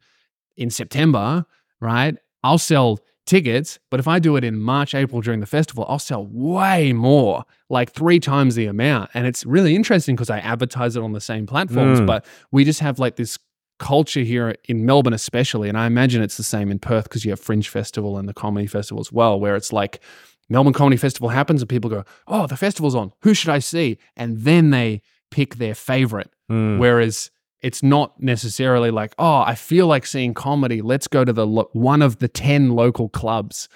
in 0.57 0.69
September, 0.69 1.45
right, 1.79 2.15
I'll 2.43 2.57
sell 2.57 2.99
tickets. 3.25 3.79
But 3.89 3.99
if 3.99 4.07
I 4.07 4.19
do 4.19 4.35
it 4.35 4.43
in 4.43 4.59
March, 4.59 4.93
April 4.93 5.21
during 5.21 5.39
the 5.39 5.45
festival, 5.45 5.85
I'll 5.89 5.99
sell 5.99 6.27
way 6.29 6.93
more, 6.93 7.43
like 7.69 7.91
three 7.91 8.19
times 8.19 8.55
the 8.55 8.67
amount. 8.67 9.09
And 9.13 9.25
it's 9.25 9.45
really 9.45 9.75
interesting 9.75 10.15
because 10.15 10.29
I 10.29 10.39
advertise 10.39 10.95
it 10.95 11.01
on 11.03 11.13
the 11.13 11.21
same 11.21 11.47
platforms, 11.47 11.99
Mm. 12.01 12.07
but 12.07 12.25
we 12.51 12.63
just 12.63 12.79
have 12.81 12.99
like 12.99 13.15
this 13.15 13.39
culture 13.79 14.21
here 14.21 14.55
in 14.69 14.85
Melbourne, 14.85 15.13
especially. 15.13 15.67
And 15.69 15.77
I 15.77 15.85
imagine 15.87 16.21
it's 16.21 16.37
the 16.37 16.43
same 16.43 16.71
in 16.71 16.79
Perth 16.79 17.05
because 17.05 17.25
you 17.25 17.31
have 17.31 17.39
Fringe 17.39 17.67
Festival 17.67 18.17
and 18.17 18.29
the 18.29 18.33
Comedy 18.33 18.67
Festival 18.67 19.01
as 19.01 19.11
well, 19.11 19.39
where 19.39 19.55
it's 19.55 19.73
like, 19.73 19.99
Melbourne 20.47 20.73
Comedy 20.73 20.95
Festival 20.95 21.29
happens 21.29 21.63
and 21.63 21.67
people 21.69 21.89
go, 21.89 22.03
oh, 22.27 22.45
the 22.45 22.55
festival's 22.55 22.93
on. 22.93 23.11
Who 23.21 23.33
should 23.33 23.49
I 23.49 23.57
see? 23.57 23.97
And 24.15 24.41
then 24.41 24.69
they 24.69 25.01
pick 25.31 25.55
their 25.55 25.73
favorite. 25.73 26.29
Mm. 26.51 26.77
Whereas 26.77 27.31
it's 27.67 27.81
not 27.81 28.09
necessarily 28.21 28.91
like, 28.91 29.13
oh, 29.17 29.39
I 29.51 29.55
feel 29.55 29.87
like 29.87 30.05
seeing 30.05 30.33
comedy. 30.33 30.81
Let's 30.81 31.07
go 31.07 31.25
to 31.25 31.33
the 31.33 31.47
lo- 31.47 31.69
one 31.73 32.01
of 32.07 32.19
the 32.19 32.27
10 32.27 32.71
local 32.83 33.09
clubs. 33.09 33.67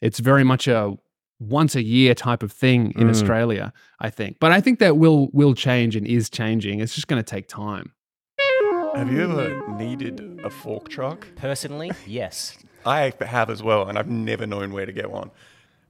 It's 0.00 0.20
very 0.20 0.44
much 0.44 0.68
a 0.68 0.96
once 1.38 1.74
a 1.74 1.82
year 1.82 2.14
type 2.14 2.42
of 2.42 2.52
thing 2.52 2.92
in 2.96 3.06
Mm. 3.06 3.10
Australia, 3.10 3.72
I 3.98 4.10
think. 4.10 4.36
But 4.40 4.52
I 4.52 4.60
think 4.60 4.78
that 4.80 4.98
will 4.98 5.30
will 5.32 5.54
change 5.54 5.96
and 5.96 6.06
is 6.06 6.28
changing. 6.28 6.80
It's 6.80 6.94
just 6.94 7.08
going 7.08 7.22
to 7.24 7.30
take 7.36 7.46
time. 7.48 7.86
Have 8.94 9.10
you 9.12 9.22
ever 9.22 9.46
needed 9.78 10.40
a 10.44 10.50
fork 10.50 10.88
truck? 10.88 11.26
Personally, 11.36 11.90
yes. 12.06 12.58
I 12.84 13.12
have 13.20 13.48
as 13.50 13.62
well, 13.62 13.88
and 13.88 13.98
I've 13.98 14.08
never 14.10 14.46
known 14.46 14.72
where 14.72 14.84
to 14.86 14.92
get 14.92 15.10
one. 15.10 15.30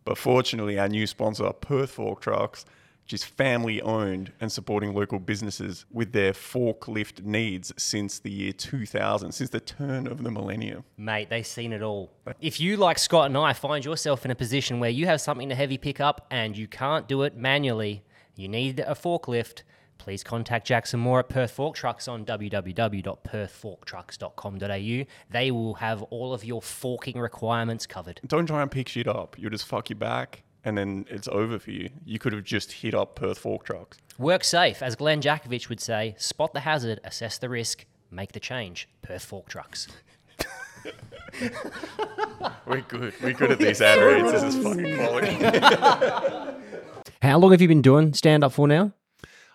But 0.04 0.18
fortunately, 0.18 0.78
our 0.78 0.88
new 0.88 1.06
sponsor, 1.06 1.50
Perth 1.52 1.90
Fork 1.90 2.20
Trucks, 2.20 2.64
which 3.10 3.22
is 3.22 3.24
family 3.24 3.82
owned 3.82 4.30
and 4.40 4.52
supporting 4.52 4.94
local 4.94 5.18
businesses 5.18 5.84
with 5.90 6.12
their 6.12 6.32
forklift 6.32 7.24
needs 7.24 7.72
since 7.76 8.20
the 8.20 8.30
year 8.30 8.52
2000, 8.52 9.32
since 9.32 9.50
the 9.50 9.58
turn 9.58 10.06
of 10.06 10.22
the 10.22 10.30
millennium. 10.30 10.84
Mate, 10.96 11.28
they've 11.28 11.44
seen 11.44 11.72
it 11.72 11.82
all. 11.82 12.12
If 12.40 12.60
you, 12.60 12.76
like 12.76 13.00
Scott 13.00 13.26
and 13.26 13.36
I, 13.36 13.52
find 13.52 13.84
yourself 13.84 14.24
in 14.24 14.30
a 14.30 14.36
position 14.36 14.78
where 14.78 14.90
you 14.90 15.06
have 15.06 15.20
something 15.20 15.48
to 15.48 15.56
heavy 15.56 15.76
pick 15.76 15.98
up 15.98 16.24
and 16.30 16.56
you 16.56 16.68
can't 16.68 17.08
do 17.08 17.24
it 17.24 17.36
manually, 17.36 18.04
you 18.36 18.46
need 18.46 18.78
a 18.78 18.94
forklift, 18.94 19.62
please 19.98 20.22
contact 20.22 20.68
Jackson 20.68 21.00
Moore 21.00 21.18
at 21.18 21.28
Perth 21.28 21.50
Fork 21.50 21.74
Trucks 21.74 22.06
on 22.06 22.24
www.perthforktrucks.com.au. 22.24 25.06
They 25.30 25.50
will 25.50 25.74
have 25.74 26.02
all 26.04 26.32
of 26.32 26.44
your 26.44 26.62
forking 26.62 27.18
requirements 27.18 27.88
covered. 27.88 28.20
Don't 28.24 28.46
try 28.46 28.62
and 28.62 28.70
pick 28.70 28.88
shit 28.88 29.08
up. 29.08 29.36
You'll 29.36 29.50
just 29.50 29.66
fuck 29.66 29.90
your 29.90 29.98
back, 29.98 30.44
and 30.64 30.76
then 30.76 31.06
it's 31.08 31.28
over 31.28 31.58
for 31.58 31.70
you. 31.70 31.90
You 32.04 32.18
could 32.18 32.32
have 32.32 32.44
just 32.44 32.72
hit 32.72 32.94
up 32.94 33.16
Perth 33.16 33.38
Fork 33.38 33.64
Trucks. 33.64 33.98
Work 34.18 34.44
safe, 34.44 34.82
as 34.82 34.96
Glen 34.96 35.22
Jakovich 35.22 35.68
would 35.68 35.80
say, 35.80 36.14
spot 36.18 36.52
the 36.52 36.60
hazard, 36.60 37.00
assess 37.04 37.38
the 37.38 37.48
risk, 37.48 37.86
make 38.10 38.32
the 38.32 38.40
change. 38.40 38.88
Perth 39.02 39.24
Fork 39.24 39.48
Trucks. 39.48 39.88
We're 42.66 42.82
good. 42.82 43.14
We're 43.22 43.32
good 43.32 43.52
at 43.52 43.58
these 43.58 43.80
ad 43.80 43.98
reads. 43.98 44.32
This 44.32 44.54
is 44.54 44.62
fucking 44.62 44.96
quality. 44.96 45.32
How 47.22 47.38
long 47.38 47.50
have 47.52 47.60
you 47.60 47.68
been 47.68 47.82
doing 47.82 48.12
stand 48.14 48.44
up 48.44 48.52
for 48.52 48.66
now? 48.66 48.92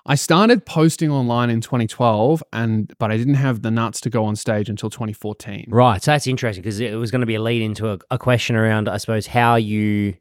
I 0.07 0.15
started 0.15 0.67
posting 0.67 1.09
online 1.09 1.49
in 1.49 1.61
2012 1.61 2.43
and 2.53 2.93
but 2.99 3.11
I 3.11 3.17
didn't 3.17 3.36
have 3.36 3.63
the 3.63 3.71
nuts 3.71 3.99
to 4.01 4.09
go 4.11 4.23
on 4.25 4.36
stage 4.36 4.69
until 4.69 4.91
2014. 4.91 5.65
Right, 5.67 6.03
so 6.03 6.11
that's 6.11 6.27
interesting 6.27 6.61
because 6.61 6.80
it 6.80 6.93
was 6.95 7.09
going 7.09 7.21
to 7.21 7.25
be 7.25 7.36
a 7.36 7.41
lead 7.41 7.63
into 7.63 7.91
a, 7.91 7.97
a 8.11 8.19
question 8.19 8.55
around, 8.55 8.88
I 8.88 8.97
suppose, 8.97 9.25
how 9.25 9.55
you 9.55 10.15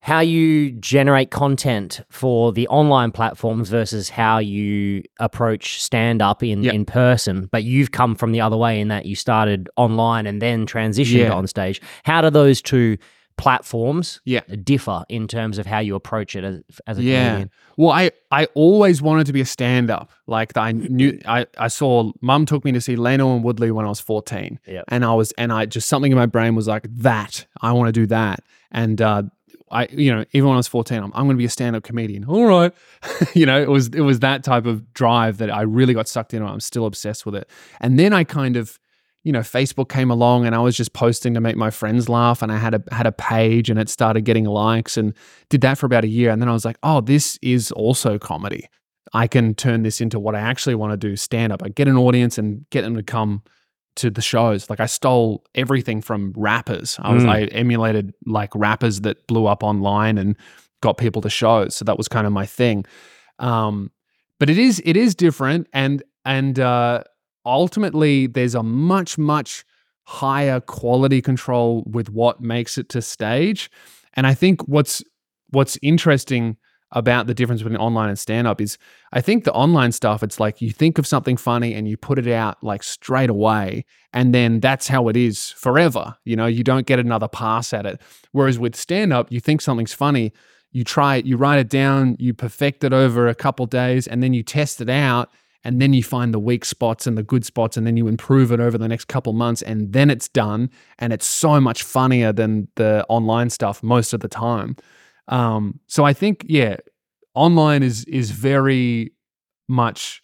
how 0.00 0.20
you 0.20 0.70
generate 0.72 1.30
content 1.32 2.00
for 2.10 2.52
the 2.52 2.68
online 2.68 3.10
platforms 3.10 3.68
versus 3.68 4.08
how 4.08 4.38
you 4.38 5.02
approach 5.18 5.82
stand 5.82 6.22
up 6.22 6.42
in, 6.44 6.62
Yep. 6.62 6.74
in 6.74 6.84
person. 6.84 7.48
But 7.50 7.64
you've 7.64 7.90
come 7.90 8.14
from 8.14 8.30
the 8.32 8.40
other 8.40 8.56
way 8.56 8.80
in 8.80 8.88
that 8.88 9.06
you 9.06 9.16
started 9.16 9.68
online 9.76 10.26
and 10.26 10.40
then 10.40 10.64
transitioned 10.66 11.14
Yeah. 11.26 11.32
on 11.32 11.46
stage. 11.48 11.80
How 12.04 12.20
do 12.20 12.30
those 12.30 12.62
two 12.62 12.98
platforms 13.36 14.20
Yeah. 14.24 14.40
differ 14.64 15.04
in 15.08 15.28
terms 15.28 15.58
of 15.58 15.66
how 15.66 15.78
you 15.78 15.94
approach 15.94 16.34
it 16.34 16.42
as, 16.44 16.60
as 16.86 16.98
a 16.98 17.02
Yeah. 17.02 17.26
comedian? 17.28 17.50
Well, 17.76 17.90
I, 17.90 18.10
I 18.30 18.46
always 18.54 19.02
wanted 19.02 19.26
to 19.26 19.32
be 19.32 19.40
a 19.42 19.44
stand 19.44 19.90
up. 19.90 20.10
Like 20.26 20.56
I 20.56 20.72
knew 20.72 21.18
I, 21.26 21.46
I 21.58 21.68
saw 21.68 22.12
mum 22.22 22.46
took 22.46 22.64
me 22.64 22.72
to 22.72 22.80
see 22.80 22.96
Lano 22.96 23.34
and 23.34 23.44
Woodley 23.44 23.70
when 23.70 23.84
I 23.84 23.88
was 23.90 24.00
14. 24.00 24.58
Yep. 24.66 24.84
And 24.88 25.04
I 25.04 25.12
was 25.14 25.32
and 25.32 25.52
I 25.52 25.66
just 25.66 25.88
something 25.88 26.12
in 26.12 26.16
my 26.18 26.26
brain 26.26 26.54
was 26.54 26.66
like 26.68 26.86
that. 26.98 27.46
I 27.60 27.72
want 27.72 27.88
to 27.88 27.92
do 27.92 28.06
that. 28.06 28.40
And 28.72 29.00
uh 29.02 29.24
I 29.70 29.86
you 29.90 30.14
know, 30.14 30.24
even 30.32 30.48
when 30.48 30.54
I 30.54 30.58
was 30.58 30.68
14, 30.68 30.98
I'm, 30.98 31.12
I'm 31.14 31.26
gonna 31.26 31.34
be 31.34 31.44
a 31.44 31.50
stand-up 31.50 31.82
comedian. 31.82 32.24
All 32.24 32.46
right. 32.46 32.72
you 33.34 33.46
know, 33.46 33.60
it 33.60 33.68
was 33.68 33.88
it 33.88 34.00
was 34.00 34.20
that 34.20 34.44
type 34.44 34.66
of 34.66 34.92
drive 34.92 35.38
that 35.38 35.50
I 35.50 35.62
really 35.62 35.94
got 35.94 36.08
sucked 36.08 36.34
into. 36.34 36.46
I'm 36.46 36.60
still 36.60 36.86
obsessed 36.86 37.26
with 37.26 37.34
it. 37.34 37.48
And 37.80 37.98
then 37.98 38.12
I 38.12 38.24
kind 38.24 38.56
of 38.56 38.78
you 39.24 39.32
know, 39.32 39.40
Facebook 39.40 39.88
came 39.88 40.08
along 40.08 40.46
and 40.46 40.54
I 40.54 40.60
was 40.60 40.76
just 40.76 40.92
posting 40.92 41.34
to 41.34 41.40
make 41.40 41.56
my 41.56 41.70
friends 41.70 42.08
laugh 42.08 42.42
and 42.42 42.52
I 42.52 42.58
had 42.58 42.74
a 42.74 42.94
had 42.94 43.08
a 43.08 43.12
page 43.12 43.68
and 43.68 43.78
it 43.78 43.88
started 43.88 44.20
getting 44.20 44.44
likes 44.44 44.96
and 44.96 45.14
did 45.48 45.62
that 45.62 45.78
for 45.78 45.86
about 45.86 46.04
a 46.04 46.08
year 46.08 46.30
and 46.30 46.40
then 46.40 46.48
I 46.48 46.52
was 46.52 46.64
like, 46.64 46.78
"Oh, 46.84 47.00
this 47.00 47.36
is 47.42 47.72
also 47.72 48.20
comedy. 48.20 48.68
I 49.12 49.26
can 49.26 49.54
turn 49.54 49.82
this 49.82 50.00
into 50.00 50.20
what 50.20 50.34
I 50.34 50.40
actually 50.40 50.74
want 50.74 50.92
to 50.92 50.96
do, 50.96 51.16
stand 51.16 51.52
up. 51.52 51.62
I 51.62 51.70
get 51.70 51.88
an 51.88 51.96
audience 51.96 52.38
and 52.38 52.68
get 52.70 52.82
them 52.82 52.94
to 52.96 53.02
come 53.02 53.42
to 53.96 54.10
the 54.10 54.22
shows. 54.22 54.70
Like 54.70 54.80
I 54.80 54.86
stole 54.86 55.44
everything 55.54 56.00
from 56.00 56.32
rappers. 56.36 56.96
I 57.00 57.12
was 57.12 57.24
Mm. 57.24 57.28
I 57.28 57.44
emulated 57.46 58.14
like 58.24 58.54
rappers 58.54 59.00
that 59.02 59.26
blew 59.26 59.46
up 59.46 59.62
online 59.62 60.18
and 60.18 60.36
got 60.80 60.98
people 60.98 61.22
to 61.22 61.30
shows. 61.30 61.74
So 61.76 61.84
that 61.84 61.96
was 61.98 62.08
kind 62.08 62.26
of 62.26 62.32
my 62.32 62.46
thing. 62.46 62.84
Um, 63.38 63.90
but 64.38 64.50
it 64.50 64.58
is 64.58 64.82
it 64.84 64.96
is 64.96 65.14
different 65.14 65.66
and 65.72 66.02
and 66.24 66.58
uh, 66.58 67.02
ultimately 67.44 68.26
there's 68.26 68.54
a 68.54 68.62
much 68.62 69.18
much 69.18 69.64
higher 70.04 70.60
quality 70.60 71.20
control 71.20 71.82
with 71.86 72.10
what 72.10 72.40
makes 72.40 72.78
it 72.78 72.88
to 72.90 73.02
stage. 73.02 73.70
And 74.14 74.26
I 74.26 74.34
think 74.34 74.66
what's 74.68 75.02
what's 75.50 75.78
interesting 75.82 76.56
about 76.92 77.26
the 77.26 77.34
difference 77.34 77.62
between 77.62 77.78
online 77.78 78.08
and 78.08 78.18
stand 78.18 78.46
up 78.46 78.60
is 78.60 78.78
I 79.12 79.20
think 79.20 79.44
the 79.44 79.52
online 79.52 79.92
stuff, 79.92 80.22
it's 80.22 80.38
like 80.38 80.62
you 80.62 80.70
think 80.70 80.98
of 80.98 81.06
something 81.06 81.36
funny 81.36 81.74
and 81.74 81.88
you 81.88 81.96
put 81.96 82.18
it 82.18 82.28
out 82.28 82.62
like 82.62 82.82
straight 82.82 83.30
away. 83.30 83.84
And 84.12 84.34
then 84.34 84.60
that's 84.60 84.88
how 84.88 85.08
it 85.08 85.16
is 85.16 85.50
forever. 85.50 86.16
You 86.24 86.36
know, 86.36 86.46
you 86.46 86.62
don't 86.62 86.86
get 86.86 86.98
another 86.98 87.28
pass 87.28 87.72
at 87.72 87.86
it. 87.86 88.00
Whereas 88.32 88.58
with 88.58 88.76
stand 88.76 89.12
up, 89.12 89.32
you 89.32 89.40
think 89.40 89.60
something's 89.60 89.92
funny, 89.92 90.32
you 90.70 90.84
try 90.84 91.16
it, 91.16 91.26
you 91.26 91.36
write 91.36 91.58
it 91.58 91.68
down, 91.68 92.16
you 92.18 92.34
perfect 92.34 92.84
it 92.84 92.92
over 92.92 93.28
a 93.28 93.34
couple 93.34 93.66
days, 93.66 94.06
and 94.06 94.22
then 94.22 94.32
you 94.32 94.42
test 94.42 94.80
it 94.80 94.88
out. 94.88 95.30
And 95.64 95.82
then 95.82 95.92
you 95.92 96.04
find 96.04 96.32
the 96.32 96.38
weak 96.38 96.64
spots 96.64 97.08
and 97.08 97.18
the 97.18 97.24
good 97.24 97.44
spots, 97.44 97.76
and 97.76 97.84
then 97.84 97.96
you 97.96 98.06
improve 98.06 98.52
it 98.52 98.60
over 98.60 98.78
the 98.78 98.86
next 98.86 99.06
couple 99.06 99.32
months, 99.32 99.62
and 99.62 99.92
then 99.92 100.10
it's 100.10 100.28
done. 100.28 100.70
And 101.00 101.12
it's 101.12 101.26
so 101.26 101.60
much 101.60 101.82
funnier 101.82 102.32
than 102.32 102.68
the 102.76 103.04
online 103.08 103.50
stuff 103.50 103.82
most 103.82 104.12
of 104.12 104.20
the 104.20 104.28
time. 104.28 104.76
Um, 105.28 105.80
so 105.86 106.04
I 106.04 106.12
think, 106.12 106.44
yeah, 106.48 106.76
online 107.34 107.82
is 107.82 108.04
is 108.04 108.30
very 108.30 109.12
much 109.68 110.22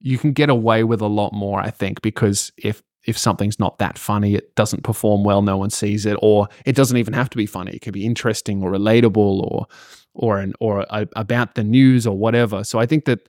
you 0.00 0.18
can 0.18 0.32
get 0.32 0.48
away 0.50 0.84
with 0.84 1.00
a 1.00 1.06
lot 1.06 1.32
more, 1.32 1.60
I 1.60 1.70
think, 1.70 2.02
because 2.02 2.52
if 2.56 2.82
if 3.04 3.16
something's 3.16 3.60
not 3.60 3.78
that 3.78 3.98
funny, 3.98 4.34
it 4.34 4.54
doesn't 4.56 4.82
perform 4.82 5.22
well, 5.22 5.40
no 5.40 5.56
one 5.56 5.70
sees 5.70 6.06
it, 6.06 6.16
or 6.20 6.48
it 6.64 6.74
doesn't 6.74 6.96
even 6.96 7.14
have 7.14 7.30
to 7.30 7.36
be 7.36 7.46
funny. 7.46 7.72
It 7.72 7.80
could 7.80 7.92
be 7.92 8.04
interesting 8.04 8.62
or 8.62 8.70
relatable 8.70 9.16
or 9.16 9.66
or 10.14 10.38
an 10.38 10.54
or 10.60 10.86
a, 10.90 11.06
about 11.14 11.54
the 11.54 11.64
news 11.64 12.06
or 12.06 12.16
whatever. 12.16 12.64
So 12.64 12.78
I 12.78 12.86
think 12.86 13.04
that 13.04 13.28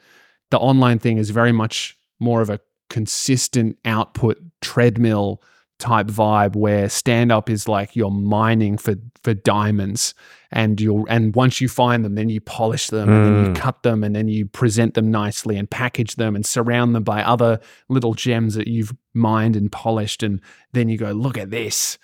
the 0.52 0.58
online 0.58 1.00
thing 1.00 1.18
is 1.18 1.30
very 1.30 1.52
much 1.52 1.98
more 2.20 2.42
of 2.42 2.50
a 2.50 2.60
consistent 2.90 3.78
output 3.86 4.38
treadmill 4.62 5.42
type 5.80 6.08
vibe 6.08 6.56
where 6.56 6.90
stand 6.90 7.32
up 7.32 7.50
is 7.50 7.68
like 7.68 7.96
you're 7.96 8.10
mining 8.10 8.78
for 8.78 8.96
for 9.24 9.36
diamonds 9.36 10.16
and 10.52 10.82
you'll 10.82 11.06
and 11.08 11.36
once 11.36 11.62
you 11.62 11.70
find 11.70 12.04
them 12.04 12.16
then 12.16 12.30
you 12.30 12.42
polish 12.42 12.88
them 12.88 13.08
and 13.10 13.26
then 13.26 13.46
you 13.46 13.52
Mm. 13.52 13.56
cut 13.56 13.84
them 13.84 14.04
and 14.04 14.16
then 14.16 14.28
you 14.28 14.48
present 14.48 14.96
them 14.96 15.12
nicely 15.12 15.56
and 15.56 15.70
package 15.70 16.16
them 16.16 16.36
and 16.36 16.46
surround 16.46 16.96
them 16.96 17.04
by 17.04 17.22
other 17.22 17.60
little 17.90 18.16
gems 18.16 18.56
that 18.56 18.68
you've 18.68 18.92
mined 19.14 19.56
and 19.56 19.72
polished 19.72 20.24
and 20.24 20.42
then 20.74 20.90
you 20.90 20.98
go 20.98 21.12
look 21.12 21.38
at 21.38 21.52
this 21.52 22.00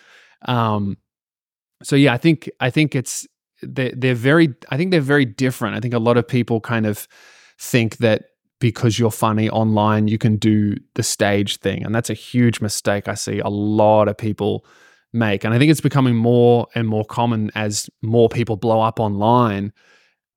um 0.45 0.95
so 1.81 1.95
yeah 1.95 2.13
i 2.13 2.17
think 2.17 2.49
i 2.59 2.69
think 2.69 2.93
it's 2.95 3.25
they're, 3.63 3.93
they're 3.95 4.13
very 4.13 4.53
i 4.69 4.77
think 4.77 4.91
they're 4.91 5.01
very 5.01 5.25
different 5.25 5.75
i 5.75 5.79
think 5.79 5.93
a 5.95 5.99
lot 5.99 6.17
of 6.17 6.27
people 6.27 6.59
kind 6.61 6.85
of 6.85 7.07
think 7.57 7.97
that 7.97 8.25
because 8.63 8.97
you're 8.97 9.11
funny 9.11 9.49
online 9.49 10.07
you 10.07 10.17
can 10.17 10.37
do 10.37 10.73
the 10.95 11.03
stage 11.03 11.57
thing. 11.57 11.83
And 11.83 11.93
that's 11.93 12.09
a 12.09 12.13
huge 12.13 12.61
mistake 12.61 13.09
i 13.09 13.13
see 13.13 13.39
a 13.39 13.49
lot 13.49 14.07
of 14.07 14.17
people 14.17 14.65
make. 15.11 15.43
And 15.43 15.53
i 15.53 15.59
think 15.59 15.69
it's 15.69 15.81
becoming 15.81 16.15
more 16.15 16.67
and 16.73 16.87
more 16.87 17.03
common 17.03 17.51
as 17.55 17.89
more 18.01 18.29
people 18.29 18.55
blow 18.55 18.79
up 18.79 19.01
online. 19.01 19.73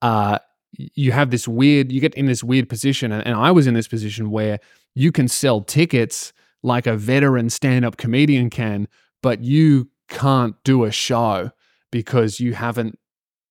Uh 0.03 0.39
you 0.73 1.13
have 1.13 1.31
this 1.31 1.47
weird 1.47 1.93
you 1.93 2.01
get 2.01 2.15
in 2.15 2.27
this 2.27 2.43
weird 2.43 2.69
position 2.69 3.11
and, 3.13 3.27
and 3.27 3.35
i 3.37 3.51
was 3.51 3.67
in 3.67 3.73
this 3.73 3.89
position 3.89 4.31
where 4.31 4.59
you 4.95 5.11
can 5.11 5.27
sell 5.27 5.63
tickets 5.63 6.35
like 6.63 6.87
a 6.87 6.97
veteran 6.97 7.49
stand-up 7.49 7.97
comedian 7.97 8.51
can 8.51 8.87
but 9.23 9.43
you 9.43 9.89
can't 10.09 10.55
do 10.65 10.85
a 10.85 10.91
show 10.91 11.51
because 11.91 12.41
you 12.41 12.53
haven't 12.53 12.99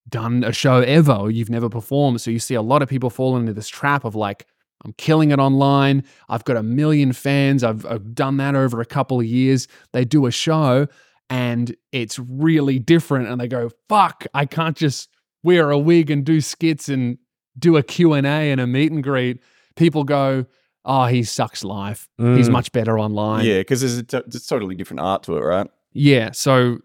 done 0.07 0.43
a 0.43 0.51
show 0.51 0.81
ever 0.81 1.13
or 1.13 1.31
you've 1.31 1.49
never 1.49 1.69
performed. 1.69 2.21
So 2.21 2.31
you 2.31 2.39
see 2.39 2.55
a 2.55 2.61
lot 2.61 2.81
of 2.81 2.89
people 2.89 3.09
fall 3.09 3.35
into 3.37 3.53
this 3.53 3.67
trap 3.67 4.05
of 4.05 4.15
like 4.15 4.45
i'm 4.83 4.93
killing 4.97 5.31
it 5.31 5.39
online 5.39 6.03
i've 6.29 6.43
got 6.43 6.57
a 6.57 6.63
million 6.63 7.13
fans 7.13 7.63
i've, 7.63 7.85
I've 7.85 8.13
done 8.13 8.37
that 8.37 8.55
over 8.55 8.81
a 8.81 8.85
couple 8.85 9.19
of 9.19 9.25
years 9.25 9.67
they 9.93 10.03
do 10.05 10.25
a 10.25 10.31
show 10.31 10.87
and 11.29 11.75
it's 11.91 12.19
really 12.19 12.77
different 12.79 13.27
and 13.29 13.39
they 13.39 13.47
go 13.47 13.69
fuck 13.89 14.25
i 14.33 14.45
can't 14.45 14.75
just 14.77 15.09
wear 15.43 15.71
a 15.71 15.77
wig 15.79 16.11
and 16.11 16.25
do 16.25 16.41
skits 16.41 16.89
and 16.89 17.17
do 17.57 17.77
a 17.77 17.83
q&a 17.83 18.17
and 18.25 18.59
a 18.59 18.67
meet 18.67 18.91
and 18.91 19.03
greet 19.03 19.39
people 19.75 20.03
go 20.03 20.45
oh 20.83 21.05
he 21.05 21.23
sucks 21.23 21.63
live 21.63 22.07
he's 22.17 22.49
Mm. 22.49 22.51
much 22.51 22.71
better 22.71 22.99
online 22.99 23.45
Yeah, 23.45 23.59
because 23.59 23.81
there's 23.81 23.97
a 23.97 24.03
t- 24.03 24.17
it's 24.27 24.45
totally 24.45 24.75
different 24.75 24.99
art 24.99 25.23
to 25.23 25.37
it, 25.37 25.41
right? 25.41 25.67
yeah. 25.93 26.31
So 26.31 26.79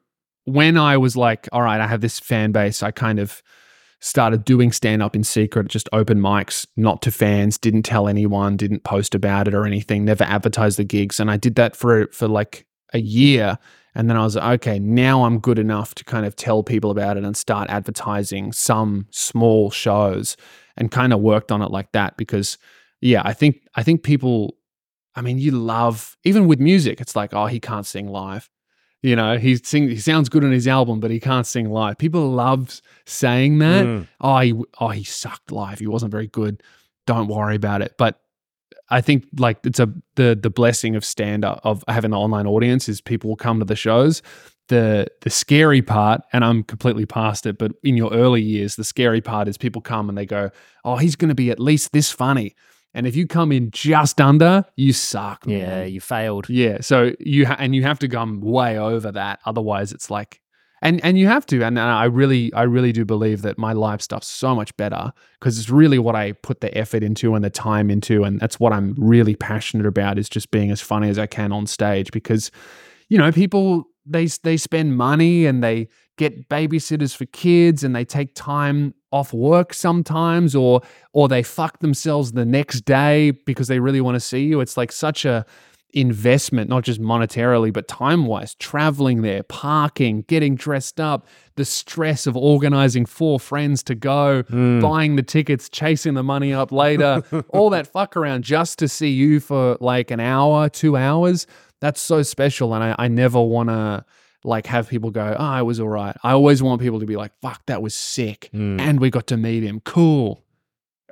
when 0.45 0.79
I 0.79 0.97
was 0.97 1.17
like, 1.17 1.49
all 1.53 1.61
right, 1.63 1.81
I 1.81 1.87
have 1.87 2.01
this 2.01 2.19
fan 2.19 2.51
base, 2.53 2.83
I 2.83 2.93
kind 2.93 3.19
of 3.19 3.43
started 4.01 4.45
doing 4.45 4.73
stand 4.73 5.03
up 5.03 5.15
in 5.15 5.23
secret, 5.23 5.69
just 5.69 5.89
open 5.93 6.19
mics, 6.19 6.67
not 6.77 7.03
to 7.03 7.11
fans, 7.11 7.59
didn't 7.59 7.83
tell 7.83 8.09
anyone, 8.09 8.57
didn't 8.57 8.83
post 8.83 9.15
about 9.15 9.47
it 9.47 9.55
or 9.55 9.67
anything, 9.67 10.05
never 10.05 10.25
advertised 10.25 10.79
the 10.79 10.85
gigs. 10.85 11.21
And 11.21 11.31
I 11.31 11.37
did 11.37 11.55
that 11.57 11.77
for 11.77 12.09
for 12.09 12.27
like 12.27 12.67
a 12.93 13.01
year. 13.01 13.59
And 13.95 14.09
then 14.09 14.17
I 14.17 14.23
was 14.23 14.37
like, 14.37 14.61
okay, 14.61 14.79
now 14.79 15.25
I'm 15.25 15.41
good 15.41 15.59
enough 15.59 15.95
to 15.97 16.05
kind 16.05 16.25
of 16.25 16.37
tell 16.37 16.63
people 16.63 16.91
about 16.91 17.17
it 17.17 17.25
and 17.25 17.37
start 17.37 17.69
advertising 17.69 18.53
some 18.53 19.07
small 19.11 19.71
shows 19.71 20.37
and 20.77 20.93
kind 20.93 21.13
of 21.13 21.21
worked 21.21 21.51
on 21.51 21.61
it 21.61 21.71
like 21.71 21.91
that 21.93 22.17
because 22.17 22.57
yeah, 23.01 23.23
I 23.25 23.33
think 23.33 23.61
I 23.75 23.83
think 23.83 24.03
people 24.03 24.57
I 25.15 25.23
mean, 25.23 25.39
you 25.39 25.51
love 25.51 26.17
even 26.25 26.47
with 26.47 26.61
music, 26.61 27.01
it's 27.01 27.17
like, 27.17 27.35
oh, 27.35 27.47
he 27.47 27.61
can't 27.61 27.87
sing 27.87 28.09
live. 28.09 28.49
You 29.03 29.17
know, 29.17 29.39
he 29.39 29.57
sing 29.57 29.89
he 29.89 29.99
sounds 29.99 30.29
good 30.29 30.45
on 30.45 30.53
his 30.53 30.69
album, 30.69 31.01
but 31.01 31.11
he 31.11 31.21
can't 31.21 31.47
sing 31.47 31.71
live. 31.71 31.97
People 31.97 32.31
love 32.31 32.83
saying 33.07 33.59
that. 33.59 33.87
Mm. 33.87 34.07
Oh, 34.21 34.39
he 34.39 34.55
oh 34.79 34.89
he 34.89 35.05
sucked 35.05 35.51
live. 35.51 35.79
He 35.79 35.87
wasn't 35.87 36.11
very 36.11 36.27
good. 36.27 36.63
Don't 37.07 37.29
worry 37.29 37.57
about 37.57 37.81
it. 37.81 37.95
But 37.97 38.21
I 38.91 39.01
think 39.01 39.25
like 39.39 39.59
it's 39.65 39.81
a 39.81 39.91
the 40.17 40.39
the 40.41 40.51
blessing 40.51 40.97
of 40.97 41.05
stand 41.05 41.45
up 41.45 41.61
of 41.65 41.83
having 41.89 42.11
an 42.11 42.17
online 42.19 42.47
audience 42.47 42.89
is 42.89 43.01
people 43.01 43.31
will 43.31 43.37
come 43.37 43.59
to 43.61 43.65
the 43.65 43.77
shows. 43.77 44.21
The 44.69 45.07
the 45.23 45.31
scary 45.31 45.81
part, 45.81 46.21
and 46.33 46.45
I'm 46.45 46.63
completely 46.63 47.07
past 47.07 47.47
it, 47.47 47.57
but 47.57 47.73
in 47.83 47.97
your 47.97 48.13
early 48.13 48.43
years, 48.43 48.77
the 48.77 48.85
scary 48.85 49.21
part 49.21 49.49
is 49.49 49.57
people 49.57 49.81
come 49.81 50.09
and 50.09 50.17
they 50.17 50.27
go, 50.27 50.51
Oh, 50.85 50.97
he's 50.97 51.17
gonna 51.17 51.35
be 51.35 51.51
at 51.51 51.59
least 51.59 51.93
this 51.93 52.13
funny. 52.13 52.55
And 52.93 53.07
if 53.07 53.15
you 53.15 53.27
come 53.27 53.53
in 53.53 53.71
just 53.71 54.21
under, 54.21 54.65
you 54.77 54.93
suck. 54.93 55.45
Yeah, 55.47 55.85
you 55.85 56.01
failed. 56.01 56.49
Yeah, 56.49 56.79
so 56.81 57.13
you 57.21 57.47
ha- 57.47 57.57
and 57.59 57.75
you 57.75 57.83
have 57.83 57.99
to 58.01 58.09
come 58.09 58.41
way 58.41 58.79
over 58.79 59.13
that. 59.13 59.39
Otherwise, 59.47 59.93
it's 59.93 60.11
like, 60.11 60.41
and 60.83 61.03
and 61.05 61.19
you 61.19 61.29
have 61.29 61.47
to. 61.47 61.63
And 61.63 61.79
I 61.79 62.05
really, 62.05 62.53
I 62.53 62.63
really 62.63 62.91
do 62.91 63.05
believe 63.05 63.43
that 63.43 63.59
my 63.59 63.73
live 63.73 64.03
stuff's 64.03 64.27
so 64.27 64.55
much 64.55 64.77
better 64.77 65.13
because 65.39 65.59
it's 65.59 65.71
really 65.71 65.99
what 65.99 66.17
I 66.17 66.33
put 66.33 66.61
the 66.61 66.77
effort 66.77 67.05
into 67.05 67.35
and 67.35 67.45
the 67.45 67.51
time 67.51 67.91
into, 67.91 68.25
and 68.25 68.41
that's 68.41 68.59
what 68.59 68.73
I'm 68.73 68.95
really 68.99 69.37
passionate 69.37 69.87
about 69.87 70.19
is 70.19 70.29
just 70.29 70.51
being 70.51 70.71
as 70.71 70.81
funny 70.81 71.09
as 71.09 71.19
I 71.19 71.27
can 71.27 71.53
on 71.53 71.67
stage. 71.67 72.11
Because, 72.11 72.51
you 73.09 73.19
know, 73.19 73.31
people 73.31 73.85
they 74.05 74.27
they 74.43 74.57
spend 74.57 74.97
money 74.97 75.47
and 75.47 75.63
they 75.63 75.89
get 76.19 76.49
babysitters 76.49 77.15
for 77.15 77.27
kids 77.27 77.85
and 77.85 77.95
they 77.95 78.05
take 78.05 78.35
time 78.35 78.95
off 79.13 79.33
work 79.33 79.75
sometimes 79.75 80.55
or 80.55 80.81
or 81.13 81.29
they 81.29 81.43
fuck 81.43 81.81
themselves 81.81 82.33
the 82.33 82.45
next 82.45 82.83
day 82.83 83.31
because 83.31 83.69
they 83.69 83.81
really 83.81 84.01
want 84.01 84.15
to 84.15 84.21
see 84.21 84.45
you 84.45 84.61
it's 84.61 84.77
like 84.77 84.93
such 84.93 85.25
a 85.25 85.45
investment, 85.93 86.71
not 86.71 86.85
just 86.85 87.01
monetarily, 87.01 87.73
but 87.73 87.89
time 87.89 88.27
wise, 88.27 88.55
traveling 88.57 89.23
there, 89.23 89.43
parking, 89.43 90.23
getting 90.23 90.55
dressed 90.55 91.01
up, 91.01 91.27
the 91.57 91.65
stress 91.65 92.27
of 92.27 92.37
organizing 92.37 93.07
four 93.07 93.41
friends 93.41 93.83
to 93.85 93.95
go, 93.95 94.43
hmm. 94.43 94.81
buying 94.81 95.17
the 95.17 95.23
tickets, 95.23 95.69
chasing 95.69 96.15
the 96.15 96.23
money 96.23 96.53
up 96.53 96.73
later, 96.73 97.23
all 97.49 97.71
that 97.71 97.87
fuck 97.87 98.17
around 98.17 98.45
just 98.45 98.79
to 98.79 98.89
see 98.89 99.11
you 99.11 99.41
for 99.41 99.77
like 99.81 100.11
an 100.11 100.21
hour, 100.21 100.69
two 100.69 100.97
hours. 100.97 101.47
That's 101.81 102.01
so 102.01 102.23
special. 102.23 102.75
And 102.75 102.85
I, 102.85 102.95
I 102.99 103.09
never 103.09 103.41
want 103.41 103.71
to 103.71 104.05
like 104.45 104.67
have 104.67 104.89
people 104.89 105.11
go, 105.11 105.37
oh, 105.39 105.45
I 105.45 105.63
was 105.63 105.81
all 105.81 105.89
right. 105.89 106.17
I 106.23 106.33
always 106.33 106.63
want 106.63 106.81
people 106.81 107.01
to 107.01 107.07
be 107.07 107.17
like, 107.17 107.33
fuck, 107.41 107.65
that 107.67 107.83
was 107.83 107.95
sick. 107.95 108.51
Mm. 108.55 108.81
And 108.81 109.01
we 109.01 109.11
got 109.11 109.27
to 109.29 109.37
meet 109.37 109.63
him. 109.63 109.81
Cool. 109.81 110.43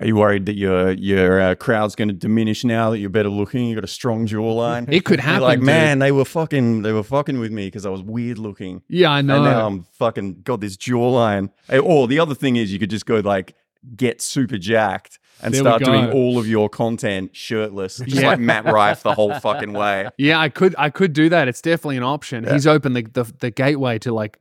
Are 0.01 0.07
you 0.07 0.15
worried 0.15 0.47
that 0.47 0.55
your 0.55 0.93
your 0.93 1.41
uh, 1.41 1.55
crowd's 1.57 1.97
going 1.97 2.09
to 2.09 2.15
diminish 2.15 2.63
now 2.63 2.91
that 2.91 2.99
you're 2.99 3.11
better 3.11 3.29
looking? 3.29 3.67
You 3.67 3.75
got 3.75 3.83
a 3.83 3.89
strong 3.89 4.29
jawline. 4.29 4.91
It 4.93 5.05
could 5.05 5.19
You're 5.19 5.25
happen. 5.25 5.43
like, 5.43 5.59
dude. 5.59 5.67
man, 5.67 5.99
they 5.99 6.13
were 6.13 6.25
fucking, 6.25 6.83
they 6.83 6.93
were 6.93 7.03
fucking 7.03 7.41
with 7.41 7.51
me 7.51 7.67
because 7.67 7.85
I 7.85 7.91
was 7.91 8.03
weird 8.03 8.39
looking. 8.39 8.83
Yeah, 8.89 9.11
I 9.11 9.23
know. 9.23 9.37
And 9.37 9.45
now 9.45 9.67
I'm 9.67 9.83
fucking 9.83 10.43
got 10.43 10.61
this 10.61 10.77
jawline. 10.77 11.51
Or 11.83 12.07
the 12.07 12.21
other 12.21 12.37
thing 12.37 12.55
is, 12.55 12.73
you 12.73 12.79
could 12.79 12.91
just 12.91 13.07
go 13.07 13.17
like 13.17 13.57
get 13.97 14.21
super 14.21 14.57
jacked 14.57 15.19
and 15.43 15.55
There 15.55 15.61
start 15.63 15.85
doing 15.85 16.11
all 16.11 16.39
of 16.39 16.47
your 16.49 16.69
content 16.69 17.35
shirtless, 17.37 17.99
just 17.99 18.17
Yeah. 18.17 18.29
like 18.29 18.41
Matt 18.41 18.65
Rife 18.65 19.03
the 19.03 19.15
whole 19.15 19.35
fucking 19.35 19.73
way. 19.73 20.09
Yeah, 20.19 20.41
I 20.41 20.49
could 20.49 20.75
I 20.79 20.91
could 20.91 21.13
do 21.13 21.29
that. 21.29 21.49
It's 21.49 21.61
definitely 21.63 21.97
an 21.97 22.03
option. 22.03 22.45
Yeah. 22.45 22.55
He's 22.55 22.67
opened 22.67 22.97
the, 22.97 23.03
the 23.03 23.33
the 23.39 23.51
gateway 23.51 23.99
to 24.01 24.13
like 24.13 24.39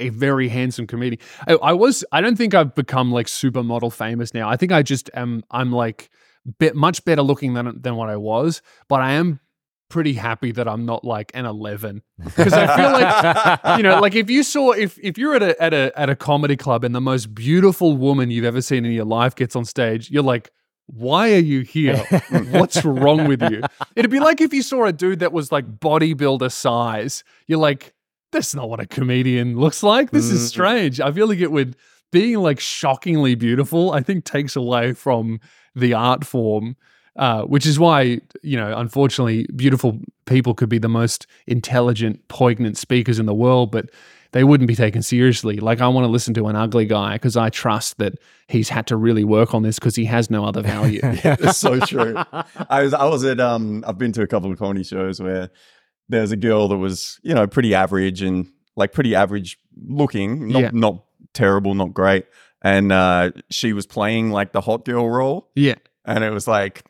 a 0.00 0.08
very 0.08 0.48
handsome 0.48 0.86
comedian. 0.86 1.20
I, 1.46 1.52
I 1.54 1.72
was 1.72 2.04
I 2.12 2.20
don't 2.20 2.36
think 2.36 2.54
I've 2.54 2.74
become 2.74 3.12
like 3.12 3.26
supermodel 3.26 3.92
famous 3.92 4.34
now. 4.34 4.48
I 4.48 4.56
think 4.56 4.72
I 4.72 4.82
just 4.82 5.08
am 5.14 5.42
I'm 5.50 5.70
like 5.72 6.10
bit 6.58 6.74
much 6.74 7.04
better 7.04 7.22
looking 7.22 7.54
than 7.54 7.80
than 7.80 7.96
what 7.96 8.08
I 8.08 8.16
was, 8.16 8.62
but 8.88 9.00
I 9.00 9.12
am 9.12 9.40
pretty 9.90 10.14
happy 10.14 10.52
that 10.52 10.66
I'm 10.66 10.86
not 10.86 11.04
like 11.04 11.30
an 11.34 11.44
11 11.44 12.00
because 12.24 12.54
I 12.54 12.74
feel 12.76 12.92
like 12.92 13.76
you 13.76 13.82
know 13.82 14.00
like 14.00 14.14
if 14.14 14.30
you 14.30 14.42
saw 14.42 14.70
if 14.72 14.98
if 15.02 15.18
you're 15.18 15.34
at 15.34 15.42
a 15.42 15.62
at 15.62 15.74
a 15.74 15.92
at 16.00 16.08
a 16.08 16.16
comedy 16.16 16.56
club 16.56 16.82
and 16.84 16.94
the 16.94 17.00
most 17.00 17.34
beautiful 17.34 17.96
woman 17.96 18.30
you've 18.30 18.44
ever 18.46 18.62
seen 18.62 18.84
in 18.86 18.92
your 18.92 19.04
life 19.04 19.34
gets 19.34 19.54
on 19.54 19.64
stage, 19.66 20.10
you're 20.10 20.22
like 20.22 20.50
why 20.86 21.32
are 21.34 21.38
you 21.38 21.60
here? 21.60 21.96
What's 22.50 22.84
wrong 22.84 23.28
with 23.28 23.40
you? 23.42 23.62
It'd 23.94 24.10
be 24.10 24.18
like 24.18 24.40
if 24.40 24.52
you 24.52 24.60
saw 24.62 24.86
a 24.86 24.92
dude 24.92 25.20
that 25.20 25.32
was 25.32 25.52
like 25.52 25.78
bodybuilder 25.78 26.50
size. 26.50 27.22
You're 27.46 27.60
like, 27.60 27.94
that's 28.32 28.56
not 28.56 28.68
what 28.68 28.80
a 28.80 28.86
comedian 28.86 29.56
looks 29.56 29.84
like. 29.84 30.10
This 30.10 30.24
is 30.24 30.40
Mm. 30.42 30.48
strange. 30.48 31.00
I 31.00 31.12
feel 31.12 31.28
like 31.28 31.38
it 31.38 31.52
would 31.52 31.76
being 32.10 32.38
like 32.38 32.58
shockingly 32.58 33.36
beautiful, 33.36 33.92
I 33.92 34.00
think 34.02 34.24
takes 34.24 34.56
away 34.56 34.92
from 34.94 35.38
the 35.76 35.94
art 35.94 36.24
form. 36.26 36.74
Uh, 37.16 37.42
which 37.42 37.66
is 37.66 37.78
why, 37.78 38.20
you 38.42 38.56
know, 38.56 38.72
unfortunately, 38.78 39.44
beautiful 39.56 39.98
people 40.26 40.54
could 40.54 40.68
be 40.68 40.78
the 40.78 40.88
most 40.88 41.26
intelligent, 41.46 42.26
poignant 42.28 42.76
speakers 42.76 43.18
in 43.18 43.26
the 43.26 43.34
world, 43.34 43.72
but 43.72 43.90
they 44.32 44.44
wouldn't 44.44 44.68
be 44.68 44.76
taken 44.76 45.02
seriously. 45.02 45.56
Like, 45.56 45.80
I 45.80 45.88
want 45.88 46.04
to 46.04 46.08
listen 46.08 46.34
to 46.34 46.46
an 46.46 46.54
ugly 46.54 46.86
guy 46.86 47.14
because 47.14 47.36
I 47.36 47.50
trust 47.50 47.98
that 47.98 48.14
he's 48.46 48.68
had 48.68 48.86
to 48.86 48.96
really 48.96 49.24
work 49.24 49.54
on 49.54 49.62
this 49.62 49.78
because 49.78 49.96
he 49.96 50.04
has 50.04 50.30
no 50.30 50.44
other 50.44 50.62
value. 50.62 51.00
yeah, 51.02 51.36
it's 51.40 51.58
so 51.58 51.80
true. 51.80 52.14
I 52.70 52.82
was 52.84 52.94
I 52.94 53.04
was 53.06 53.24
at 53.24 53.40
um 53.40 53.84
I've 53.86 53.98
been 53.98 54.12
to 54.12 54.22
a 54.22 54.26
couple 54.28 54.50
of 54.52 54.58
comedy 54.58 54.84
shows 54.84 55.20
where 55.20 55.50
there's 56.08 56.30
a 56.30 56.36
girl 56.36 56.68
that 56.68 56.78
was, 56.78 57.18
you 57.24 57.34
know, 57.34 57.46
pretty 57.48 57.74
average 57.74 58.22
and 58.22 58.46
like 58.76 58.92
pretty 58.92 59.16
average 59.16 59.58
looking, 59.88 60.48
not 60.48 60.60
Yeah. 60.62 60.70
not 60.72 61.04
terrible, 61.34 61.74
not 61.74 61.92
great. 61.92 62.26
And 62.62 62.92
uh 62.92 63.32
she 63.50 63.72
was 63.72 63.84
playing 63.86 64.30
like 64.30 64.52
the 64.52 64.60
hot 64.60 64.84
girl 64.84 65.10
role 65.10 65.50
yeah. 65.56 65.74
and 66.04 66.22
it 66.22 66.30
was 66.30 66.46
like 66.46 66.84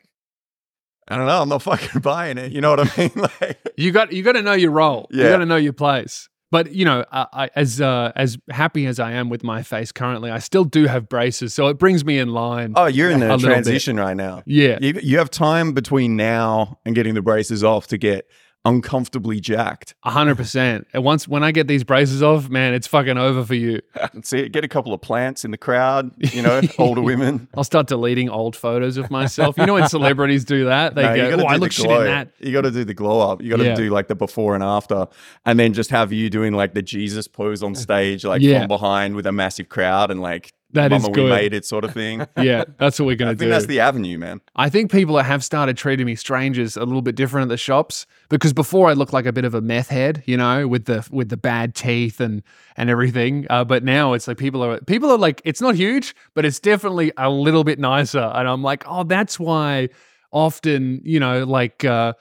I 1.11 1.17
don't 1.17 1.27
know, 1.27 1.41
I'm 1.41 1.49
not 1.49 1.61
fucking 1.61 2.01
buying 2.01 2.37
it. 2.37 2.51
You 2.51 2.61
know 2.61 2.71
what 2.75 2.79
I 2.97 3.01
mean? 3.01 3.11
Like 3.41 3.59
You 3.77 3.91
got 3.91 4.11
you 4.13 4.23
got 4.23 4.33
to 4.33 4.41
know 4.41 4.53
your 4.53 4.71
role. 4.71 5.07
Yeah. 5.11 5.25
You 5.25 5.29
got 5.29 5.37
to 5.37 5.45
know 5.45 5.57
your 5.57 5.73
place. 5.73 6.27
But 6.51 6.73
you 6.73 6.83
know, 6.83 7.05
I, 7.13 7.27
I, 7.31 7.49
as 7.55 7.79
uh, 7.79 8.11
as 8.15 8.37
happy 8.49 8.85
as 8.85 8.99
I 8.99 9.13
am 9.13 9.29
with 9.29 9.41
my 9.41 9.63
face 9.63 9.93
currently, 9.93 10.31
I 10.31 10.39
still 10.39 10.65
do 10.65 10.85
have 10.85 11.07
braces, 11.07 11.53
so 11.53 11.67
it 11.67 11.77
brings 11.77 12.03
me 12.03 12.19
in 12.19 12.29
line. 12.33 12.73
Oh, 12.75 12.87
you're 12.87 13.09
in 13.09 13.21
the 13.21 13.27
little 13.27 13.37
bit. 13.37 13.45
transition 13.45 13.95
right 13.95 14.17
now. 14.17 14.43
yeah, 14.45 14.77
You, 14.81 14.99
you 15.01 15.17
have 15.19 15.29
time 15.29 15.71
between 15.71 16.17
now 16.17 16.77
and 16.85 16.93
getting 16.93 17.13
the 17.13 17.21
braces 17.21 17.63
off 17.63 17.87
to 17.87 17.97
get 17.97 18.27
uncomfortably 18.65 19.39
jacked. 19.39 19.95
hundred 20.03 20.35
percent. 20.35 20.87
And 20.93 21.03
once 21.03 21.27
when 21.27 21.43
I 21.43 21.51
get 21.51 21.67
these 21.67 21.83
braces 21.83 22.21
off, 22.21 22.49
man, 22.49 22.73
it's 22.73 22.87
fucking 22.87 23.17
over 23.17 23.43
for 23.43 23.55
you. 23.55 23.81
See, 24.23 24.47
get 24.49 24.63
a 24.63 24.67
couple 24.67 24.93
of 24.93 25.01
plants 25.01 25.43
in 25.43 25.51
the 25.51 25.57
crowd, 25.57 26.11
you 26.33 26.41
know, 26.41 26.61
older 26.77 27.01
women. 27.01 27.47
I'll 27.55 27.63
start 27.63 27.87
deleting 27.87 28.29
old 28.29 28.55
photos 28.55 28.97
of 28.97 29.09
myself. 29.09 29.57
You 29.57 29.65
know 29.65 29.73
when 29.73 29.87
celebrities 29.89 30.45
do 30.45 30.65
that, 30.65 30.95
they 30.95 31.03
No, 31.03 31.37
go, 31.37 31.43
"Oh, 31.43 31.47
I 31.47 31.55
look 31.57 31.71
shit 31.71 31.89
in 31.89 32.03
that." 32.05 32.29
You 32.39 32.51
got 32.53 32.61
to 32.61 32.71
do 32.71 32.83
the 32.83 32.93
glow 32.93 33.19
up. 33.31 33.41
You 33.41 33.49
got 33.49 33.57
to 33.57 33.65
Yeah. 33.65 33.75
do 33.75 33.89
like 33.89 34.07
the 34.07 34.15
before 34.15 34.55
and 34.55 34.63
after, 34.63 35.07
and 35.45 35.59
then 35.59 35.73
just 35.73 35.89
have 35.91 36.11
you 36.13 36.29
doing 36.29 36.53
like 36.53 36.73
the 36.73 36.81
Jesus 36.81 37.27
pose 37.27 37.63
on 37.63 37.75
stage, 37.75 38.23
like 38.25 38.41
Yeah. 38.41 38.59
from 38.59 38.67
behind 38.67 39.15
with 39.15 39.25
a 39.25 39.31
massive 39.31 39.69
crowd 39.69 40.11
and 40.11 40.21
like 40.21 40.53
That 40.73 40.91
is 40.91 41.03
"Mama, 41.03 41.13
good. 41.13 41.23
we 41.25 41.29
made 41.29 41.53
it" 41.53 41.65
sort 41.65 41.83
of 41.83 41.93
thing. 41.93 42.25
Yeah, 42.41 42.63
that's 42.77 42.99
what 42.99 43.05
we're 43.05 43.15
gonna 43.15 43.35
do. 43.35 43.45
I 43.45 43.49
think 43.49 43.51
that's 43.51 43.65
the 43.67 43.81
avenue, 43.81 44.17
man. 44.17 44.41
I 44.55 44.69
think 44.69 44.91
people 44.91 45.17
have 45.17 45.43
started 45.43 45.77
treating 45.77 46.05
me 46.05 46.15
strangers 46.15 46.75
a 46.75 46.85
little 46.85 47.01
bit 47.01 47.15
different 47.15 47.43
at 47.43 47.49
the 47.49 47.57
shops 47.57 48.07
because 48.29 48.53
before 48.53 48.89
I 48.89 48.93
looked 48.93 49.13
like 49.13 49.25
a 49.25 49.33
bit 49.33 49.45
of 49.45 49.53
a 49.53 49.61
meth 49.61 49.89
head, 49.89 50.23
you 50.25 50.37
know, 50.37 50.67
with 50.67 50.85
the 50.85 51.07
with 51.11 51.29
the 51.29 51.37
bad 51.37 51.75
teeth 51.75 52.19
and 52.19 52.41
and 52.77 52.89
everything. 52.89 53.45
Uh, 53.49 53.63
but 53.63 53.83
now 53.83 54.13
it's 54.13 54.27
like 54.27 54.37
people 54.37 54.63
are 54.63 54.79
people 54.81 55.11
are 55.11 55.17
like 55.17 55.41
it's 55.45 55.61
not 55.61 55.75
huge, 55.75 56.15
but 56.33 56.45
it's 56.45 56.59
definitely 56.59 57.11
a 57.17 57.29
little 57.29 57.63
bit 57.63 57.77
nicer. 57.77 58.31
And 58.33 58.47
I'm 58.47 58.63
like, 58.63 58.83
oh, 58.87 59.03
that's 59.03 59.39
why 59.39 59.89
often 60.31 61.01
you 61.03 61.19
know 61.19 61.43
like 61.43 61.83
uh, 61.85 62.13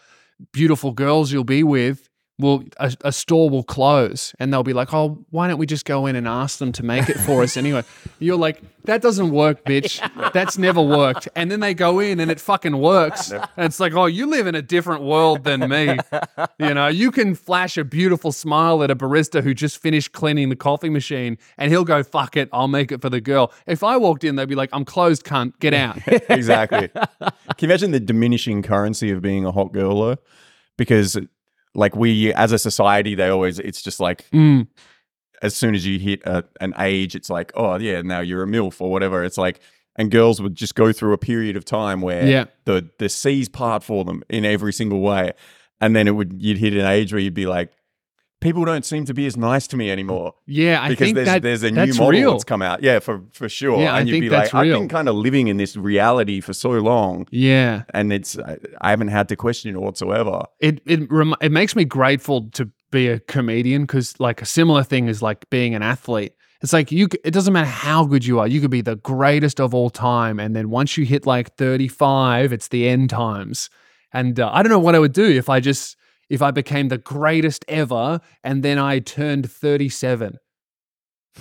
beautiful 0.53 0.93
girls 0.93 1.33
you'll 1.33 1.45
be 1.45 1.63
with. 1.63 2.10
Will 2.41 2.65
a, 2.79 2.93
a 3.05 3.13
store 3.13 3.51
will 3.51 3.63
close 3.63 4.35
and 4.39 4.53
they'll 4.53 4.63
be 4.63 4.73
like, 4.73 4.93
oh, 4.93 5.25
why 5.31 5.49
don't 5.49 5.59
we 5.59 5.67
just 5.67 5.85
go 5.85 6.07
in 6.07 6.17
and 6.17 6.27
ask 6.27 6.59
them 6.59 6.73
to 6.73 6.83
make 6.83 7.09
it 7.09 7.19
for 7.19 7.43
us 7.43 7.57
anyway? 7.57 7.85
You're 8.19 8.37
like, 8.37 8.63
that 8.85 9.03
doesn't 9.03 9.31
work, 9.31 9.65
bitch. 9.65 10.01
That's 10.33 10.59
never 10.59 10.81
worked. 10.81 11.29
And 11.37 11.51
then 11.51 11.61
they 11.61 11.75
go 11.75 12.01
in 12.01 12.21
and 12.21 12.31
it 12.31 12.41
fucking 12.41 12.77
works. 12.77 13.31
And 13.31 13.47
it's 13.59 13.79
like, 13.79 13.95
oh, 13.95 14.07
you 14.07 14.27
live 14.27 14.47
in 14.47 14.55
a 14.55 14.63
different 14.63 15.03
world 15.03 15.45
than 15.45 15.69
me. 15.69 15.99
You 16.59 16.75
know, 16.75 16.89
you 16.89 17.11
can 17.11 17.35
flash 17.35 17.77
a 17.77 17.85
beautiful 17.85 18.33
smile 18.33 18.83
at 18.83 18.91
a 18.91 18.97
barista 18.97 19.43
who 19.43 19.55
just 19.55 19.79
finished 19.79 20.13
cleaning 20.13 20.51
the 20.51 20.57
coffee 20.57 20.91
machine 20.91 21.39
and 21.57 21.71
he'll 21.71 21.85
go, 21.85 22.03
fuck 22.03 22.37
it, 22.37 22.49
I'll 22.53 22.69
make 22.69 22.93
it 22.93 23.01
for 23.01 23.09
the 23.09 23.21
girl. 23.21 23.53
If 23.67 23.83
I 23.83 23.97
walked 23.97 24.25
in, 24.25 24.37
they'd 24.37 24.49
be 24.49 24.55
like, 24.55 24.71
I'm 24.73 24.85
closed, 24.85 25.25
cunt, 25.25 25.59
get 25.59 25.73
out. 25.73 25.99
exactly. 26.07 26.89
Can 26.89 27.33
you 27.61 27.69
imagine 27.69 27.91
the 27.93 28.01
diminishing 28.01 28.63
currency 28.63 29.11
of 29.11 29.23
being 29.23 29.45
a 29.45 29.53
hot 29.53 29.73
girl 29.73 30.01
though? 30.01 30.17
Because 30.77 31.19
like 31.75 31.95
we 31.97 32.33
as 32.35 32.53
a 32.53 32.59
society, 32.59 33.15
they 33.15 33.29
always 33.29 33.59
it's 33.59 33.83
just 33.83 34.01
like 34.01 34.29
Mm, 34.31 34.67
as 35.43 35.55
soon 35.57 35.75
as 35.75 35.87
you 35.87 35.99
hit 35.99 36.21
a, 36.27 36.45
an 36.61 36.75
age, 36.79 37.15
it's 37.15 37.31
like, 37.31 37.53
oh 37.55 37.77
yeah, 37.79 38.03
now 38.03 38.21
you're 38.21 38.43
a 38.43 38.47
MILF 38.47 38.81
or 38.81 38.91
whatever. 38.91 39.25
It's 39.25 39.39
like 39.39 39.61
and 39.97 40.11
girls 40.11 40.41
would 40.41 40.55
just 40.55 40.75
go 40.75 40.93
through 40.93 41.13
a 41.13 41.19
period 41.19 41.57
of 41.57 41.65
time 41.65 42.01
where 42.01 42.27
Yeah. 42.27 42.45
the 42.65 42.89
the 42.99 43.09
seas 43.09 43.49
part 43.49 43.83
for 43.83 44.05
them 44.05 44.23
in 44.29 44.45
every 44.45 44.73
single 44.73 45.01
way. 45.01 45.33
And 45.81 45.97
then 45.97 46.07
it 46.09 46.13
would 46.13 46.43
you'd 46.43 46.59
hit 46.59 46.75
an 46.75 46.85
age 46.87 47.13
where 47.13 47.21
you'd 47.21 47.35
be 47.35 47.47
like, 47.47 47.73
people 48.41 48.65
don't 48.65 48.85
seem 48.85 49.05
to 49.05 49.15
be 49.15 49.27
as 49.27 49.37
nice 49.37 49.67
to 49.69 49.77
me 49.77 49.91
anymore. 49.91 50.35
yeah, 50.47 50.81
I 50.83 50.89
because 50.89 51.05
think 51.07 51.15
there's 51.17 51.27
that, 51.29 51.43
there's 51.43 51.63
a 51.63 51.71
new 51.71 51.93
model 51.95 52.09
real. 52.11 52.33
that's 52.33 52.45
come 52.45 52.63
out. 52.63 52.83
Yeah, 52.83 52.99
for 52.99 53.23
for 53.33 53.49
sure. 53.49 53.81
Yeah, 53.81 53.95
I 53.95 54.01
and 54.01 54.09
you'd 54.09 54.15
think 54.15 54.23
be 54.25 54.31
like, 54.31 54.53
real. 54.53 54.75
I've 54.75 54.81
been 54.81 54.89
kind 54.89 55.09
of 55.09 55.15
living 55.15 55.49
in 55.49 55.57
this 55.59 55.77
reality 55.77 56.41
for 56.41 56.53
so 56.53 56.71
long 56.71 57.27
Yeah. 57.31 57.83
and 57.95 58.13
it's 58.13 58.39
I, 58.39 58.59
I 58.81 58.91
haven't 58.91 59.09
had 59.09 59.29
to 59.29 59.37
question 59.37 59.75
it 59.75 59.81
whatsoever. 59.81 60.43
it 60.61 60.81
it 60.87 61.11
rem- 61.11 61.37
it 61.41 61.53
makes 61.53 61.77
me 61.77 61.85
grateful 61.85 62.49
to 62.53 62.71
be 62.91 63.09
a 63.09 63.21
comedian 63.21 63.83
because 63.83 64.19
like 64.19 64.43
a 64.43 64.47
similar 64.47 64.83
thing 64.83 65.07
is 65.09 65.23
like 65.23 65.49
being 65.51 65.75
an 65.75 65.83
athlete. 65.83 66.33
It's 66.63 66.73
like 66.75 66.93
you. 66.93 67.09
It 67.25 67.31
doesn't 67.31 67.55
matter 67.55 67.67
how 67.71 68.05
good 68.05 68.23
you 68.27 68.39
are. 68.41 68.47
You 68.47 68.61
could 68.61 68.71
be 68.71 68.83
the 68.83 68.97
greatest 68.97 69.61
of 69.61 69.73
all 69.75 69.89
time, 69.89 70.39
and 70.39 70.55
then 70.55 70.69
once 70.69 70.99
you 70.99 71.07
hit 71.07 71.25
like 71.25 71.57
thirty 71.57 71.89
five, 71.89 72.53
it's 72.53 72.69
the 72.69 72.87
end 72.87 73.09
times. 73.09 73.71
And 74.13 74.39
uh, 74.39 74.51
I 74.53 74.63
don't 74.63 74.69
know 74.71 74.79
what 74.79 74.95
I 74.95 74.99
would 74.99 75.15
do 75.15 75.25
if 75.25 75.49
I 75.49 75.61
just 75.61 75.97
if 76.31 76.41
I 76.41 76.51
became 76.53 76.89
the 76.89 76.97
greatest 76.99 77.65
ever, 77.69 78.21
and 78.43 78.63
then 78.63 78.79
I 78.79 79.01
turned 79.01 79.51
thirty 79.51 79.89
seven. 79.91 80.39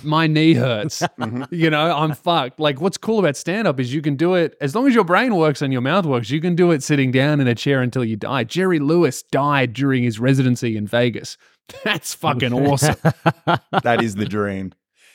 My 0.04 0.26
knee 0.26 0.54
hurts. 0.54 1.02
Mhm. 1.18 1.46
you 1.50 1.68
know, 1.68 1.94
I'm 1.96 2.14
fucked. 2.14 2.60
Like, 2.60 2.80
what's 2.80 2.96
cool 2.96 3.18
about 3.18 3.36
stand 3.36 3.66
up 3.66 3.80
is 3.80 3.92
you 3.92 4.00
can 4.02 4.16
do 4.16 4.34
it 4.34 4.56
as 4.60 4.74
long 4.74 4.86
as 4.86 4.94
your 4.94 5.04
brain 5.04 5.34
works 5.34 5.62
and 5.62 5.72
your 5.72 5.82
mouth 5.82 6.06
works, 6.06 6.30
you 6.30 6.40
can 6.40 6.54
do 6.54 6.70
it 6.70 6.82
sitting 6.82 7.10
down 7.10 7.40
in 7.40 7.48
a 7.48 7.54
chair 7.54 7.82
until 7.82 8.04
you 8.04 8.16
die. 8.16 8.44
Jerry 8.44 8.78
Lewis 8.78 9.22
died 9.24 9.72
during 9.72 10.02
his 10.02 10.18
residency 10.20 10.76
in 10.76 10.86
Vegas. 10.86 11.36
That's 11.84 12.14
fucking 12.14 12.52
awesome. 12.52 12.96
that 13.82 14.02
is 14.02 14.14
the 14.14 14.26
dream. 14.26 14.72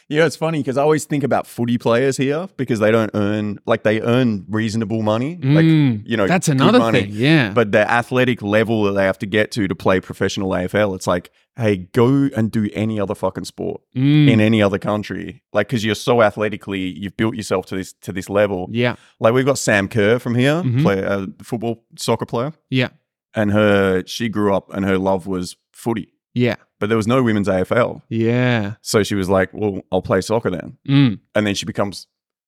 You 0.08 0.20
know, 0.20 0.26
it's 0.28 0.36
funny 0.36 0.60
because 0.60 0.78
I 0.78 0.84
always 0.84 1.06
think 1.06 1.24
about 1.24 1.48
footy 1.48 1.80
players 1.80 2.16
here 2.16 2.48
because 2.58 2.78
they 2.80 2.92
don't 2.92 3.10
earn 3.16 3.58
like 3.66 3.82
they 3.82 4.02
earn 4.02 4.46
reasonable 4.48 5.02
money, 5.02 5.40
like 5.42 5.66
Mm, 5.66 6.04
you 6.06 6.16
know, 6.16 6.28
that's 6.28 6.48
another 6.48 6.78
money. 6.78 7.02
thing. 7.02 7.10
Yeah. 7.14 7.52
But 7.54 7.72
the 7.72 7.90
athletic 7.90 8.44
level 8.44 8.84
that 8.84 8.92
they 8.92 9.04
have 9.04 9.18
to 9.20 9.26
get 9.26 9.50
to 9.54 9.68
to 9.68 9.74
play 9.74 10.00
professional 10.00 10.50
AFL, 10.52 10.94
it's 10.96 11.08
like, 11.08 11.32
hey, 11.56 11.78
go 11.94 12.30
and 12.38 12.52
do 12.52 12.70
any 12.74 13.00
other 13.00 13.16
fucking 13.16 13.46
sport 13.46 13.82
Mm, 13.96 14.30
in 14.30 14.42
any 14.42 14.62
other 14.62 14.78
country, 14.78 15.42
like 15.54 15.70
because 15.70 15.84
you're 15.84 15.96
so 15.96 16.22
athletically, 16.22 16.82
you've 16.82 17.18
built 17.18 17.34
yourself 17.36 17.66
to 17.68 17.76
this 17.76 17.94
to 18.02 18.12
this 18.14 18.30
level. 18.30 18.68
yeah. 18.72 18.98
Like 19.20 19.34
we've 19.34 19.46
got 19.46 19.58
Sam 19.58 19.88
Kerr 19.88 20.20
from 20.20 20.36
here, 20.36 20.62
Mhm. 20.62 20.84
play 20.84 21.00
a 21.00 21.26
football 21.44 21.84
soccer 21.98 22.26
player. 22.28 22.54
Yeah. 22.70 22.90
and 23.38 23.52
her 23.52 24.02
she 24.06 24.30
grew 24.30 24.56
up 24.56 24.72
and 24.74 24.86
her 24.86 24.98
love 24.98 25.28
was 25.28 25.58
footy, 25.74 26.08
Yeah. 26.34 26.56
But 26.80 26.88
there 26.90 26.98
was 26.98 27.08
no 27.08 27.22
women's 27.24 27.48
AFL. 27.48 28.02
Yeah. 28.10 28.76
So 28.82 29.04
she 29.04 29.16
was 29.16 29.30
like, 29.30 29.50
"Well, 29.54 29.82
I'll 29.92 30.02
play 30.02 30.22
soccer 30.22 30.50
then," 30.52 30.78
Mm. 30.88 31.20
and 31.36 31.48
then 31.48 31.56
she 31.56 31.66
becomes 31.66 32.08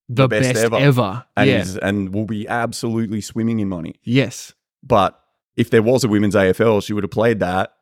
The, 0.10 0.28
best 0.28 0.54
best, 0.54 0.66
ever. 0.66 0.76
ever. 0.78 1.26
and 1.36 1.50
yeah. 1.50 1.62
is, 1.62 1.78
and 1.78 2.14
will 2.14 2.26
be 2.26 2.48
absolutely 2.48 3.22
swimming 3.22 3.60
in 3.60 3.70
money. 3.70 3.96
Yes. 4.04 4.54
But 4.84 5.20
if 5.56 5.70
there 5.70 5.82
was 5.84 6.04
a 6.04 6.08
women's 6.08 6.36
AFL, 6.36 6.82
she 6.84 6.94
would 6.94 7.04
have 7.04 7.12
played 7.12 7.40
that, 7.40 7.74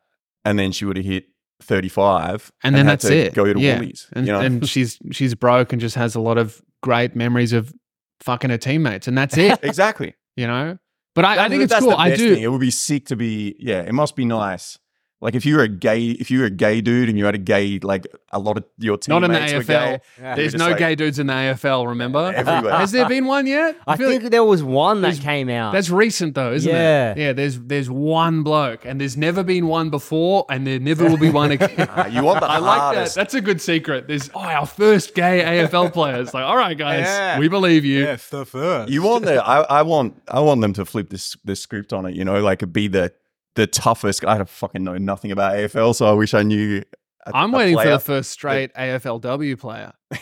and 0.44 0.58
then 0.58 0.72
she 0.72 0.84
would 0.84 0.96
have 0.96 1.06
hit 1.06 1.26
thirty 1.62 1.88
five, 1.88 2.52
And 2.62 2.74
then 2.74 2.86
that's 2.86 3.04
it. 3.04 3.32
Go 3.34 3.52
to 3.52 3.58
yeah. 3.60 3.78
Woolies, 3.78 4.08
And, 4.12 4.26
you 4.26 4.32
know? 4.32 4.40
and 4.40 4.68
she's 4.72 4.98
she's 5.12 5.34
broke 5.34 5.72
and 5.72 5.80
just 5.80 5.94
has 5.96 6.14
a 6.14 6.20
lot 6.20 6.36
of 6.38 6.60
great 6.82 7.14
memories 7.16 7.52
of 7.52 7.72
fucking 8.20 8.50
her 8.50 8.58
teammates, 8.58 9.08
and 9.08 9.16
that's 9.16 9.36
it. 9.36 9.58
exactly. 9.62 10.14
you 10.36 10.46
know. 10.46 10.78
But 11.14 11.24
I, 11.24 11.46
I 11.46 11.48
think 11.48 11.62
it's 11.62 11.74
cool. 11.78 11.90
the 11.90 11.96
I 11.96 12.14
do. 12.14 12.34
Thing. 12.34 12.42
It 12.42 12.48
would 12.48 12.60
be 12.60 12.70
sick 12.70 13.06
to 13.06 13.16
be. 13.16 13.56
Yeah, 13.58 13.80
it 13.82 13.92
must 13.94 14.16
be 14.16 14.24
nice. 14.26 14.78
Like 15.22 15.34
if 15.34 15.46
you 15.46 15.56
were 15.56 15.62
a 15.62 15.68
gay, 15.68 16.08
if 16.10 16.30
you're 16.30 16.44
a 16.44 16.50
gay 16.50 16.82
dude 16.82 17.08
and 17.08 17.16
you 17.16 17.24
had 17.24 17.34
a 17.34 17.38
gay, 17.38 17.78
like 17.82 18.06
a 18.32 18.38
lot 18.38 18.58
of 18.58 18.64
your 18.78 18.98
teammates 18.98 19.08
Not 19.08 19.24
in 19.24 19.32
the 19.32 19.38
were 19.56 19.62
AFL. 19.62 19.66
gay, 19.66 20.00
There's 20.36 20.52
just 20.52 20.58
no 20.62 20.68
like- 20.68 20.78
gay 20.78 20.94
dudes 20.94 21.18
in 21.18 21.26
the 21.28 21.32
AFL. 21.32 21.86
Remember? 21.88 22.32
Everywhere. 22.36 22.74
Has 22.76 22.92
there 22.92 23.08
been 23.08 23.24
one 23.24 23.46
yet? 23.46 23.78
I 23.86 23.96
feel 23.96 24.10
think 24.10 24.24
like 24.24 24.30
there 24.30 24.44
was 24.44 24.62
one 24.62 25.00
that 25.00 25.18
came 25.20 25.48
out. 25.48 25.72
that's 25.72 25.88
recent 25.88 26.34
though, 26.34 26.52
isn't 26.52 26.70
Yeah. 26.70 27.12
it? 27.12 27.18
Yeah. 27.18 27.32
There's 27.32 27.58
there's 27.58 27.88
one 27.88 28.42
bloke, 28.42 28.84
and 28.84 29.00
there's 29.00 29.16
never 29.16 29.42
been 29.42 29.68
one 29.68 29.88
before, 29.88 30.44
and 30.50 30.66
there 30.66 30.78
never 30.78 31.08
will 31.08 31.16
be 31.16 31.30
one 31.30 31.50
again. 31.56 31.88
Ah, 31.90 32.06
you 32.08 32.22
want 32.22 32.40
the 32.40 32.46
I 32.46 32.58
like 32.58 32.76
that. 32.76 32.80
hardest. 32.96 33.14
That's 33.14 33.32
a 33.32 33.40
good 33.40 33.62
secret. 33.62 34.08
There's 34.08 34.28
oh 34.34 34.40
our 34.40 34.66
first 34.66 35.14
gay 35.14 35.42
AFL 35.64 35.94
player. 35.94 36.20
It's 36.20 36.34
like 36.34 36.44
all 36.44 36.58
right 36.58 36.76
guys, 36.76 37.06
Yeah. 37.06 37.38
we 37.38 37.48
believe 37.48 37.86
you. 37.86 38.04
Yeah, 38.04 38.18
the 38.30 38.44
first. 38.44 38.92
You 38.92 39.02
want 39.02 39.24
the 39.24 39.42
I, 39.42 39.62
I 39.62 39.82
want 39.82 40.20
I 40.28 40.40
want 40.40 40.60
them 40.60 40.74
to 40.74 40.84
flip 40.84 41.08
this 41.08 41.38
this 41.42 41.58
script 41.60 41.94
on 41.94 42.04
it, 42.04 42.14
you 42.14 42.24
know, 42.24 42.40
like 42.42 42.70
be 42.70 42.86
the 42.88 43.12
the 43.56 43.66
toughest. 43.66 44.24
I 44.24 44.36
don't 44.36 44.48
fucking 44.48 44.84
know 44.84 44.96
nothing 44.98 45.32
about 45.32 45.54
AFL, 45.54 45.94
so 45.94 46.06
I 46.06 46.12
wish 46.12 46.32
I 46.34 46.42
knew. 46.42 46.82
i 47.26 47.30
I'm 47.42 47.50
waiting 47.52 47.76
for 47.76 47.88
the 47.88 47.98
first 47.98 48.30
straight 48.30 48.72
AFLW 48.74 49.58
player. 49.58 49.92
I 50.12 50.14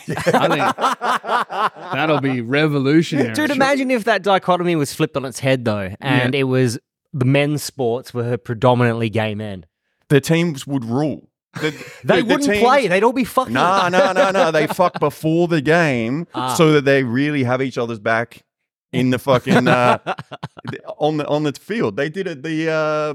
think 1.75 1.93
that'll 1.93 2.21
be 2.21 2.41
revolutionary. 2.41 3.33
Dude, 3.33 3.51
imagine 3.51 3.91
if 3.91 4.05
that 4.05 4.23
dichotomy 4.23 4.75
was 4.75 4.93
flipped 4.93 5.15
on 5.15 5.25
its 5.25 5.39
head 5.39 5.65
though, 5.65 5.93
and 6.01 6.33
it 6.33 6.45
was 6.45 6.79
the 7.13 7.25
men's 7.25 7.63
sports 7.63 8.13
were 8.13 8.37
predominantly 8.37 9.09
gay 9.09 9.35
men. 9.35 9.65
the 10.09 10.19
teams 10.21 10.65
would 10.67 10.83
rule. 10.85 11.29
The, 11.61 11.71
They 12.03 12.21
the- 12.21 12.21
the 12.21 12.33
wouldn't 12.33 12.43
teams- 12.43 12.59
play. 12.63 12.87
They'd 12.87 13.03
all 13.03 13.13
be 13.13 13.23
fucking. 13.23 13.53
No, 13.53 13.87
no, 13.87 14.11
no, 14.11 14.31
no. 14.31 14.51
They 14.51 14.67
fuck 14.67 14.99
before 14.99 15.47
the 15.47 15.61
game 15.61 16.27
Ah. 16.35 16.53
so 16.55 16.73
that 16.73 16.83
they 16.85 17.03
really 17.03 17.43
have 17.43 17.61
each 17.61 17.77
other's 17.77 17.99
back 17.99 18.43
in 18.99 19.09
the 19.11 19.19
fucking 19.19 19.67
uh, 19.67 19.97
on 20.97 21.17
the 21.17 21.27
on 21.27 21.43
the 21.43 21.53
field. 21.53 21.95
They 21.97 22.09
did 22.09 22.27
it. 22.27 22.43
The 22.43 22.69
uh, 22.71 23.13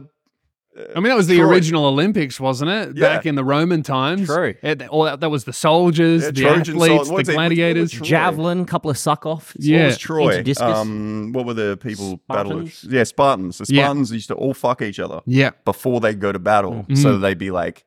I 0.95 1.01
mean, 1.01 1.05
that 1.11 1.17
was 1.17 1.27
the 1.27 1.39
Troy. 1.39 1.49
original 1.51 1.85
Olympics, 1.87 2.39
wasn't 2.39 2.71
it? 2.71 2.97
Yeah. 2.97 3.17
Back 3.17 3.27
in 3.27 3.35
the 3.35 3.43
Roman 3.45 3.83
times. 3.83 4.27
True. 4.27 4.55
It, 4.63 4.87
all 4.89 5.03
that, 5.05 5.19
that 5.21 5.29
was 5.29 5.43
the 5.45 5.53
soldiers, 5.53 6.23
Yeah, 6.23 6.31
the 6.31 6.41
Trojan 6.43 6.75
athletes, 6.77 6.95
sol- 6.97 7.05
the 7.07 7.13
what's 7.13 7.29
it- 7.29 7.33
gladiators. 7.33 7.91
Javelin, 7.91 8.65
couple 8.67 8.89
of 8.91 8.97
suck 8.97 9.27
offs. 9.27 9.53
what 9.55 9.65
Yeah. 9.65 9.87
was 9.87 9.99
Troy? 9.99 10.45
Um, 10.61 11.33
what 11.33 11.45
were 11.45 11.55
the 11.55 11.77
people 11.83 12.21
battle? 12.29 12.69
Yeah, 12.89 13.03
Spartans. 13.03 13.59
The 13.59 13.67
Yeah. 13.75 13.83
Spartans 13.85 14.13
used 14.13 14.29
to 14.29 14.35
all 14.35 14.55
fuck 14.55 14.81
each 14.81 15.01
other 15.01 15.21
Yeah. 15.27 15.51
before 15.65 15.99
they 16.01 16.15
go 16.15 16.31
to 16.31 16.39
battle, 16.39 16.87
Mhm. 16.89 16.97
so 16.97 17.19
they'd 17.19 17.37
be 17.37 17.51
like, 17.51 17.85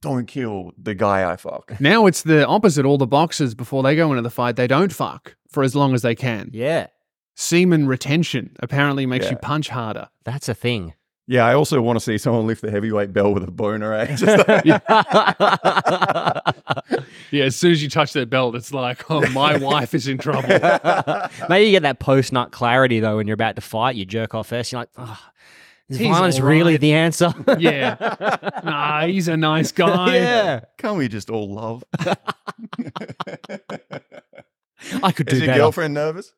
"Don't 0.00 0.26
kill 0.26 0.72
the 0.82 0.94
guy 0.94 1.30
I 1.30 1.36
fuck." 1.36 1.78
Now 1.80 2.06
it's 2.06 2.22
the 2.22 2.46
opposite. 2.46 2.86
All 2.86 2.96
the 2.98 3.06
boxers, 3.06 3.54
before 3.54 3.82
they 3.82 3.94
go 3.94 4.08
into 4.10 4.22
the 4.22 4.30
fight, 4.30 4.56
they 4.56 4.66
don't 4.66 4.92
fuck 4.92 5.36
for 5.52 5.62
as 5.62 5.76
long 5.76 5.92
as 5.92 6.00
they 6.00 6.14
can. 6.14 6.48
Yeah, 6.54 6.86
Semen 7.36 7.86
retention 7.86 8.56
apparently 8.60 9.06
makes 9.06 9.26
Yeah. 9.26 9.32
you 9.32 9.36
punch 9.38 9.68
harder. 9.68 10.08
that's 10.24 10.48
a 10.48 10.54
thing. 10.54 10.94
Yeah, 11.26 11.46
I 11.46 11.54
also 11.54 11.80
want 11.80 11.96
to 11.96 12.04
see 12.04 12.18
someone 12.18 12.46
lift 12.48 12.60
the 12.60 12.72
heavyweight 12.72 13.12
bell 13.12 13.32
with 13.32 13.44
a 13.44 13.50
boner. 13.52 13.92
Eh? 13.94 14.16
Just 14.16 14.48
like- 14.48 14.64
Yeah, 17.30 17.44
as 17.44 17.54
soon 17.54 17.70
as 17.70 17.80
you 17.82 17.88
touch 17.88 18.12
that 18.14 18.28
belt, 18.28 18.56
it's 18.56 18.72
like, 18.74 19.08
oh, 19.08 19.24
my 19.30 19.56
wife 19.62 19.94
is 19.94 20.08
in 20.08 20.18
trouble. 20.18 20.48
Maybe 21.48 21.66
you 21.66 21.70
get 21.70 21.82
that 21.84 22.00
post 22.00 22.32
nut 22.32 22.50
clarity 22.50 22.98
though 22.98 23.16
when 23.18 23.28
you're 23.28 23.34
about 23.34 23.54
to 23.54 23.62
fight. 23.62 23.94
You 23.94 24.04
jerk 24.04 24.34
off 24.34 24.48
first. 24.48 24.72
You're 24.72 24.80
like, 24.80 24.88
oh, 24.98 25.18
is 25.88 25.98
He's 25.98 26.08
violence 26.08 26.40
all 26.40 26.46
really 26.46 26.76
the 26.78 26.92
answer? 26.94 27.32
Yeah. 27.60 27.94
Nah, 28.64 29.06
he's 29.06 29.28
a 29.28 29.36
nice 29.36 29.70
guy. 29.70 30.16
yeah. 30.16 30.60
Can't 30.78 30.96
we 30.98 31.06
just 31.06 31.30
all 31.30 31.48
love? 31.54 31.84
I 35.02 35.12
could 35.12 35.26
do 35.26 35.36
Is 35.36 35.42
your 35.42 35.46
better. 35.48 35.60
girlfriend 35.60 35.94
nervous? 35.94 36.32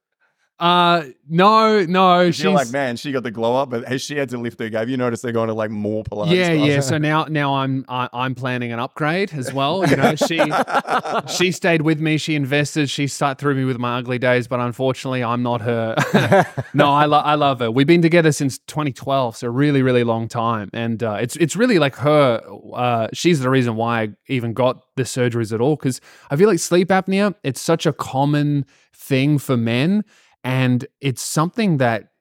Uh, 0.62 1.06
no, 1.28 1.84
no, 1.86 2.30
she's 2.30 2.44
You're 2.44 2.52
like, 2.52 2.70
man, 2.70 2.96
she 2.96 3.10
got 3.10 3.24
the 3.24 3.32
glow 3.32 3.56
up, 3.56 3.70
but 3.70 3.84
has 3.88 4.00
she 4.00 4.16
had 4.16 4.28
to 4.28 4.38
lift 4.38 4.60
her 4.60 4.68
game? 4.68 4.78
Have 4.78 4.88
you 4.88 4.96
noticed 4.96 5.24
they're 5.24 5.32
going 5.32 5.48
to 5.48 5.54
like 5.54 5.72
more 5.72 6.04
Pilates? 6.04 6.32
yeah, 6.32 6.52
yeah. 6.52 6.78
So 6.78 6.98
now, 6.98 7.24
now 7.24 7.54
I'm 7.56 7.84
I, 7.88 8.08
I'm 8.12 8.36
planning 8.36 8.70
an 8.70 8.78
upgrade 8.78 9.32
as 9.32 9.52
well. 9.52 9.84
You 9.84 9.96
know, 9.96 10.14
she 10.14 10.40
she 11.26 11.50
stayed 11.50 11.82
with 11.82 11.98
me. 11.98 12.16
She 12.16 12.36
invested. 12.36 12.88
She 12.88 13.08
sat 13.08 13.38
through 13.38 13.56
me 13.56 13.64
with 13.64 13.78
my 13.78 13.98
ugly 13.98 14.20
days, 14.20 14.46
but 14.46 14.60
unfortunately, 14.60 15.24
I'm 15.24 15.42
not 15.42 15.62
her. 15.62 15.96
no, 16.74 16.92
I 16.92 17.06
love 17.06 17.26
I 17.26 17.34
love 17.34 17.58
her. 17.58 17.68
We've 17.68 17.84
been 17.84 18.00
together 18.00 18.30
since 18.30 18.58
2012, 18.58 19.38
so 19.38 19.48
really, 19.48 19.82
really 19.82 20.04
long 20.04 20.28
time, 20.28 20.70
and 20.72 21.02
uh, 21.02 21.18
it's 21.20 21.34
it's 21.38 21.56
really 21.56 21.80
like 21.80 21.96
her. 21.96 22.40
Uh, 22.72 23.08
she's 23.12 23.40
the 23.40 23.50
reason 23.50 23.74
why 23.74 24.02
I 24.02 24.08
even 24.28 24.52
got 24.52 24.84
the 24.94 25.02
surgeries 25.02 25.52
at 25.52 25.60
all 25.60 25.74
because 25.74 26.00
I 26.30 26.36
feel 26.36 26.48
like 26.48 26.60
sleep 26.60 26.86
apnea. 26.90 27.34
It's 27.42 27.60
such 27.60 27.84
a 27.84 27.92
common 27.92 28.64
thing 28.94 29.38
for 29.38 29.56
men, 29.56 30.04
and 30.44 30.86
it's 31.00 31.22
something 31.22 31.78
that 31.78 32.12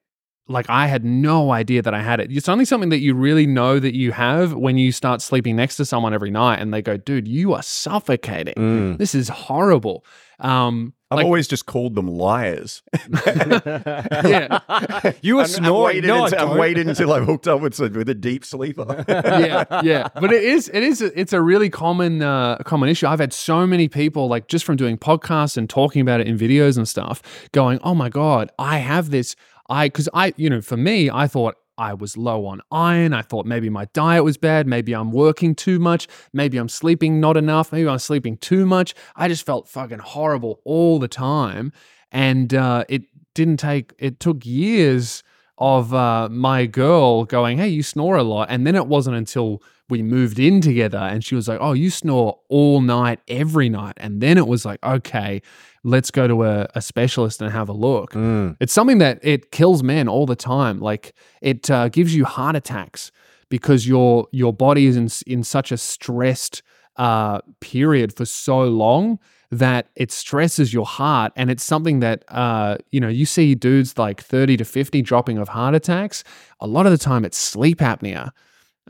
like 0.48 0.68
I 0.68 0.86
had 0.86 1.04
no 1.04 1.52
idea 1.52 1.82
that 1.82 1.94
I 1.94 2.02
had 2.02 2.20
it. 2.20 2.30
It's 2.30 2.48
only 2.48 2.64
something 2.64 2.90
that 2.90 2.98
you 2.98 3.14
really 3.14 3.46
know 3.46 3.78
that 3.78 3.94
you 3.94 4.12
have 4.12 4.54
when 4.54 4.76
you 4.76 4.92
start 4.92 5.22
sleeping 5.22 5.56
next 5.56 5.76
to 5.76 5.84
someone 5.84 6.12
every 6.12 6.30
night 6.30 6.60
and 6.60 6.74
they 6.74 6.82
go, 6.82 6.96
dude, 6.96 7.28
you 7.28 7.54
are 7.54 7.62
suffocating. 7.62 8.54
Mm. 8.54 8.98
This 8.98 9.14
is 9.14 9.28
horrible. 9.28 10.04
Um, 10.42 10.92
I've 11.10 11.16
like- 11.18 11.24
always 11.26 11.46
just 11.48 11.66
called 11.66 11.94
them 11.94 12.08
liars. 12.08 12.82
yeah, 13.26 15.12
you 15.22 15.36
were 15.36 15.42
I'm- 15.42 15.50
I'm 15.50 15.54
snoring. 15.64 15.84
waited 15.96 16.06
No, 16.08 16.24
until, 16.24 16.38
I'm 16.40 16.48
don't. 16.48 16.58
waited 16.58 16.88
until 16.88 17.12
I 17.12 17.20
hooked 17.20 17.46
up 17.48 17.60
with, 17.60 17.74
some- 17.74 17.92
with 17.92 18.08
a 18.08 18.14
deep 18.14 18.44
sleeper. 18.44 19.04
yeah, 19.08 19.82
yeah. 19.82 20.08
But 20.14 20.32
it 20.32 20.42
is, 20.42 20.68
it 20.72 20.82
is, 20.82 21.00
it's 21.02 21.32
a 21.32 21.40
really 21.40 21.70
common, 21.70 22.22
uh, 22.22 22.56
common 22.64 22.88
issue. 22.88 23.06
I've 23.06 23.20
had 23.20 23.32
so 23.32 23.66
many 23.66 23.88
people, 23.88 24.28
like 24.28 24.48
just 24.48 24.64
from 24.64 24.76
doing 24.76 24.98
podcasts 24.98 25.56
and 25.56 25.68
talking 25.68 26.00
about 26.02 26.20
it 26.20 26.26
in 26.28 26.38
videos 26.38 26.76
and 26.76 26.88
stuff, 26.88 27.22
going, 27.52 27.78
"Oh 27.82 27.94
my 27.94 28.08
god, 28.08 28.50
I 28.58 28.78
have 28.78 29.10
this." 29.10 29.36
I, 29.68 29.86
because 29.86 30.08
I, 30.12 30.34
you 30.36 30.50
know, 30.50 30.60
for 30.60 30.76
me, 30.76 31.08
I 31.08 31.26
thought 31.26 31.56
I 31.78 31.94
was 31.94 32.16
low 32.16 32.46
on 32.46 32.60
iron. 32.70 33.12
I 33.12 33.22
thought 33.22 33.46
maybe 33.46 33.70
my 33.70 33.86
diet 33.86 34.24
was 34.24 34.36
bad. 34.36 34.66
Maybe 34.66 34.92
I'm 34.92 35.12
working 35.12 35.54
too 35.54 35.78
much. 35.78 36.06
Maybe 36.32 36.58
I'm 36.58 36.68
sleeping 36.68 37.20
not 37.20 37.36
enough. 37.36 37.72
Maybe 37.72 37.88
I'm 37.88 37.98
sleeping 37.98 38.36
too 38.36 38.66
much. 38.66 38.94
I 39.16 39.28
just 39.28 39.44
felt 39.44 39.68
fucking 39.68 40.00
horrible 40.00 40.60
all 40.64 40.98
the 40.98 41.08
time. 41.08 41.72
And 42.10 42.52
uh, 42.54 42.84
it 42.88 43.02
didn't 43.34 43.56
take, 43.56 43.94
it 43.98 44.20
took 44.20 44.44
years 44.44 45.22
of 45.62 45.94
uh, 45.94 46.28
my 46.28 46.66
girl 46.66 47.24
going, 47.24 47.56
Hey, 47.56 47.68
you 47.68 47.84
snore 47.84 48.16
a 48.16 48.24
lot. 48.24 48.48
And 48.50 48.66
then 48.66 48.74
it 48.74 48.88
wasn't 48.88 49.14
until 49.14 49.62
we 49.88 50.02
moved 50.02 50.40
in 50.40 50.60
together 50.60 50.98
and 50.98 51.24
she 51.24 51.36
was 51.36 51.46
like, 51.46 51.58
Oh, 51.60 51.72
you 51.72 51.88
snore 51.88 52.40
all 52.48 52.80
night, 52.80 53.20
every 53.28 53.68
night. 53.68 53.94
And 53.98 54.20
then 54.20 54.38
it 54.38 54.48
was 54.48 54.64
like, 54.64 54.82
Okay, 54.82 55.40
let's 55.84 56.10
go 56.10 56.26
to 56.26 56.42
a, 56.42 56.68
a 56.74 56.82
specialist 56.82 57.40
and 57.40 57.52
have 57.52 57.68
a 57.68 57.72
look. 57.72 58.12
Mm. 58.12 58.56
It's 58.58 58.72
something 58.72 58.98
that 58.98 59.20
it 59.22 59.52
kills 59.52 59.84
men 59.84 60.08
all 60.08 60.26
the 60.26 60.34
time. 60.34 60.80
Like 60.80 61.14
it 61.40 61.70
uh, 61.70 61.88
gives 61.88 62.12
you 62.12 62.24
heart 62.24 62.56
attacks 62.56 63.12
because 63.48 63.86
your 63.86 64.26
your 64.32 64.52
body 64.52 64.86
is 64.86 64.96
in 64.96 65.08
in 65.32 65.44
such 65.44 65.70
a 65.70 65.76
stressed 65.76 66.62
uh, 66.96 67.40
period 67.60 68.16
for 68.16 68.24
so 68.24 68.64
long 68.64 69.20
that 69.52 69.88
it 69.96 70.10
stresses 70.10 70.72
your 70.72 70.86
heart, 70.86 71.30
and 71.36 71.50
it's 71.50 71.62
something 71.62 72.00
that 72.00 72.24
uh, 72.28 72.78
you 72.90 72.98
know 72.98 73.08
you 73.08 73.26
see 73.26 73.54
dudes 73.54 73.98
like 73.98 74.20
thirty 74.20 74.56
to 74.56 74.64
fifty 74.64 75.02
dropping 75.02 75.38
of 75.38 75.48
heart 75.48 75.74
attacks. 75.74 76.24
A 76.60 76.66
lot 76.66 76.86
of 76.86 76.92
the 76.92 76.98
time, 76.98 77.24
it's 77.24 77.36
sleep 77.36 77.78
apnea 77.78 78.32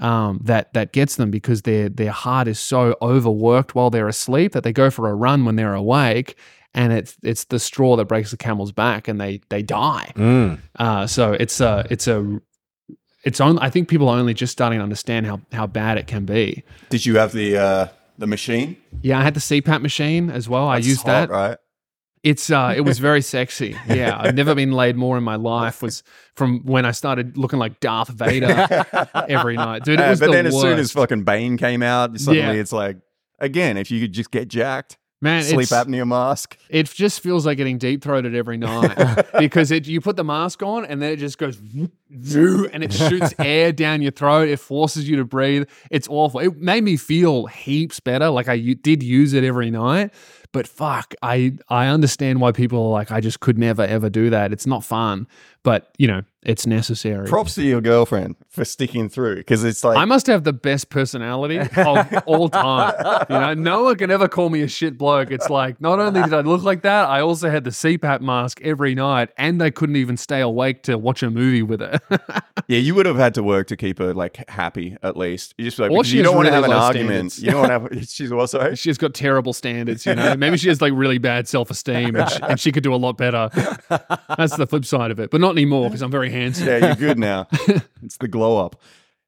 um, 0.01 0.41
that 0.45 0.73
that 0.73 0.93
gets 0.93 1.17
them 1.17 1.33
because 1.33 1.63
their 1.63 1.89
their 1.89 2.13
heart 2.13 2.47
is 2.47 2.61
so 2.61 2.97
overworked 3.03 3.75
while 3.75 3.91
they're 3.91 4.09
asleep 4.09 4.53
that 4.53 4.63
they 4.63 4.73
go 4.73 4.89
for 4.89 5.09
a 5.09 5.15
run 5.15 5.45
when 5.45 5.57
they're 5.57 5.75
awake, 5.75 6.39
and 6.75 6.93
it's 6.93 7.17
it's 7.25 7.45
the 7.45 7.59
straw 7.59 7.97
that 7.97 8.05
breaks 8.07 8.31
the 8.31 8.37
camel's 8.37 8.73
back, 8.73 9.09
and 9.09 9.21
they 9.21 9.41
they 9.49 9.63
die. 9.63 10.13
Mm. 10.15 10.61
Uh, 10.79 11.09
so 11.09 11.33
it's 11.33 11.61
a 11.61 11.85
it's 11.91 12.07
a 12.07 12.41
it's 13.25 13.41
on. 13.41 13.59
I 13.59 13.69
think 13.69 13.89
people 13.89 14.09
are 14.09 14.19
only 14.19 14.35
just 14.35 14.53
starting 14.53 14.79
to 14.79 14.83
understand 14.85 15.27
how 15.27 15.41
how 15.53 15.67
bad 15.67 15.99
it 15.99 16.07
can 16.07 16.25
be. 16.25 16.63
Did 16.89 17.05
you 17.05 17.19
have 17.19 17.33
the 17.33 17.57
uh, 17.59 17.89
the 18.19 18.27
machine? 18.27 18.77
Yeah, 19.03 19.19
I 19.19 19.23
had 19.23 19.35
the 19.35 19.41
CPAP 19.41 19.81
machine 19.83 20.31
as 20.31 20.49
well. 20.49 20.69
I 20.69 20.77
That's 20.77 20.87
used 20.87 21.03
hot, 21.03 21.29
that. 21.29 21.31
right? 21.31 21.59
It's 22.23 22.51
uh, 22.51 22.73
it 22.77 22.83
was 22.83 22.99
very 23.01 23.21
sexy. 23.37 23.77
Yeah, 23.89 24.17
I've 24.19 24.35
never 24.37 24.55
been 24.55 24.71
laid 24.73 24.95
more 24.97 25.19
in 25.19 25.25
my 25.25 25.35
life. 25.37 25.83
Was 25.83 26.05
from 26.37 26.61
when 26.65 26.85
I 26.87 26.93
started 26.93 27.37
looking 27.37 27.59
like 27.59 27.81
Darth 27.81 28.09
Vader 28.11 28.69
every 29.29 29.57
night, 29.57 29.83
dude. 29.85 29.99
It 29.99 30.05
Uh, 30.05 30.11
was 30.11 30.21
but 30.21 30.27
the 30.27 30.33
then 30.33 30.47
as 30.47 30.61
soon 30.61 30.79
as 30.79 30.93
fucking 30.93 31.25
Bane 31.25 31.57
came 31.57 31.83
out, 31.83 32.19
suddenly 32.21 32.55
Yeah. 32.57 32.61
it's 32.61 32.73
like 32.73 32.99
again, 33.41 33.77
if 33.77 33.91
you 33.91 34.01
could 34.01 34.13
just 34.13 34.31
get 34.31 34.47
jacked, 34.49 34.99
man, 35.23 35.43
sleep 35.43 35.68
apnea 35.68 36.07
mask. 36.07 36.59
it 36.68 36.87
just 36.91 37.20
feels 37.20 37.47
like 37.47 37.57
getting 37.57 37.79
deep 37.79 38.03
throated 38.03 38.35
every 38.35 38.59
night 38.59 39.27
because 39.39 39.70
it 39.70 39.87
you 39.87 40.01
put 40.01 40.16
the 40.16 40.25
mask 40.25 40.62
on 40.62 40.85
and 40.85 41.01
then 41.01 41.12
it 41.12 41.16
just 41.16 41.39
goes 41.39 41.57
and 41.59 42.85
it 42.85 42.93
shoots 42.93 43.33
air 43.39 43.73
down 43.73 44.03
your 44.03 44.12
throat. 44.12 44.49
It 44.49 44.59
forces 44.59 45.09
you 45.09 45.16
to 45.16 45.25
breathe. 45.25 45.68
It's 45.91 46.09
awful. 46.09 46.41
It 46.41 46.59
made 46.59 46.85
me 46.85 46.97
feel 46.99 47.47
heaps 47.47 48.01
better. 48.01 48.29
Like 48.29 48.49
I 48.49 48.59
did 48.59 49.03
use 49.03 49.33
it 49.33 49.45
every 49.45 49.70
night, 49.70 50.12
but 50.53 50.66
fuck, 50.66 51.14
I 51.23 51.55
I 51.68 51.87
understand 51.87 52.41
why 52.41 52.53
people 52.53 52.87
are 52.87 52.91
like, 52.91 53.11
I 53.11 53.20
just 53.20 53.41
could 53.41 53.59
never 53.59 53.83
ever 53.83 54.11
do 54.11 54.29
that. 54.31 54.53
It's 54.53 54.66
not 54.66 54.85
fun, 54.85 55.27
but 55.62 55.95
you 55.97 56.07
know, 56.09 56.23
it's 56.43 56.66
necessary. 56.66 57.26
Props 57.28 57.55
to 57.55 57.62
your 57.62 57.80
girlfriend 57.80 58.34
for 58.49 58.64
sticking 58.64 59.09
through 59.09 59.36
because 59.36 59.62
it's 59.64 59.84
like 59.84 59.97
I 59.97 60.05
must 60.05 60.26
have 60.26 60.43
the 60.45 60.53
best 60.53 60.90
personality 60.90 61.59
of 61.59 61.68
all 62.26 62.49
time. 62.49 62.95
You 63.30 63.38
know, 63.38 63.55
no 63.55 63.82
one 63.84 63.97
can 63.97 64.11
ever 64.11 64.26
call 64.28 64.51
me 64.51 64.62
a 64.62 64.68
shit 64.68 64.99
bloke. 64.99 65.30
It's 65.30 65.49
like 65.49 65.80
not 65.80 66.01
only 66.01 66.20
did 66.22 66.34
I 66.34 66.40
look 66.40 66.62
like 66.62 66.82
that, 66.82 67.09
I 67.09 67.20
also 67.20 67.49
had 67.49 67.64
the 67.64 67.70
CPAP 67.70 68.20
mask 68.22 68.61
every 68.62 68.95
night, 68.95 69.30
and 69.36 69.62
I 69.62 69.70
couldn't 69.70 69.97
even 69.97 70.16
stay 70.16 70.40
awake 70.40 70.82
to 70.84 70.99
watch 70.99 71.22
a 71.22 71.30
movie 71.30 71.62
with 71.62 71.80
it. 71.80 72.03
yeah, 72.68 72.78
you 72.78 72.95
would 72.97 73.07
have 73.07 73.16
had 73.16 73.34
to 73.34 73.43
work 73.43 73.68
to 73.68 73.76
keep 73.76 73.99
her 74.01 74.12
like 74.12 74.49
happy 74.49 74.97
at 75.03 75.16
least. 75.16 75.55
You 75.59 75.66
just 75.66 75.78
like 75.78 75.93
Or 75.93 76.03
she 76.03 76.16
you 76.16 76.22
don't 76.24 76.34
want 76.36 76.49
to 76.49 76.55
have 76.55 76.64
an 76.64 76.72
argument. 76.72 77.32
standards. 77.32 77.43
You 77.43 77.51
don't 77.53 77.68
want 77.70 77.90
to 77.93 77.95
have. 78.01 78.09
She's 78.09 78.32
also 78.32 78.74
She's 78.74 78.99
got 78.99 79.14
terrible 79.14 79.53
standards, 79.53 80.05
you 80.07 80.14
know. 80.16 80.34
Maybe 80.36 80.57
she 80.57 80.68
has 80.68 80.80
like 80.80 80.93
really 80.95 81.18
bad 81.18 81.47
self 81.47 81.70
esteem, 81.70 82.16
and, 82.16 82.28
she- 82.30 82.43
and 82.43 82.59
she 82.61 82.72
could 82.72 82.82
do 82.82 82.93
a 82.93 82.97
lot 82.97 83.16
better. 83.16 83.49
That's 84.36 84.57
the 84.57 84.66
flip 84.66 84.84
side 84.84 85.11
of 85.11 85.20
it, 85.20 85.30
but 85.30 85.40
not 85.40 85.53
anymore 85.53 85.88
because 85.88 86.03
I'm 86.03 86.11
very 86.11 86.30
handsome. 86.33 86.66
yeah, 86.66 86.87
you're 86.87 86.95
good 86.97 87.18
now. 87.18 87.47
it's 88.03 88.16
the 88.18 88.28
glow 88.28 88.64
up. 88.64 88.80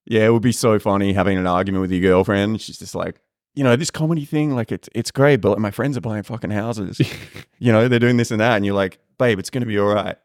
Yeah, 0.06 0.26
it 0.26 0.32
would 0.32 0.42
be 0.42 0.52
so 0.52 0.78
funny 0.78 1.12
having 1.12 1.38
an 1.38 1.46
argument 1.46 1.82
with 1.82 1.92
your 1.92 2.00
girlfriend. 2.00 2.60
She's 2.60 2.78
just 2.78 2.94
like, 2.94 3.20
you 3.54 3.64
know, 3.64 3.76
this 3.76 3.90
comedy 3.90 4.24
thing, 4.24 4.54
like 4.54 4.72
it's 4.72 4.88
it's 4.94 5.10
great, 5.10 5.40
but 5.40 5.50
like, 5.50 5.58
my 5.58 5.70
friends 5.70 5.96
are 5.96 6.00
buying 6.00 6.24
fucking 6.24 6.50
houses. 6.50 7.00
you 7.58 7.72
know, 7.72 7.88
they're 7.88 7.98
doing 7.98 8.16
this 8.16 8.30
and 8.30 8.40
that, 8.40 8.56
and 8.56 8.66
you're 8.66 8.74
like, 8.74 8.98
babe, 9.18 9.38
it's 9.38 9.50
gonna 9.50 9.66
be 9.66 9.78
all 9.78 9.94
right. 9.94 10.16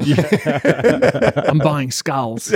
I'm 1.48 1.58
buying 1.58 1.90
skulls. 1.90 2.54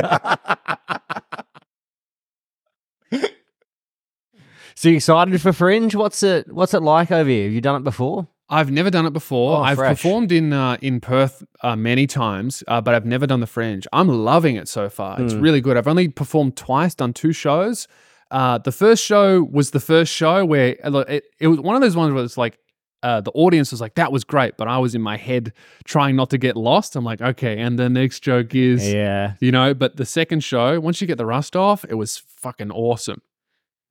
So 4.80 4.88
you 4.88 4.96
excited 4.96 5.38
for 5.42 5.52
Fringe? 5.52 5.94
What's 5.94 6.22
it 6.22 6.50
What's 6.50 6.72
it 6.72 6.80
like 6.80 7.12
over 7.12 7.28
here? 7.28 7.44
Have 7.44 7.52
you 7.52 7.60
done 7.60 7.76
it 7.76 7.84
before? 7.84 8.26
I've 8.50 8.70
never 8.70 8.90
done 8.90 9.06
it 9.06 9.12
before. 9.12 9.58
Oh, 9.58 9.62
I've 9.62 9.78
fresh. 9.78 9.96
performed 9.96 10.32
in 10.32 10.52
uh, 10.52 10.76
in 10.82 11.00
Perth 11.00 11.42
uh, 11.62 11.76
many 11.76 12.06
times, 12.06 12.62
uh, 12.68 12.80
but 12.80 12.94
I've 12.94 13.06
never 13.06 13.26
done 13.26 13.40
the 13.40 13.46
Fringe. 13.46 13.86
I'm 13.92 14.08
loving 14.08 14.56
it 14.56 14.66
so 14.68 14.88
far. 14.88 15.20
It's 15.22 15.32
Hmm. 15.34 15.40
really 15.40 15.60
good. 15.60 15.76
I've 15.76 15.88
only 15.88 16.08
performed 16.08 16.56
twice, 16.56 16.94
done 16.94 17.12
two 17.12 17.32
shows. 17.32 17.86
Uh, 18.30 18.58
the 18.58 18.72
first 18.72 19.04
show 19.04 19.42
was 19.42 19.70
the 19.70 19.80
first 19.80 20.12
show 20.12 20.44
where 20.44 20.76
uh, 20.84 20.98
it, 21.08 21.24
it 21.40 21.46
was 21.48 21.60
one 21.60 21.74
of 21.76 21.80
those 21.82 21.96
ones 21.96 22.12
where 22.12 22.22
it's 22.24 22.36
like 22.36 22.58
uh, 23.02 23.20
the 23.20 23.30
audience 23.32 23.70
was 23.70 23.80
like, 23.80 23.94
"That 23.94 24.12
was 24.12 24.24
great," 24.24 24.56
but 24.58 24.68
I 24.68 24.78
was 24.78 24.94
in 24.94 25.00
my 25.00 25.16
head 25.16 25.52
trying 25.84 26.16
not 26.16 26.28
to 26.30 26.38
get 26.38 26.56
lost. 26.56 26.96
I'm 26.96 27.04
like, 27.04 27.20
"Okay," 27.22 27.58
and 27.58 27.78
the 27.78 27.88
next 27.88 28.20
joke 28.20 28.54
is, 28.54 28.92
Yeah. 28.92 29.34
you 29.40 29.50
know. 29.52 29.72
But 29.74 29.96
the 29.96 30.04
second 30.04 30.44
show, 30.44 30.78
once 30.80 31.00
you 31.00 31.06
get 31.06 31.16
the 31.18 31.24
rust 31.26 31.56
off, 31.56 31.84
it 31.88 31.94
was 31.94 32.18
fucking 32.18 32.70
awesome. 32.70 33.22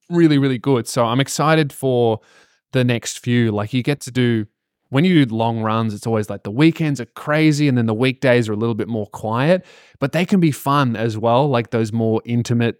Really, 0.10 0.38
really 0.38 0.58
good. 0.58 0.88
So 0.88 1.06
I'm 1.06 1.20
excited 1.20 1.72
for 1.74 2.20
the 2.72 2.84
next 2.84 3.20
few. 3.20 3.52
Like 3.52 3.74
you 3.74 3.84
get 3.84 4.02
to 4.02 4.12
do 4.12 4.46
when 4.90 5.06
you 5.06 5.26
do 5.26 5.36
long 5.36 5.62
runs, 5.62 5.94
it's 5.94 6.08
always 6.08 6.30
like 6.30 6.44
the 6.44 6.52
weekends 6.52 7.00
are 7.00 7.06
crazy 7.06 7.68
and 7.68 7.78
then 7.78 7.86
the 7.86 7.94
weekdays 7.94 8.50
are 8.50 8.54
a 8.54 8.58
little 8.58 8.76
bit 8.76 8.88
more 8.88 9.06
quiet, 9.08 9.66
but 10.00 10.12
they 10.14 10.26
can 10.26 10.40
be 10.40 10.52
fun 10.52 10.96
as 10.96 11.18
well. 11.18 11.48
Like 11.48 11.70
those 11.70 11.94
more 11.94 12.22
intimate, 12.26 12.78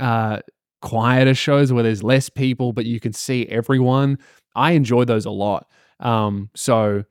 uh, 0.00 0.40
quieter 0.80 1.34
shows 1.34 1.72
where 1.72 1.84
there's 1.84 2.02
less 2.02 2.28
people, 2.28 2.72
but 2.72 2.84
you 2.84 2.98
can 2.98 3.12
see 3.12 3.46
everyone. 3.46 4.18
I 4.56 4.72
enjoy 4.72 5.04
those 5.04 5.24
a 5.24 5.30
lot. 5.30 5.68
Um, 6.00 6.50
so 6.54 7.04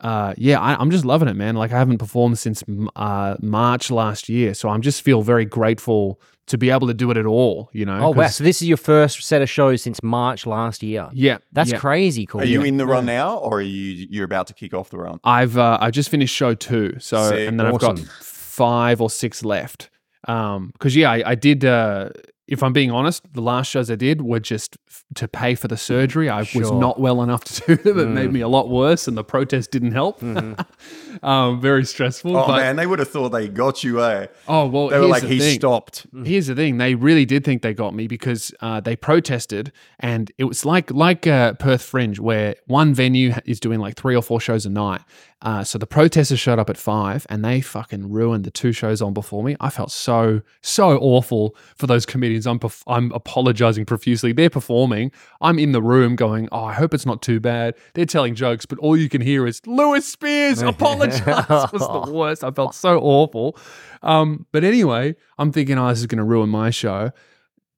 uh, 0.00 0.34
yeah, 0.38 0.60
I, 0.60 0.80
I'm 0.80 0.90
just 0.90 1.04
loving 1.04 1.28
it, 1.28 1.34
man. 1.34 1.54
Like 1.54 1.72
I 1.72 1.78
haven't 1.78 1.98
performed 1.98 2.38
since 2.38 2.62
uh, 2.96 3.36
March 3.42 3.90
last 3.90 4.28
year, 4.28 4.54
so 4.54 4.68
I'm 4.68 4.80
just 4.80 5.02
feel 5.02 5.22
very 5.22 5.44
grateful 5.44 6.20
to 6.48 6.58
be 6.58 6.70
able 6.70 6.86
to 6.88 6.94
do 6.94 7.10
it 7.10 7.16
at 7.16 7.26
all. 7.26 7.70
You 7.72 7.86
know? 7.86 7.98
Oh 7.98 8.10
wow! 8.10 8.26
So 8.28 8.44
this 8.44 8.60
is 8.60 8.68
your 8.68 8.76
first 8.76 9.22
set 9.22 9.42
of 9.42 9.48
shows 9.48 9.82
since 9.82 10.02
March 10.02 10.46
last 10.46 10.82
year. 10.82 11.08
yeah, 11.12 11.38
That's 11.52 11.72
yeah. 11.72 11.78
crazy 11.78 12.26
cool. 12.26 12.40
Are 12.40 12.44
you 12.44 12.62
in 12.62 12.76
the 12.76 12.86
run 12.86 13.06
now, 13.06 13.36
or 13.38 13.58
are 13.58 13.62
you 13.62 14.06
you're 14.10 14.24
about 14.24 14.46
to 14.48 14.54
kick 14.54 14.74
off 14.74 14.90
the 14.90 14.98
run? 14.98 15.20
I've 15.24 15.56
uh, 15.56 15.78
I 15.80 15.90
just 15.90 16.08
finished 16.08 16.34
show 16.34 16.54
two, 16.54 16.96
so 16.98 17.30
Sick. 17.30 17.48
and 17.48 17.58
then 17.58 17.66
I've 17.66 17.78
got 17.78 17.98
five 17.98 19.00
or 19.00 19.10
six 19.10 19.44
left. 19.44 19.90
Um, 20.26 20.70
because 20.72 20.96
yeah, 20.96 21.10
I, 21.12 21.30
I 21.30 21.34
did. 21.34 21.64
Uh, 21.64 22.10
if 22.48 22.62
I'm 22.62 22.72
being 22.72 22.90
honest, 22.90 23.22
the 23.34 23.42
last 23.42 23.70
shows 23.70 23.90
I 23.90 23.94
did 23.94 24.22
were 24.22 24.40
just 24.40 24.76
f- 24.88 25.04
to 25.16 25.28
pay 25.28 25.54
for 25.54 25.68
the 25.68 25.76
surgery. 25.76 26.28
I 26.30 26.40
was 26.40 26.70
not 26.72 26.98
well 26.98 27.22
enough 27.22 27.44
to 27.44 27.76
do 27.84 27.92
them. 27.92 27.98
It 27.98 28.06
Mm. 28.08 28.12
made 28.14 28.32
me 28.32 28.40
a 28.40 28.48
lot 28.48 28.68
worse, 28.70 29.06
and 29.06 29.16
the 29.16 29.22
protest 29.24 29.70
didn't 29.70 29.92
help. 29.92 30.22
um, 31.22 31.60
very 31.60 31.84
stressful. 31.84 32.32
Mm-hmm. 32.32 32.40
Oh 32.42 32.46
but, 32.46 32.56
man, 32.56 32.76
they 32.76 32.86
would 32.86 32.98
have 32.98 33.08
thought 33.08 33.30
they 33.30 33.48
got 33.48 33.84
you, 33.84 34.02
eh? 34.02 34.26
Oh 34.46 34.66
well, 34.66 34.88
They 34.88 34.96
were 34.96 35.02
here's 35.02 35.10
like, 35.10 35.22
the 35.22 35.28
he 35.28 35.38
thing. 35.38 35.58
stopped. 35.58 36.06
Here's 36.24 36.46
the 36.46 36.54
thing: 36.54 36.78
they 36.78 36.94
really 36.94 37.24
did 37.24 37.44
think 37.44 37.62
they 37.62 37.74
got 37.74 37.94
me 37.94 38.06
because 38.06 38.52
uh, 38.60 38.80
they 38.80 38.96
protested, 38.96 39.72
and 40.00 40.30
it 40.38 40.44
was 40.44 40.64
like 40.64 40.90
like 40.90 41.26
uh, 41.26 41.54
Perth 41.54 41.82
Fringe, 41.82 42.18
where 42.18 42.54
one 42.66 42.94
venue 42.94 43.34
is 43.44 43.60
doing 43.60 43.80
like 43.80 43.96
three 43.96 44.16
or 44.16 44.22
four 44.22 44.40
shows 44.40 44.66
a 44.66 44.70
night. 44.70 45.02
Uh, 45.40 45.62
so 45.62 45.78
the 45.78 45.86
protesters 45.86 46.40
showed 46.40 46.58
up 46.58 46.68
at 46.68 46.76
five, 46.76 47.24
and 47.30 47.44
they 47.44 47.60
fucking 47.60 48.10
ruined 48.10 48.42
the 48.42 48.50
two 48.50 48.72
shows 48.72 49.00
on 49.00 49.14
before 49.14 49.44
me. 49.44 49.54
I 49.60 49.70
felt 49.70 49.92
so 49.92 50.40
so 50.62 50.98
awful 50.98 51.54
for 51.76 51.86
those 51.86 52.04
comedians. 52.04 52.44
I'm 52.44 52.58
perf- 52.58 52.82
I'm 52.88 53.12
apologizing 53.12 53.84
profusely. 53.86 54.32
They're 54.32 54.50
performing. 54.50 55.12
I'm 55.40 55.60
in 55.60 55.70
the 55.70 55.80
room 55.80 56.16
going, 56.16 56.48
"Oh, 56.50 56.64
I 56.64 56.72
hope 56.72 56.92
it's 56.92 57.06
not 57.06 57.22
too 57.22 57.38
bad." 57.38 57.76
They're 57.94 58.04
telling 58.04 58.34
jokes, 58.34 58.66
but 58.66 58.80
all 58.80 58.96
you 58.96 59.08
can 59.08 59.20
hear 59.20 59.46
is 59.46 59.60
Lewis 59.64 60.08
Spears 60.08 60.60
apologize. 60.62 61.20
it 61.28 61.48
was 61.72 62.06
the 62.06 62.12
worst. 62.12 62.42
I 62.42 62.50
felt 62.50 62.74
so 62.74 62.98
awful. 62.98 63.56
Um, 64.02 64.44
but 64.50 64.64
anyway, 64.64 65.14
I'm 65.38 65.52
thinking, 65.52 65.78
oh, 65.78 65.88
this 65.88 66.00
is 66.00 66.06
going 66.06 66.18
to 66.18 66.24
ruin 66.24 66.48
my 66.48 66.70
show. 66.70 67.12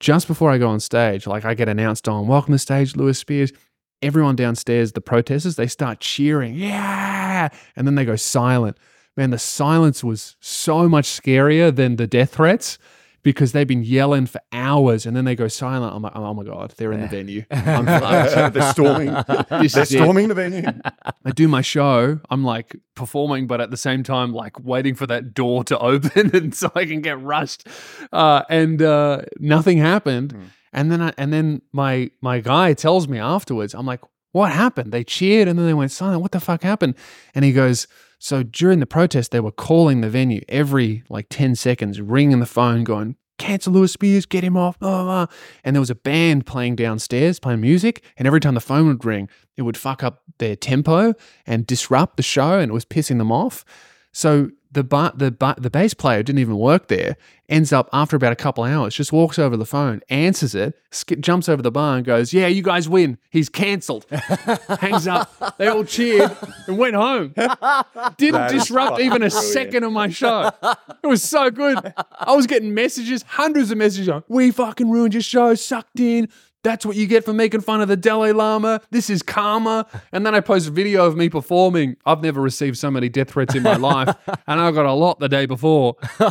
Just 0.00 0.26
before 0.28 0.50
I 0.50 0.56
go 0.56 0.68
on 0.68 0.80
stage, 0.80 1.26
like 1.26 1.44
I 1.44 1.52
get 1.52 1.68
announced 1.68 2.08
on, 2.08 2.26
welcome 2.26 2.52
to 2.54 2.58
stage, 2.58 2.96
Lewis 2.96 3.18
Spears. 3.18 3.52
Everyone 4.00 4.34
downstairs, 4.34 4.92
the 4.92 5.02
protesters, 5.02 5.56
they 5.56 5.66
start 5.66 6.00
cheering, 6.00 6.54
yeah, 6.54 7.19
and 7.76 7.86
then 7.86 7.94
they 7.94 8.04
go 8.04 8.16
silent. 8.16 8.76
Man, 9.16 9.30
the 9.30 9.38
silence 9.38 10.04
was 10.04 10.36
so 10.40 10.88
much 10.88 11.06
scarier 11.06 11.74
than 11.74 11.96
the 11.96 12.06
death 12.06 12.34
threats 12.34 12.78
because 13.22 13.52
they've 13.52 13.66
been 13.66 13.82
yelling 13.82 14.26
for 14.26 14.40
hours, 14.52 15.04
and 15.04 15.14
then 15.16 15.24
they 15.24 15.34
go 15.34 15.48
silent. 15.48 15.94
I'm 15.94 16.02
like, 16.02 16.16
oh 16.16 16.32
my 16.32 16.44
god, 16.44 16.72
they're 16.76 16.92
in 16.92 17.00
the 17.00 17.06
venue. 17.06 17.44
I'm 17.50 17.84
they're 17.84 18.72
storming. 18.72 19.12
They're 19.12 19.82
it. 19.82 19.88
storming 19.88 20.28
the 20.28 20.34
venue. 20.34 20.66
I 21.24 21.30
do 21.32 21.48
my 21.48 21.60
show. 21.60 22.20
I'm 22.30 22.44
like 22.44 22.76
performing, 22.94 23.46
but 23.46 23.60
at 23.60 23.70
the 23.70 23.76
same 23.76 24.02
time, 24.02 24.32
like 24.32 24.58
waiting 24.60 24.94
for 24.94 25.06
that 25.06 25.34
door 25.34 25.64
to 25.64 25.78
open, 25.80 26.34
and 26.34 26.54
so 26.54 26.70
I 26.74 26.86
can 26.86 27.00
get 27.00 27.20
rushed. 27.20 27.66
Uh, 28.12 28.42
and 28.48 28.80
uh, 28.80 29.22
nothing 29.38 29.78
happened. 29.78 30.36
And 30.72 30.90
then, 30.90 31.02
I, 31.02 31.12
and 31.18 31.32
then 31.32 31.62
my 31.72 32.10
my 32.22 32.40
guy 32.40 32.74
tells 32.74 33.08
me 33.08 33.18
afterwards. 33.18 33.74
I'm 33.74 33.86
like, 33.86 34.00
"What 34.32 34.52
happened?" 34.52 34.92
They 34.92 35.04
cheered, 35.04 35.48
and 35.48 35.58
then 35.58 35.66
they 35.66 35.74
went 35.74 35.92
silent. 35.92 36.22
What 36.22 36.32
the 36.32 36.40
fuck 36.40 36.62
happened? 36.62 36.94
And 37.34 37.44
he 37.44 37.52
goes, 37.52 37.86
"So 38.18 38.42
during 38.42 38.80
the 38.80 38.86
protest, 38.86 39.30
they 39.30 39.40
were 39.40 39.52
calling 39.52 40.00
the 40.00 40.10
venue 40.10 40.42
every 40.48 41.02
like 41.08 41.26
ten 41.28 41.54
seconds, 41.54 42.00
ringing 42.00 42.40
the 42.40 42.46
phone, 42.46 42.84
going." 42.84 43.16
Cancel 43.38 43.72
Lewis 43.72 43.92
Spears, 43.92 44.26
get 44.26 44.44
him 44.44 44.54
off, 44.54 44.78
blah, 44.78 45.02
blah, 45.02 45.04
blah. 45.24 45.36
And 45.64 45.74
there 45.74 45.80
was 45.80 45.88
a 45.88 45.94
band 45.94 46.44
playing 46.44 46.76
downstairs, 46.76 47.40
playing 47.40 47.62
music. 47.62 48.04
And 48.18 48.26
every 48.26 48.38
time 48.38 48.52
the 48.52 48.60
phone 48.60 48.86
would 48.88 49.02
ring, 49.02 49.30
it 49.56 49.62
would 49.62 49.78
fuck 49.78 50.04
up 50.04 50.22
their 50.38 50.54
tempo 50.56 51.14
and 51.46 51.66
disrupt 51.66 52.18
the 52.18 52.22
show, 52.22 52.58
and 52.58 52.70
it 52.70 52.74
was 52.74 52.84
pissing 52.84 53.16
them 53.16 53.32
off. 53.32 53.64
So 54.12 54.50
the 54.72 54.84
ba- 54.84 55.12
the 55.16 55.30
ba- 55.32 55.56
the 55.58 55.70
bass 55.70 55.94
player 55.94 56.22
didn't 56.22 56.38
even 56.38 56.56
work 56.56 56.88
there. 56.88 57.16
Ends 57.48 57.72
up 57.72 57.88
after 57.92 58.14
about 58.14 58.32
a 58.32 58.36
couple 58.36 58.62
hours, 58.62 58.94
just 58.94 59.12
walks 59.12 59.36
over 59.36 59.56
the 59.56 59.66
phone, 59.66 60.00
answers 60.08 60.54
it, 60.54 60.78
sk- 60.92 61.18
jumps 61.18 61.48
over 61.48 61.60
the 61.60 61.72
bar, 61.72 61.96
and 61.96 62.06
goes, 62.06 62.32
"Yeah, 62.32 62.46
you 62.46 62.62
guys 62.62 62.88
win. 62.88 63.18
He's 63.30 63.48
cancelled." 63.48 64.06
Hangs 64.80 65.08
up. 65.08 65.56
They 65.58 65.66
all 65.66 65.82
cheered 65.84 66.30
and 66.68 66.78
went 66.78 66.94
home. 66.94 67.32
Didn't 68.16 68.34
That 68.40 68.50
disrupt 68.52 69.00
even 69.00 69.22
a 69.22 69.28
brilliant. 69.28 69.32
second 69.32 69.84
of 69.84 69.92
my 69.92 70.08
show. 70.10 70.52
It 71.02 71.06
was 71.06 71.22
so 71.22 71.50
good. 71.50 71.92
I 72.20 72.34
was 72.36 72.46
getting 72.46 72.72
messages, 72.72 73.24
hundreds 73.26 73.72
of 73.72 73.78
messages. 73.78 74.08
on, 74.08 74.22
We 74.28 74.52
fucking 74.52 74.88
ruined 74.88 75.14
your 75.14 75.22
show. 75.22 75.54
Sucked 75.54 75.98
in. 75.98 76.28
That's 76.62 76.84
what 76.84 76.94
you 76.96 77.06
get 77.06 77.24
for 77.24 77.32
making 77.32 77.62
fun 77.62 77.80
of 77.80 77.88
the 77.88 77.96
Dalai 77.96 78.32
Lama. 78.32 78.82
This 78.90 79.08
is 79.08 79.22
karma. 79.22 79.86
And 80.12 80.26
then 80.26 80.34
I 80.34 80.40
post 80.40 80.68
a 80.68 80.70
video 80.70 81.06
of 81.06 81.16
me 81.16 81.28
performing. 81.30 81.96
I've 82.04 82.22
never 82.22 82.40
received 82.42 82.76
so 82.76 82.90
many 82.90 83.08
death 83.08 83.30
threats 83.30 83.54
in 83.54 83.62
my 83.62 83.76
life. 83.76 84.14
And 84.46 84.60
I 84.60 84.70
got 84.70 84.84
a 84.84 84.92
lot 84.92 85.20
the 85.20 85.28
day 85.28 85.46
before. 85.46 85.96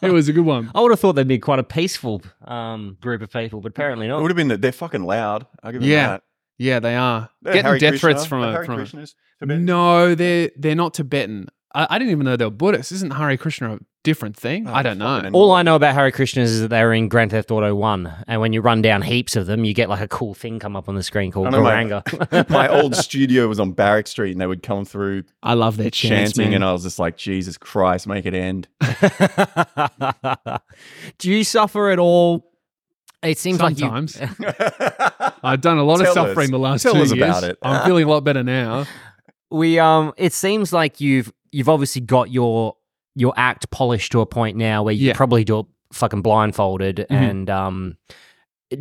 It 0.00 0.10
was 0.12 0.28
a 0.28 0.32
good 0.32 0.44
one. 0.44 0.70
I 0.74 0.80
would 0.80 0.90
have 0.90 1.00
thought 1.00 1.14
they'd 1.14 1.26
be 1.28 1.38
quite 1.38 1.58
a 1.58 1.62
peaceful 1.64 2.22
um, 2.46 2.96
group 3.00 3.20
of 3.20 3.30
people, 3.32 3.60
but 3.60 3.70
apparently 3.70 4.08
not. 4.08 4.18
It 4.18 4.22
would 4.22 4.30
have 4.30 4.36
been 4.36 4.48
that 4.48 4.60
they're 4.62 4.72
fucking 4.72 5.02
loud. 5.04 5.46
I'll 5.62 5.72
give 5.72 5.80
them 5.82 5.90
Yeah. 5.90 6.06
that. 6.08 6.22
Yeah, 6.56 6.80
they 6.80 6.96
are. 6.96 7.28
They're 7.42 7.52
Getting 7.54 7.68
Hare 7.70 7.78
death 7.78 7.90
Krishna. 7.92 7.98
threats 8.00 8.26
from 8.26 8.40
The 8.42 8.48
a 8.48 8.52
Hare 8.52 8.64
from 8.64 9.50
a, 9.50 9.58
No, 9.58 10.14
they're 10.14 10.50
they're 10.56 10.74
not 10.74 10.94
Tibetan. 10.94 11.48
I, 11.74 11.86
I 11.90 11.98
didn't 11.98 12.12
even 12.12 12.24
know 12.24 12.36
they 12.36 12.44
were 12.44 12.50
Buddhists. 12.50 12.92
Isn't 12.92 13.12
Hare 13.12 13.36
Krishna 13.36 13.74
a 13.74 13.78
different 14.04 14.36
thing. 14.36 14.66
Oh, 14.66 14.72
I 14.72 14.82
don't 14.82 14.96
know. 14.96 15.28
All 15.34 15.52
I 15.52 15.62
know 15.62 15.76
about 15.76 15.94
Hare 15.94 16.10
Krishnas 16.10 16.44
is 16.44 16.60
that 16.62 16.68
they're 16.68 16.94
in 16.94 17.08
Grand 17.08 17.30
Theft 17.30 17.50
Auto 17.50 17.74
1. 17.74 18.24
And 18.26 18.40
when 18.40 18.54
you 18.54 18.62
run 18.62 18.80
down 18.80 19.02
heaps 19.02 19.36
of 19.36 19.44
them, 19.46 19.64
you 19.66 19.74
get 19.74 19.90
like 19.90 20.00
a 20.00 20.08
cool 20.08 20.32
thing 20.32 20.58
come 20.58 20.76
up 20.76 20.88
on 20.88 20.94
the 20.94 21.02
screen 21.02 21.30
called 21.30 21.48
I 21.48 21.50
know 21.50 21.62
my- 21.62 22.46
my 22.48 22.68
old 22.68 22.96
studio 22.96 23.48
was 23.48 23.60
on 23.60 23.72
Barrack 23.72 24.06
Street, 24.06 24.32
and 24.32 24.40
they 24.40 24.46
would 24.46 24.62
come 24.62 24.86
through 24.86 25.24
I 25.42 25.54
love 25.54 25.76
their 25.76 25.90
chants, 25.90 26.32
chanting, 26.32 26.52
man. 26.52 26.62
and 26.62 26.64
I 26.64 26.72
was 26.72 26.84
just 26.84 26.98
like, 26.98 27.18
Jesus 27.18 27.58
Christ, 27.58 28.06
make 28.06 28.24
it 28.24 28.34
end. 28.34 28.66
Do 31.18 31.30
you 31.30 31.44
suffer 31.44 31.90
at 31.90 31.98
all? 31.98 32.50
It 33.22 33.38
seems 33.38 33.58
Sometimes. 33.58 34.20
like 34.20 34.38
you. 34.38 34.46
I've 35.42 35.60
done 35.60 35.78
a 35.78 35.84
lot 35.84 35.98
Tell 35.98 36.08
of 36.10 36.14
suffering 36.14 36.46
us. 36.46 36.50
the 36.50 36.58
last 36.58 36.82
Tell 36.82 36.94
two 36.94 37.00
us 37.00 37.12
years. 37.12 37.28
about 37.28 37.44
it. 37.44 37.58
I'm 37.62 37.84
feeling 37.84 38.04
a 38.04 38.08
lot 38.08 38.22
better 38.22 38.44
now. 38.44 38.86
we 39.50 39.78
um 39.78 40.12
it 40.16 40.32
seems 40.32 40.72
like 40.72 41.00
you've 41.00 41.32
you've 41.52 41.68
obviously 41.68 42.00
got 42.02 42.30
your 42.30 42.76
your 43.14 43.32
act 43.36 43.70
polished 43.70 44.12
to 44.12 44.20
a 44.20 44.26
point 44.26 44.56
now 44.56 44.82
where 44.82 44.94
you 44.94 45.08
Yeah. 45.08 45.14
probably 45.14 45.44
do 45.44 45.60
it 45.60 45.66
fucking 45.92 46.22
blindfolded 46.22 47.06
Mhm. 47.10 47.16
and 47.30 47.50
um 47.50 47.96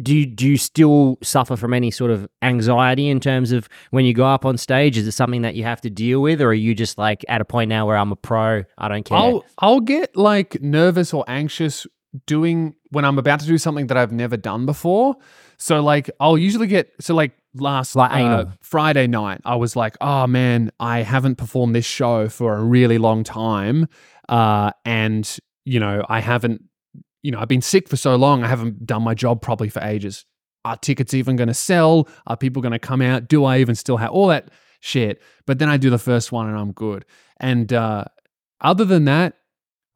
do 0.03 0.13
you, 0.13 0.25
do 0.25 0.45
you 0.45 0.57
still 0.57 1.17
suffer 1.23 1.55
from 1.55 1.73
any 1.73 1.91
sort 1.91 2.11
of 2.11 2.27
anxiety 2.41 3.07
in 3.07 3.21
terms 3.21 3.53
of 3.53 3.69
when 3.91 4.03
you 4.03 4.13
go 4.13 4.25
up 4.25 4.45
on 4.45 4.57
stage 4.57 4.97
is 4.97 5.07
it 5.07 5.13
something 5.13 5.43
that 5.43 5.55
you 5.55 5.63
have 5.63 5.79
to 5.79 5.89
deal 5.89 6.21
with 6.21 6.41
or 6.41 6.47
are 6.49 6.53
you 6.53 6.75
just 6.75 6.97
like 6.97 7.23
at 7.29 7.39
a 7.39 7.45
point 7.45 7.69
now 7.69 7.87
where 7.87 7.95
I'm 7.95 8.11
a 8.11 8.17
pro 8.17 8.63
I 8.77 8.89
don't 8.89 9.03
care 9.05 9.17
I'll 9.17 9.45
I'll 9.59 9.79
get 9.79 10.15
like 10.17 10.61
nervous 10.61 11.13
or 11.13 11.23
anxious 11.29 11.87
doing 12.25 12.75
when 12.91 13.05
I'm 13.05 13.17
about 13.17 13.39
to 13.39 13.45
do 13.47 13.57
something 13.57 13.87
that 13.87 13.97
I've 13.97 14.11
never 14.13 14.35
done 14.37 14.65
before. 14.65 15.15
So 15.57 15.81
like 15.81 16.09
I'll 16.19 16.37
usually 16.37 16.67
get 16.67 16.91
so 16.99 17.15
like 17.15 17.33
last 17.53 17.95
Like 17.95 18.11
uh. 18.11 18.45
Friday 18.61 19.07
night 19.07 19.41
I 19.43 19.55
was 19.55 19.75
like, 19.75 19.97
"Oh 20.01 20.27
man, 20.27 20.71
I 20.79 21.01
haven't 21.01 21.35
performed 21.35 21.75
this 21.75 21.85
show 21.85 22.29
for 22.29 22.55
a 22.55 22.63
really 22.63 22.97
long 22.97 23.23
time." 23.23 23.87
Uh 24.29 24.71
and 24.85 25.37
you 25.65 25.79
know, 25.79 26.05
I 26.07 26.19
haven't 26.19 26.63
you 27.23 27.31
know, 27.31 27.39
I've 27.39 27.47
been 27.47 27.61
sick 27.61 27.89
for 27.89 27.97
so 27.97 28.15
long, 28.15 28.43
I 28.43 28.47
haven't 28.47 28.85
done 28.85 29.03
my 29.03 29.13
job 29.13 29.41
properly 29.41 29.69
for 29.69 29.81
ages. 29.81 30.25
Are 30.63 30.77
tickets 30.77 31.13
even 31.13 31.35
going 31.35 31.47
to 31.47 31.53
sell? 31.53 32.07
Are 32.27 32.37
people 32.37 32.61
going 32.61 32.73
to 32.73 32.79
come 32.79 33.01
out? 33.01 33.27
Do 33.27 33.43
I 33.43 33.59
even 33.59 33.75
still 33.75 33.97
have 33.97 34.11
all 34.11 34.27
that 34.27 34.49
shit? 34.79 35.21
But 35.45 35.59
then 35.59 35.69
I 35.69 35.77
do 35.77 35.89
the 35.89 35.97
first 35.97 36.31
one 36.31 36.47
and 36.47 36.57
I'm 36.57 36.71
good. 36.71 37.05
And 37.39 37.71
uh, 37.73 38.05
other 38.61 38.85
than 38.85 39.05
that, 39.05 39.35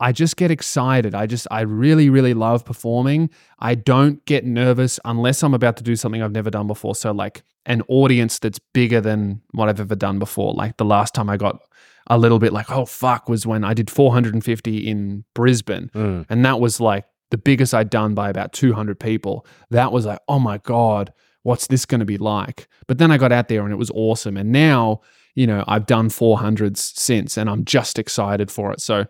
I 0.02 0.12
just 0.12 0.36
get 0.36 0.50
excited. 0.50 1.14
I 1.14 1.28
just, 1.28 1.48
I 1.52 1.62
really, 1.62 2.10
really 2.10 2.34
love 2.34 2.66
performing. 2.66 3.30
I 3.60 3.76
don't 3.76 4.26
get 4.26 4.46
nervous 4.46 5.00
unless 5.06 5.44
I'm 5.44 5.54
about 5.54 5.78
to 5.78 5.84
do 5.84 5.96
something 5.96 6.24
I've 6.24 6.32
never 6.32 6.50
done 6.50 6.66
before. 6.66 6.96
So, 6.96 7.12
like 7.12 7.44
an 7.68 7.84
audience 7.88 8.40
that's 8.40 8.58
bigger 8.74 9.00
than 9.00 9.42
what 9.52 9.70
I've 9.70 9.80
ever 9.80 9.96
done 9.96 10.18
before. 10.18 10.54
Like 10.54 10.78
the 10.78 10.86
last 10.86 11.14
time 11.14 11.30
I 11.30 11.38
got 11.38 11.62
a 12.08 12.18
little 12.18 12.40
bit 12.40 12.52
like, 12.52 12.72
oh, 12.72 12.86
fuck, 12.86 13.30
was 13.30 13.46
when 13.46 13.64
I 13.64 13.76
did 13.76 13.92
450 13.92 14.88
in 14.88 15.24
Brisbane. 15.36 15.92
Mm. 15.94 16.26
And 16.30 16.44
that 16.46 16.60
was 16.60 16.80
like 16.80 17.06
the 17.30 17.38
biggest 17.38 17.74
I'd 17.74 17.92
done 17.92 18.16
by 18.16 18.32
about 18.32 18.54
200 18.54 19.00
people. 19.00 19.46
That 19.70 19.92
was 19.92 20.08
like, 20.08 20.20
oh 20.28 20.40
my 20.40 20.58
God, 20.58 21.14
what's 21.44 21.68
this 21.68 21.86
going 21.86 22.00
to 22.00 22.06
be 22.06 22.18
like? 22.18 22.68
But 22.88 22.98
then 22.98 23.12
I 23.12 23.18
got 23.18 23.32
out 23.32 23.50
there 23.50 23.64
and 23.64 23.72
it 23.72 23.78
was 23.78 23.92
awesome. 23.94 24.36
And 24.36 24.52
now, 24.52 25.02
you 25.36 25.46
know, 25.46 25.64
I've 25.68 25.86
done 25.86 26.10
400s 26.10 26.78
since 26.78 27.38
and 27.38 27.50
I'm 27.50 27.66
just 27.66 28.00
excited 28.00 28.50
for 28.50 28.72
it. 28.72 28.82
So 28.82 29.06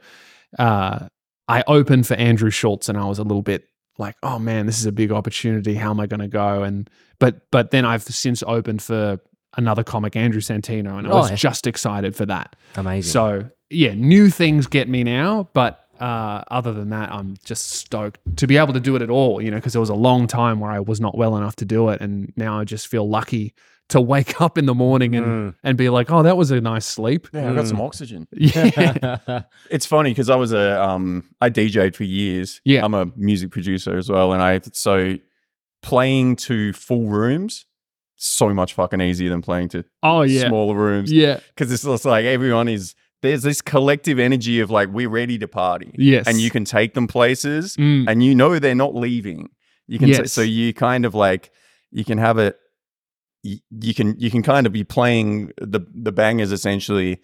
uh, 0.59 1.07
I 1.47 1.63
opened 1.67 2.07
for 2.07 2.13
Andrew 2.15 2.49
Schulz 2.49 2.89
and 2.89 2.97
I 2.97 3.05
was 3.05 3.19
a 3.19 3.23
little 3.23 3.41
bit 3.41 3.65
like, 3.97 4.15
oh 4.23 4.39
man, 4.39 4.65
this 4.65 4.79
is 4.79 4.85
a 4.85 4.91
big 4.91 5.11
opportunity. 5.11 5.75
How 5.75 5.89
am 5.91 5.99
I 5.99 6.07
going 6.07 6.21
to 6.21 6.27
go? 6.27 6.63
And, 6.63 6.89
but, 7.19 7.41
but 7.51 7.71
then 7.71 7.85
I've 7.85 8.03
since 8.03 8.41
opened 8.47 8.81
for 8.81 9.19
another 9.57 9.83
comic, 9.83 10.15
Andrew 10.15 10.41
Santino, 10.41 10.97
and 10.97 11.07
I 11.07 11.11
Oh, 11.11 11.17
was 11.17 11.29
yeah. 11.29 11.35
just 11.35 11.67
excited 11.67 12.15
for 12.15 12.25
that. 12.27 12.55
amazing 12.75 13.11
So 13.11 13.49
yeah, 13.69 13.93
new 13.93 14.29
things 14.29 14.67
get 14.67 14.87
me 14.89 15.03
now, 15.03 15.49
but 15.53 15.85
uh, 16.01 16.43
other 16.49 16.73
than 16.73 16.89
that, 16.89 17.11
I'm 17.11 17.35
just 17.45 17.69
stoked 17.71 18.19
to 18.37 18.47
be 18.47 18.57
able 18.57 18.73
to 18.73 18.79
do 18.79 18.95
it 18.95 19.01
at 19.01 19.09
all. 19.09 19.41
You 19.41 19.51
know, 19.51 19.57
because 19.57 19.73
there 19.73 19.79
was 19.79 19.89
a 19.89 19.95
long 19.95 20.27
time 20.27 20.59
where 20.59 20.71
I 20.71 20.79
was 20.79 20.99
not 20.99 21.17
well 21.17 21.37
enough 21.37 21.55
to 21.57 21.65
do 21.65 21.89
it, 21.89 22.01
and 22.01 22.33
now 22.35 22.59
I 22.59 22.63
just 22.63 22.87
feel 22.87 23.07
lucky 23.07 23.53
to 23.89 23.99
wake 24.13 24.39
up 24.41 24.57
in 24.57 24.65
the 24.65 24.73
morning 24.73 25.15
and 25.15 25.25
Mm. 25.25 25.55
and 25.63 25.77
be 25.77 25.89
like, 25.89 26.09
oh, 26.11 26.23
that 26.23 26.37
was 26.37 26.49
a 26.51 26.59
nice 26.61 26.85
sleep. 26.85 27.27
Yeah, 27.33 27.51
I 27.51 27.55
got 27.55 27.67
some 27.67 27.81
oxygen. 27.81 28.27
Yeah, 28.35 29.43
It's 29.69 29.85
funny 29.85 30.11
because 30.11 30.29
I 30.29 30.35
was 30.35 30.51
a 30.53 30.81
um 30.81 31.23
I 31.39 31.49
DJ'd 31.49 31.95
for 31.95 32.03
years. 32.05 32.61
Yeah. 32.65 32.83
I'm 32.85 32.93
a 32.93 33.05
music 33.15 33.51
producer 33.51 33.97
as 33.97 34.09
well, 34.09 34.33
and 34.33 34.41
I 34.41 34.59
so 34.73 35.17
playing 35.83 36.35
to 36.37 36.73
full 36.73 37.07
rooms 37.07 37.65
so 38.15 38.53
much 38.53 38.75
fucking 38.75 39.01
easier 39.01 39.29
than 39.29 39.41
playing 39.41 39.67
to 39.67 39.83
oh 40.03 40.21
yeah, 40.21 40.47
smaller 40.47 40.75
rooms 40.75 41.11
yeah, 41.11 41.39
because 41.55 41.71
it's 41.71 41.81
just 41.83 42.05
like 42.05 42.23
everyone 42.23 42.67
is 42.67 42.93
there's 43.21 43.43
this 43.43 43.61
collective 43.61 44.19
energy 44.19 44.59
of 44.59 44.69
like 44.71 44.89
we're 44.89 45.09
ready 45.09 45.37
to 45.37 45.47
party 45.47 45.93
yes, 45.97 46.27
and 46.27 46.39
you 46.39 46.49
can 46.49 46.65
take 46.65 46.93
them 46.93 47.07
places 47.07 47.77
Mm, 47.77 48.05
and 48.07 48.23
you 48.23 48.33
know 48.35 48.59
they're 48.59 48.75
not 48.75 48.95
leaving. 48.95 49.49
You 49.87 49.99
can 49.99 50.09
Yes. 50.09 50.31
so 50.33 50.41
you 50.41 50.73
kind 50.73 51.05
of 51.05 51.13
like 51.15 51.51
you 51.91 52.03
can 52.05 52.17
have 52.17 52.37
it. 52.37 52.57
You, 53.43 53.57
you 53.79 53.93
can 53.93 54.19
you 54.19 54.29
can 54.31 54.43
kind 54.43 54.65
of 54.67 54.73
be 54.73 54.83
playing 54.83 55.51
the 55.57 55.81
the 55.93 56.11
bangers 56.11 56.51
essentially, 56.51 57.19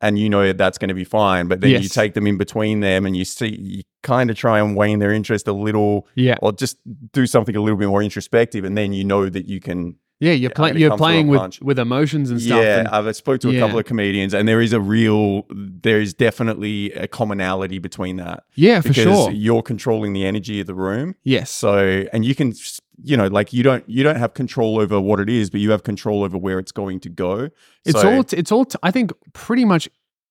and 0.00 0.18
you 0.18 0.28
know 0.28 0.52
that's 0.52 0.78
going 0.78 0.88
to 0.88 0.94
be 0.94 1.04
fine. 1.04 1.48
But 1.48 1.60
then 1.60 1.70
you 1.82 1.88
take 1.88 2.14
them 2.14 2.26
in 2.26 2.38
between 2.38 2.80
them, 2.80 3.06
and 3.06 3.16
you 3.16 3.24
see 3.24 3.56
you 3.60 3.82
kind 4.02 4.30
of 4.30 4.36
try 4.36 4.60
and 4.60 4.76
wane 4.76 4.98
their 5.00 5.12
interest 5.12 5.46
a 5.48 5.52
little, 5.52 6.06
yeah, 6.14 6.36
or 6.42 6.52
just 6.52 6.78
do 7.12 7.26
something 7.26 7.56
a 7.56 7.60
little 7.60 7.78
bit 7.78 7.88
more 7.88 8.02
introspective, 8.02 8.64
and 8.64 8.76
then 8.78 8.92
you 8.92 9.04
know 9.04 9.28
that 9.28 9.46
you 9.48 9.60
can. 9.60 9.96
Yeah. 10.22 10.32
You're. 10.32 10.36
You're 10.42 10.50
come 10.50 10.72
through 10.72 10.92
a 10.92 10.96
playing 10.96 11.28
with 11.28 11.40
punch. 11.40 11.60
with 11.60 11.78
emotions 11.78 12.30
and 12.30 12.40
stuff. 12.40 12.62
Yeah, 12.62 12.78
and- 12.80 12.88
I've 12.88 13.14
spoke 13.16 13.40
to 13.42 13.48
a 13.50 13.52
Yeah. 13.52 13.60
couple 13.60 13.78
of 13.78 13.84
comedians, 13.84 14.32
and 14.34 14.46
there 14.48 14.60
is 14.60 14.72
a 14.72 14.80
real, 14.80 15.46
there 15.50 16.00
is 16.00 16.14
definitely 16.14 16.92
a 16.92 17.06
commonality 17.08 17.78
between 17.78 18.16
that 18.16 18.44
yeah, 18.54 18.80
for 18.80 18.92
sure. 18.92 19.30
you're 19.30 19.62
controlling 19.62 20.12
the 20.12 20.24
energy 20.24 20.60
of 20.60 20.66
the 20.66 20.74
room. 20.74 21.14
Yes. 21.24 21.50
So, 21.50 22.04
and 22.12 22.24
you 22.24 22.34
can, 22.34 22.54
you 23.02 23.16
know, 23.16 23.26
like 23.26 23.52
you 23.52 23.62
don't 23.62 23.82
you 23.88 24.02
don't 24.02 24.16
have 24.16 24.34
control 24.34 24.78
over 24.78 25.00
what 25.00 25.18
it 25.20 25.28
is, 25.28 25.50
but 25.50 25.60
you 25.60 25.70
have 25.72 25.82
control 25.82 26.22
over 26.24 26.38
where 26.38 26.58
it's 26.58 26.72
going 26.72 27.00
to 27.00 27.08
go. 27.08 27.48
It's 27.84 28.00
So- 28.00 28.14
all. 28.16 28.24
It's 28.32 28.52
all. 28.52 28.66
I 28.82 28.90
think 28.90 29.12
pretty 29.32 29.64
much 29.64 29.88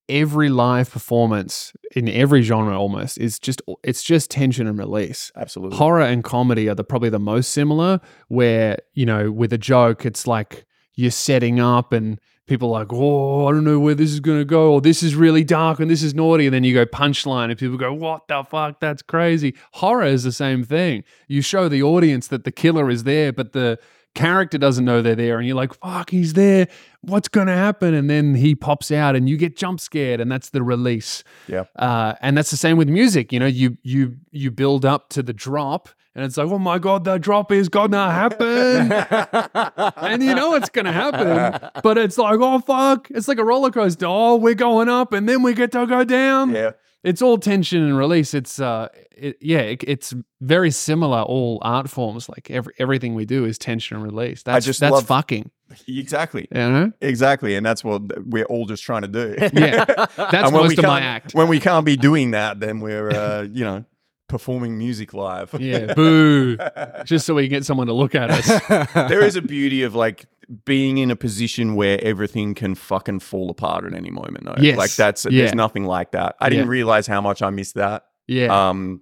every 0.10 0.50
live 0.50 0.92
performance 0.92 1.74
in 1.96 2.08
every 2.10 2.42
genre 2.42 2.80
almost 2.80 3.18
is 3.18 3.40
just. 3.40 3.62
It's 3.84 4.04
just 4.04 4.32
tension 4.32 4.68
and 4.68 4.78
release. 4.78 5.32
absolutely. 5.36 5.78
Horror 5.78 6.02
and 6.02 6.24
comedy 6.24 6.70
are 6.70 6.76
the 6.76 6.84
probably 6.84 7.10
the 7.10 7.20
most 7.20 7.52
similar. 7.52 8.00
Where 8.28 8.78
you 8.94 9.06
know, 9.06 9.32
with 9.32 9.54
a 9.54 9.58
joke, 9.58 10.06
it's 10.06 10.28
like 10.28 10.66
you're 10.96 11.12
setting 11.12 11.60
up 11.60 11.94
and. 11.94 12.20
People 12.48 12.74
are 12.76 12.82
like, 12.82 12.92
oh, 12.92 13.48
I 13.48 13.52
don't 13.52 13.64
know 13.64 13.80
where 13.80 13.96
this 13.96 14.12
is 14.12 14.20
going 14.20 14.40
to 14.40 14.46
go, 14.46 14.74
or 14.74 14.82
this 14.82 15.04
is 15.04 15.16
really 15.16 15.46
dark 15.46 15.80
and 15.80 15.90
this 15.90 16.04
is 16.04 16.14
naughty. 16.14 16.48
And 16.48 16.54
then 16.54 16.66
you 16.66 16.74
go 16.74 16.86
punchline, 16.86 17.50
and 17.50 17.58
people 17.58 17.78
go, 17.78 17.94
what 17.94 18.28
the 18.28 18.44
fuck? 18.44 18.82
That's 18.82 19.02
crazy. 19.02 19.56
Horror 19.74 20.08
is 20.08 20.24
the 20.24 20.34
same 20.34 20.66
thing. 20.66 21.06
You 21.30 21.42
show 21.42 21.70
the 21.70 21.82
audience 21.82 22.28
that 22.28 22.44
the 22.44 22.52
killer 22.52 22.90
is 22.90 23.06
there, 23.06 23.32
but 23.32 23.54
the 23.54 23.80
character 24.14 24.58
doesn't 24.58 24.84
know 24.86 25.02
they're 25.02 25.16
there 25.16 25.38
and 25.38 25.48
you're 25.48 25.56
like 25.56 25.74
fuck 25.76 26.10
he's 26.10 26.34
there. 26.34 26.68
What's 27.02 27.28
going 27.28 27.48
to 27.48 27.54
happen? 27.54 27.94
And 27.94 28.10
then 28.10 28.36
he 28.36 28.54
pops 28.56 28.92
out 28.92 29.16
and 29.16 29.28
you 29.30 29.38
get 29.38 29.56
jump 29.58 29.80
scared 29.80 30.20
and 30.22 30.32
that's 30.32 30.50
the 30.50 30.62
release. 30.62 31.24
Yeah. 31.48 31.64
uh, 31.76 32.14
and 32.22 32.38
that's 32.38 32.52
the 32.52 32.58
same 32.58 32.78
with 32.78 32.90
music 32.90 33.32
you 33.34 33.40
know 33.40 33.46
you 33.48 33.78
you 33.84 34.18
you 34.32 34.52
build 34.52 34.86
up 34.86 35.10
to 35.10 35.24
the 35.24 35.34
drop 35.34 35.90
and 36.14 36.26
it's 36.26 36.36
like 36.36 36.48
oh 36.50 36.60
my 36.60 36.78
god 36.78 37.06
the 37.06 37.18
drop 37.18 37.52
is 37.52 37.70
gonna 37.70 38.12
happen. 38.12 38.92
And 39.96 40.22
you 40.24 40.36
know 40.36 40.56
it's 40.56 40.70
gonna 40.70 40.92
happen 40.92 41.70
but 41.84 41.98
it's 41.98 42.18
like 42.18 42.38
oh 42.42 42.60
fuck. 42.60 43.08
It's 43.12 43.28
like 43.28 43.38
a 43.40 43.46
roller 43.46 43.72
coaster. 43.72 44.06
Oh 44.08 44.36
we're 44.36 44.56
going 44.56 44.90
up 44.90 45.14
and 45.14 45.28
then 45.28 45.42
we 45.44 45.54
get 45.54 45.72
to 45.72 45.86
go 45.88 46.04
down. 46.04 46.54
Yeah, 46.54 46.72
it's 47.04 47.22
all 47.22 47.38
tension 47.38 47.82
and 47.84 47.98
release. 47.98 48.34
It's 48.34 48.60
uh, 48.60 48.90
it, 49.12 49.38
yeah, 49.42 49.60
it, 49.60 49.84
it's 49.88 50.14
very 50.40 50.72
similar. 50.72 51.22
All 51.22 51.60
art 51.64 51.90
forms, 51.90 52.30
like 52.30 52.50
every, 52.52 52.74
everything 52.78 53.16
we 53.16 53.26
do, 53.26 53.46
is 53.46 53.58
tension 53.58 53.98
and 53.98 54.04
release. 54.06 54.44
That's 54.44 54.66
just 54.66 54.80
that's 54.80 54.92
love- 54.94 55.08
fucking. 55.08 55.50
exactly, 55.88 56.48
You 56.52 56.58
know? 56.60 56.92
exactly, 57.02 57.56
and 57.56 57.66
that's 57.66 57.84
what 57.84 58.02
we're 58.28 58.46
all 58.46 58.66
just 58.66 58.84
trying 58.84 59.04
to 59.04 59.08
do. 59.08 59.36
Yeah, 59.54 59.86
that's 60.18 60.52
most 60.52 60.78
of 60.78 60.84
my 60.86 61.00
can't- 61.00 61.04
act. 61.06 61.34
When 61.34 61.48
we 61.48 61.60
can't 61.60 61.86
be 61.86 61.96
doing 61.98 62.32
that, 62.32 62.60
then 62.60 62.80
we're 62.82 63.10
uh, 63.10 63.44
you 63.44 63.64
know 63.64 63.86
performing 64.32 64.78
music 64.78 65.14
live. 65.14 65.54
Yeah, 65.60 65.94
boo. 65.96 66.58
Just 67.06 67.26
so 67.28 67.36
we 67.36 67.44
can 67.44 67.50
get 67.60 67.66
someone 67.66 67.86
to 67.88 67.94
look 67.94 68.16
at 68.16 68.32
us. 68.32 68.92
there 68.94 69.22
is 69.24 69.36
a 69.36 69.42
beauty 69.42 69.84
of 69.84 69.94
like 69.94 70.26
being 70.66 70.98
in 70.98 71.12
a 71.12 71.16
position 71.16 71.76
where 71.76 72.04
everything 72.04 72.56
can 72.56 72.74
fucking 72.76 73.20
fall 73.20 73.50
apart 73.52 73.86
at 73.86 73.94
any 73.94 74.10
moment 74.10 74.46
though. 74.46 74.56
Yes. 74.60 74.78
Like 74.78 74.96
that's 74.96 75.26
Yeah. 75.30 75.44
there's 75.44 75.54
nothing 75.56 75.86
like 75.86 76.12
that. 76.12 76.36
I 76.40 76.50
didn't 76.50 76.66
Yeah. 76.66 76.72
realize 76.72 77.06
how 77.08 77.22
much 77.22 77.42
I 77.44 77.50
missed 77.52 77.76
that. 77.76 78.06
Yeah, 78.28 78.70
Um 78.70 79.02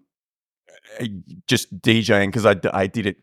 just 1.47 1.80
DJing 1.82 2.27
because 2.27 2.45
I, 2.45 2.55
I 2.73 2.88
did 2.88 3.05
it 3.05 3.17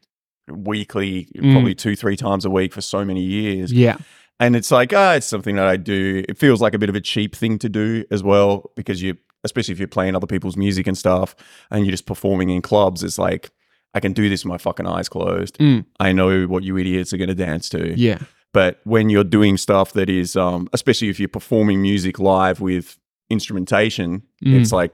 weekly, 0.49 1.29
Mm. 1.37 1.53
probably 1.53 1.75
two, 1.75 1.97
three 1.97 2.17
times 2.17 2.45
a 2.45 2.51
week 2.51 2.73
for 2.73 2.81
so 2.81 3.05
many 3.05 3.23
years. 3.23 3.73
yeah, 3.73 3.97
And 4.39 4.55
it's 4.55 4.71
like, 4.71 4.93
ah, 4.95 5.15
it's 5.15 5.27
something 5.27 5.57
that 5.57 5.67
I 5.67 5.77
do. 5.77 6.23
It 6.29 6.39
feels 6.39 6.61
like 6.61 6.75
a 6.75 6.79
bit 6.79 6.89
of 6.89 6.95
a 6.95 7.01
cheap 7.01 7.35
thing 7.35 7.59
to 7.59 7.69
do 7.69 8.05
as 8.11 8.23
well 8.23 8.71
because 8.77 9.03
you, 9.03 9.17
especially 9.47 9.73
if 9.73 9.79
you're 9.79 9.89
playing 9.89 10.15
other 10.15 10.27
people's 10.27 10.57
music 10.59 10.87
and 10.87 10.97
stuff 10.99 11.35
and 11.71 11.85
you're 11.87 11.93
just 11.93 12.05
performing 12.07 12.51
in 12.51 12.61
clubs, 12.61 13.03
it's 13.03 13.19
like, 13.19 13.51
I 13.95 14.01
can 14.01 14.13
do 14.13 14.29
this 14.29 14.45
with 14.45 14.51
my 14.51 14.59
fucking 14.59 14.87
eyes 14.87 15.09
closed. 15.09 15.57
Mm. 15.59 15.87
I 15.99 16.13
know 16.13 16.45
what 16.45 16.63
you 16.63 16.77
idiots 16.77 17.15
are 17.15 17.17
going 17.17 17.29
to 17.29 17.35
dance 17.35 17.71
to. 17.71 17.99
yeah, 17.99 18.19
But 18.53 18.81
when 18.85 19.09
you're 19.09 19.25
doing 19.25 19.57
stuff 19.57 19.93
that 19.95 20.11
is, 20.11 20.37
um, 20.37 20.69
especially 20.75 21.09
if 21.09 21.19
you're 21.19 21.31
performing 21.31 21.81
music 21.81 22.19
live 22.19 22.61
with 22.61 22.99
instrumentation, 23.31 24.23
Mm. 24.45 24.61
it's 24.61 24.73
like 24.73 24.93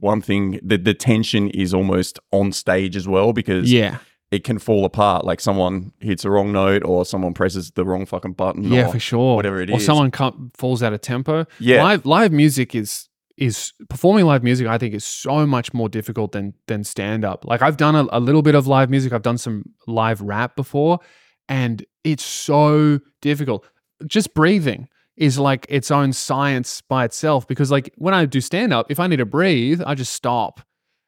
one 0.00 0.20
thing. 0.22 0.58
The 0.62 0.78
the 0.78 0.94
tension 0.94 1.50
is 1.50 1.74
almost 1.74 2.18
on 2.30 2.52
stage 2.52 2.96
as 2.96 3.06
well 3.08 3.32
because 3.32 3.70
Yeah. 3.72 3.98
it 4.30 4.44
can 4.44 4.58
fall 4.58 4.84
apart. 4.84 5.24
Like 5.24 5.40
someone 5.40 5.92
hits 6.00 6.24
a 6.24 6.30
wrong 6.30 6.52
note 6.52 6.82
or 6.84 7.04
someone 7.04 7.34
presses 7.34 7.70
the 7.72 7.84
wrong 7.84 8.06
fucking 8.06 8.32
button. 8.34 8.62
Yeah, 8.64 8.88
or 8.88 8.92
for 8.92 8.98
sure. 9.00 9.36
whatever 9.36 9.60
it 9.60 9.70
or 9.70 9.76
is. 9.76 9.84
someone 9.84 10.10
come, 10.10 10.50
falls 10.56 10.82
out 10.82 10.92
of 10.92 11.00
tempo. 11.02 11.46
Yeah. 11.58 11.82
Live 11.84 12.06
live 12.06 12.32
music 12.32 12.74
is 12.74 13.08
is 13.46 13.72
performing 13.88 14.24
live 14.26 14.42
music. 14.42 14.66
I 14.66 14.78
think 14.78 14.94
is 14.94 15.04
so 15.04 15.46
much 15.46 15.72
more 15.74 15.88
difficult 15.88 16.32
than 16.32 16.54
than 16.66 16.84
stand 16.84 17.24
up. 17.24 17.44
Like 17.44 17.62
I've 17.62 17.76
done 17.76 17.94
a, 17.96 18.06
a 18.12 18.20
little 18.20 18.42
bit 18.42 18.54
of 18.54 18.66
live 18.66 18.90
music. 18.90 19.12
I've 19.12 19.22
done 19.22 19.38
some 19.38 19.64
live 19.86 20.20
rap 20.20 20.56
before, 20.56 20.98
and 21.48 21.84
it's 22.04 22.24
so 22.24 23.00
difficult. 23.20 23.64
Just 24.06 24.34
breathing 24.34 24.88
is 25.16 25.38
like 25.38 25.66
its 25.68 25.90
own 25.90 26.12
science 26.12 26.80
by 26.82 27.04
itself. 27.04 27.46
Because 27.46 27.70
like 27.70 27.92
when 27.96 28.14
I 28.14 28.24
do 28.26 28.40
stand 28.40 28.72
up, 28.72 28.90
if 28.90 28.98
I 28.98 29.06
need 29.06 29.18
to 29.18 29.26
breathe, 29.26 29.82
I 29.86 29.94
just 29.94 30.12
stop 30.12 30.60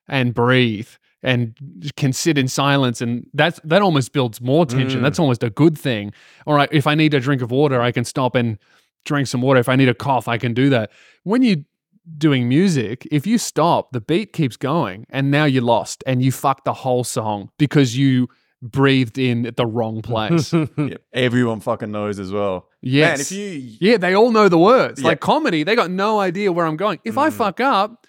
and 0.08 0.34
breathe 0.34 0.88
and 1.22 1.56
can 1.96 2.12
sit 2.12 2.36
in 2.36 2.46
silence 2.48 3.00
and 3.00 3.26
that's 3.32 3.58
that 3.64 3.80
almost 3.80 4.12
builds 4.12 4.42
more 4.42 4.66
tension 4.66 5.00
Mm. 5.00 5.02
that's 5.02 5.18
almost 5.18 5.42
a 5.42 5.48
good 5.48 5.78
thing 5.78 6.12
all 6.46 6.52
right 6.54 6.68
if 6.70 6.86
i 6.86 6.94
need 6.94 7.14
a 7.14 7.20
drink 7.20 7.40
of 7.40 7.50
water 7.50 7.80
i 7.80 7.90
can 7.90 8.04
stop 8.04 8.34
and 8.34 8.58
drink 9.06 9.26
some 9.26 9.40
water 9.40 9.58
if 9.58 9.70
i 9.70 9.74
need 9.74 9.88
a 9.88 9.94
cough 9.94 10.28
i 10.28 10.36
can 10.36 10.52
do 10.52 10.68
that 10.68 10.90
when 11.22 11.42
you're 11.42 11.64
doing 12.18 12.48
music 12.48 13.06
if 13.10 13.26
you 13.26 13.38
stop 13.38 13.92
the 13.92 14.00
beat 14.00 14.32
keeps 14.32 14.56
going 14.58 15.06
and 15.08 15.30
now 15.30 15.44
you're 15.44 15.62
lost 15.62 16.04
and 16.06 16.22
you 16.22 16.30
fuck 16.30 16.64
the 16.64 16.72
whole 16.74 17.02
song 17.04 17.50
because 17.58 17.96
you 17.96 18.28
breathed 18.60 19.18
in 19.18 19.46
at 19.46 19.56
the 19.56 19.66
wrong 19.66 20.02
place 20.02 20.52
Yeah, 20.76 20.96
everyone 21.12 21.60
fucking 21.60 21.90
knows 21.90 22.18
as 22.18 22.30
well. 22.32 22.68
yes 22.82 23.10
Man, 23.10 23.20
if 23.20 23.32
you 23.32 23.76
yeah, 23.80 23.96
they 23.98 24.14
all 24.14 24.30
know 24.32 24.48
the 24.48 24.58
words. 24.58 25.00
Yeah. 25.00 25.08
Like 25.08 25.20
comedy, 25.20 25.64
they 25.64 25.74
got 25.76 25.90
no 25.90 26.18
idea 26.20 26.50
where 26.52 26.66
I'm 26.66 26.76
going. 26.76 26.98
If 27.04 27.16
I 27.18 27.28
Mm. 27.30 27.32
fuck 27.32 27.60
up, 27.60 28.06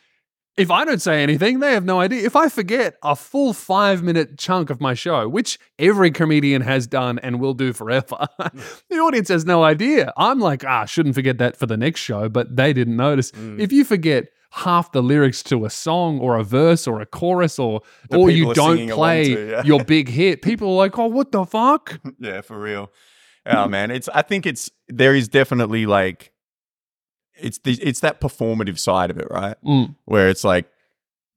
if 0.57 0.71
I 0.71 0.85
don't 0.85 1.01
say 1.01 1.21
anything, 1.21 1.59
they 1.59 1.73
have 1.73 1.83
no 1.83 1.99
idea. 1.99 2.23
If 2.23 2.35
I 2.35 2.47
forget 2.47 2.95
a 3.03 3.15
full 3.15 3.53
five 3.53 4.01
minute 4.03 4.37
chunk 4.37 4.69
of 4.69 4.79
my 4.79 4.93
show, 4.93 5.27
which 5.27 5.59
every 5.77 6.11
comedian 6.11 6.61
has 6.61 6.87
done 6.87 7.19
and 7.19 7.39
will 7.39 7.53
do 7.53 7.73
forever, 7.73 8.27
the 8.89 8.97
audience 8.97 9.27
has 9.27 9.45
no 9.45 9.63
idea. 9.63 10.13
I'm 10.17 10.39
like, 10.39 10.63
ah, 10.63 10.85
shouldn't 10.85 11.15
forget 11.15 11.37
that 11.39 11.57
for 11.57 11.65
the 11.65 11.77
next 11.77 11.99
show, 11.99 12.29
but 12.29 12.55
they 12.55 12.71
didn't 12.71 12.95
notice. 12.95 13.31
Mm. 13.31 13.59
If 13.59 13.71
you 13.71 13.83
forget 13.83 14.27
half 14.51 14.93
the 14.93 15.03
lyrics 15.03 15.43
to 15.43 15.65
a 15.65 15.69
song 15.69 16.19
or 16.19 16.37
a 16.37 16.43
verse 16.43 16.87
or 16.87 17.01
a 17.01 17.05
chorus 17.05 17.59
or 17.59 17.81
The 18.09 18.17
or 18.17 18.29
you 18.29 18.53
don't 18.53 18.89
play 18.89 19.35
to, 19.35 19.49
yeah. 19.49 19.63
your 19.63 19.83
big 19.83 20.07
hit, 20.19 20.41
people 20.41 20.69
are 20.69 20.77
like, 20.77 20.97
oh, 20.97 21.07
what 21.07 21.33
the 21.33 21.45
fuck? 21.45 21.99
yeah, 22.19 22.41
for 22.41 22.57
real. 22.57 22.91
Oh 23.45 23.67
man, 23.67 23.91
it's 23.91 24.09
I 24.09 24.23
think 24.23 24.47
it's 24.47 24.71
there 24.87 25.13
is 25.13 25.27
definitely 25.27 25.85
like 25.85 26.31
it's 27.37 27.57
the 27.59 27.73
it's 27.81 27.99
that 28.01 28.19
performative 28.21 28.79
side 28.79 29.09
of 29.11 29.17
it, 29.17 29.27
right? 29.29 29.55
Mm, 29.63 29.95
Where 30.05 30.29
it's 30.29 30.43
like 30.43 30.65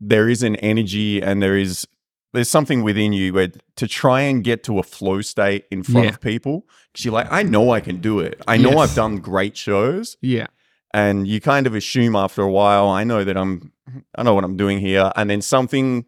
there 0.01 0.29
is 0.29 0.43
an 0.43 0.57
energy 0.57 1.21
and 1.21 1.43
there 1.43 1.57
is 1.57 1.87
there's 2.35 2.49
something 2.51 2.83
within 2.83 3.13
you 3.13 3.33
where 3.33 3.49
to 3.77 3.89
try 3.89 4.21
and 4.21 4.45
get 4.45 4.63
to 4.65 4.79
a 4.79 4.83
flow 4.83 5.23
state 5.23 5.65
in 5.71 5.83
front 5.83 6.05
Yeah. 6.07 6.11
of 6.13 6.21
people 6.21 6.67
because 6.93 7.05
you're 7.05 7.15
like, 7.15 7.27
I 7.33 7.43
know 7.43 7.71
I 7.71 7.81
can 7.81 8.01
do 8.01 8.21
it. 8.21 8.41
I 8.47 8.59
know 8.59 8.71
Yes. 8.73 8.91
I've 8.91 8.95
done 8.97 9.17
great 9.17 9.57
shows, 9.57 10.17
yeah. 10.21 10.47
and 10.93 11.27
you 11.27 11.41
kind 11.41 11.67
of 11.67 11.75
assume 11.75 12.15
after 12.15 12.43
a 12.43 12.51
while, 12.51 12.89
I 12.89 13.03
know 13.03 13.25
that 13.25 13.37
I'm, 13.37 13.73
I 14.15 14.23
know 14.25 14.35
what 14.35 14.45
I'm 14.45 14.57
doing 14.59 14.79
here, 14.79 15.11
and 15.17 15.31
then 15.31 15.41
something, 15.41 16.05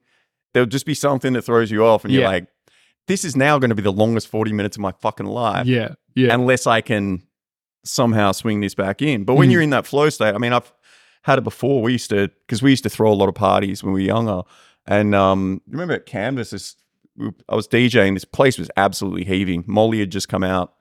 there'll 0.53 0.69
just 0.69 0.85
be 0.85 0.95
something 0.95 1.33
that 1.33 1.43
throws 1.43 1.71
you 1.71 1.85
off, 1.87 2.05
and 2.05 2.13
you're 2.13 2.25
like, 2.25 2.47
this 3.07 3.25
is 3.25 3.35
now 3.35 3.59
going 3.59 3.71
to 3.71 3.75
be 3.75 3.83
the 3.83 3.91
longest 3.93 4.29
40 4.29 4.53
minutes 4.53 4.77
of 4.77 4.83
my 4.83 4.93
fucking 5.01 5.27
life, 5.27 5.67
Yeah. 5.67 5.95
Yeah. 6.15 6.35
unless 6.35 6.67
I 6.67 6.83
can 6.83 7.23
somehow 7.85 8.33
swing 8.33 8.61
this 8.61 8.75
back 8.75 9.01
in. 9.03 9.25
But 9.25 9.35
when 9.35 9.49
Mhm. 9.49 9.53
you're 9.53 9.63
in 9.63 9.71
that 9.71 9.87
flow 9.87 10.09
state, 10.11 10.35
I 10.35 10.39
mean, 10.39 10.53
I've 10.53 10.73
had 11.23 11.39
it 11.39 11.45
before. 11.45 11.83
We 11.83 11.93
used 11.93 12.11
to, 12.11 12.29
because 12.47 12.63
we 12.63 12.71
used 12.71 12.83
to 12.85 12.91
throw 12.91 13.13
a 13.13 13.15
lot 13.15 13.29
of 13.29 13.35
parties 13.35 13.83
when 13.83 13.93
we 13.93 14.03
were 14.03 14.07
younger, 14.07 14.43
and 14.87 15.15
um, 15.15 15.61
remember 15.69 15.95
at 15.95 16.07
Canvas, 16.07 16.51
this, 16.51 16.77
I 17.49 17.55
was 17.55 17.69
DJing. 17.69 18.15
This 18.15 18.25
place 18.25 18.59
was 18.59 18.71
absolutely 18.77 19.25
heaving. 19.25 19.65
Molly 19.67 20.01
had 20.01 20.11
just 20.11 20.29
come 20.29 20.43
out 20.45 20.73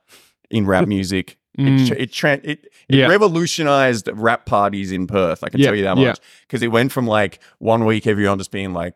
in 0.50 0.66
rap 0.66 0.86
music. 0.96 1.36
Mm. 1.58 1.80
It, 1.80 1.86
tra- 1.86 1.96
it, 1.98 2.12
tra- 2.12 2.32
it, 2.44 2.66
it 2.88 2.96
Yeah. 2.96 3.06
revolutionized 3.08 4.08
rap 4.14 4.46
parties 4.46 4.92
in 4.92 5.06
Perth. 5.06 5.42
I 5.44 5.48
can 5.48 5.60
Yeah, 5.60 5.66
tell 5.66 5.74
you 5.76 5.82
that 5.84 5.96
much 5.96 6.18
because 6.46 6.62
it 6.62 6.68
went 6.68 6.92
from 6.92 7.06
like 7.06 7.40
one 7.58 7.84
week 7.84 8.06
everyone 8.06 8.38
just 8.38 8.52
being 8.52 8.72
like 8.72 8.94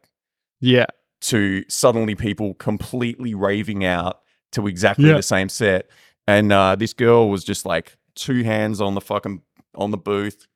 yeah. 0.60 0.86
to 1.22 1.64
suddenly 1.68 2.14
people 2.14 2.54
completely 2.54 3.34
raving 3.34 3.84
out 3.84 4.20
to 4.52 4.66
exactly 4.68 5.08
Yeah. 5.08 5.16
the 5.16 5.22
same 5.22 5.48
set. 5.48 5.88
And 6.26 6.52
uh, 6.52 6.76
this 6.76 6.92
girl 6.94 7.28
was 7.28 7.44
just 7.44 7.66
like 7.66 7.96
two 8.14 8.42
hands 8.44 8.80
on 8.80 8.94
the 8.94 9.00
fucking 9.00 9.42
on 9.74 9.90
the 9.90 9.98
booth, 9.98 10.46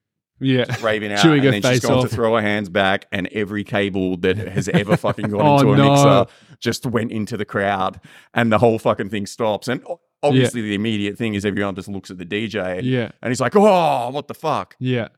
Yeah. 0.40 0.64
raving 0.82 1.12
out, 1.12 1.20
Chewing 1.22 1.44
and 1.44 1.62
then 1.62 1.72
she's 1.72 1.80
gone 1.80 1.98
off. 1.98 2.08
to 2.08 2.14
throw 2.14 2.34
her 2.36 2.40
hands 2.42 2.68
back, 2.68 3.06
and 3.12 3.26
every 3.32 3.64
cable 3.64 4.16
that 4.18 4.36
has 4.38 4.68
ever 4.68 4.96
fucking 4.96 5.28
gone 5.30 5.40
Oh, 5.42 5.58
into 5.58 5.72
a 5.72 5.76
no. 5.76 5.90
mixer 6.24 6.32
just 6.60 6.86
went 6.86 7.10
into 7.12 7.36
the 7.36 7.44
crowd, 7.44 8.00
and 8.34 8.50
the 8.52 8.58
whole 8.58 8.78
fucking 8.78 9.10
thing 9.10 9.26
stops. 9.26 9.68
And 9.68 9.82
obviously, 10.22 10.62
the 10.62 10.74
immediate 10.74 11.18
thing 11.18 11.34
is 11.34 11.44
everyone 11.44 11.74
just 11.74 11.88
looks 11.88 12.10
at 12.10 12.18
the 12.18 12.24
DJ, 12.24 12.80
Yeah. 12.82 13.10
and 13.22 13.30
he's 13.30 13.40
like, 13.40 13.54
"Oh, 13.56 14.08
what 14.10 14.28
the 14.28 14.34
fuck?" 14.34 14.76
Yeah. 14.78 15.08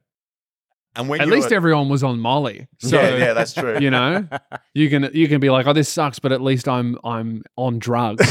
And 0.96 1.08
when 1.08 1.20
At 1.20 1.28
least 1.28 1.52
everyone 1.52 1.88
was 1.88 2.02
on 2.02 2.18
Molly. 2.18 2.66
So 2.78 3.00
yeah, 3.00 3.16
yeah, 3.16 3.32
that's 3.32 3.54
true. 3.54 3.78
you 3.78 3.90
know, 3.90 4.26
you 4.74 4.90
can 4.90 5.08
you 5.14 5.28
can 5.28 5.40
be 5.40 5.48
like, 5.48 5.66
oh, 5.66 5.72
this 5.72 5.88
sucks, 5.88 6.18
but 6.18 6.32
at 6.32 6.40
least 6.40 6.66
I'm 6.68 6.98
I'm 7.04 7.44
on 7.56 7.78
drugs. 7.78 8.26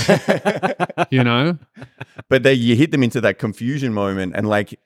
you 1.10 1.24
know? 1.24 1.58
but 2.28 2.44
then 2.44 2.58
you 2.58 2.76
hit 2.76 2.92
them 2.92 3.02
into 3.04 3.22
that 3.22 3.40
confusion 3.40 3.94
moment 3.94 4.34
and 4.36 4.48
like 4.48 4.78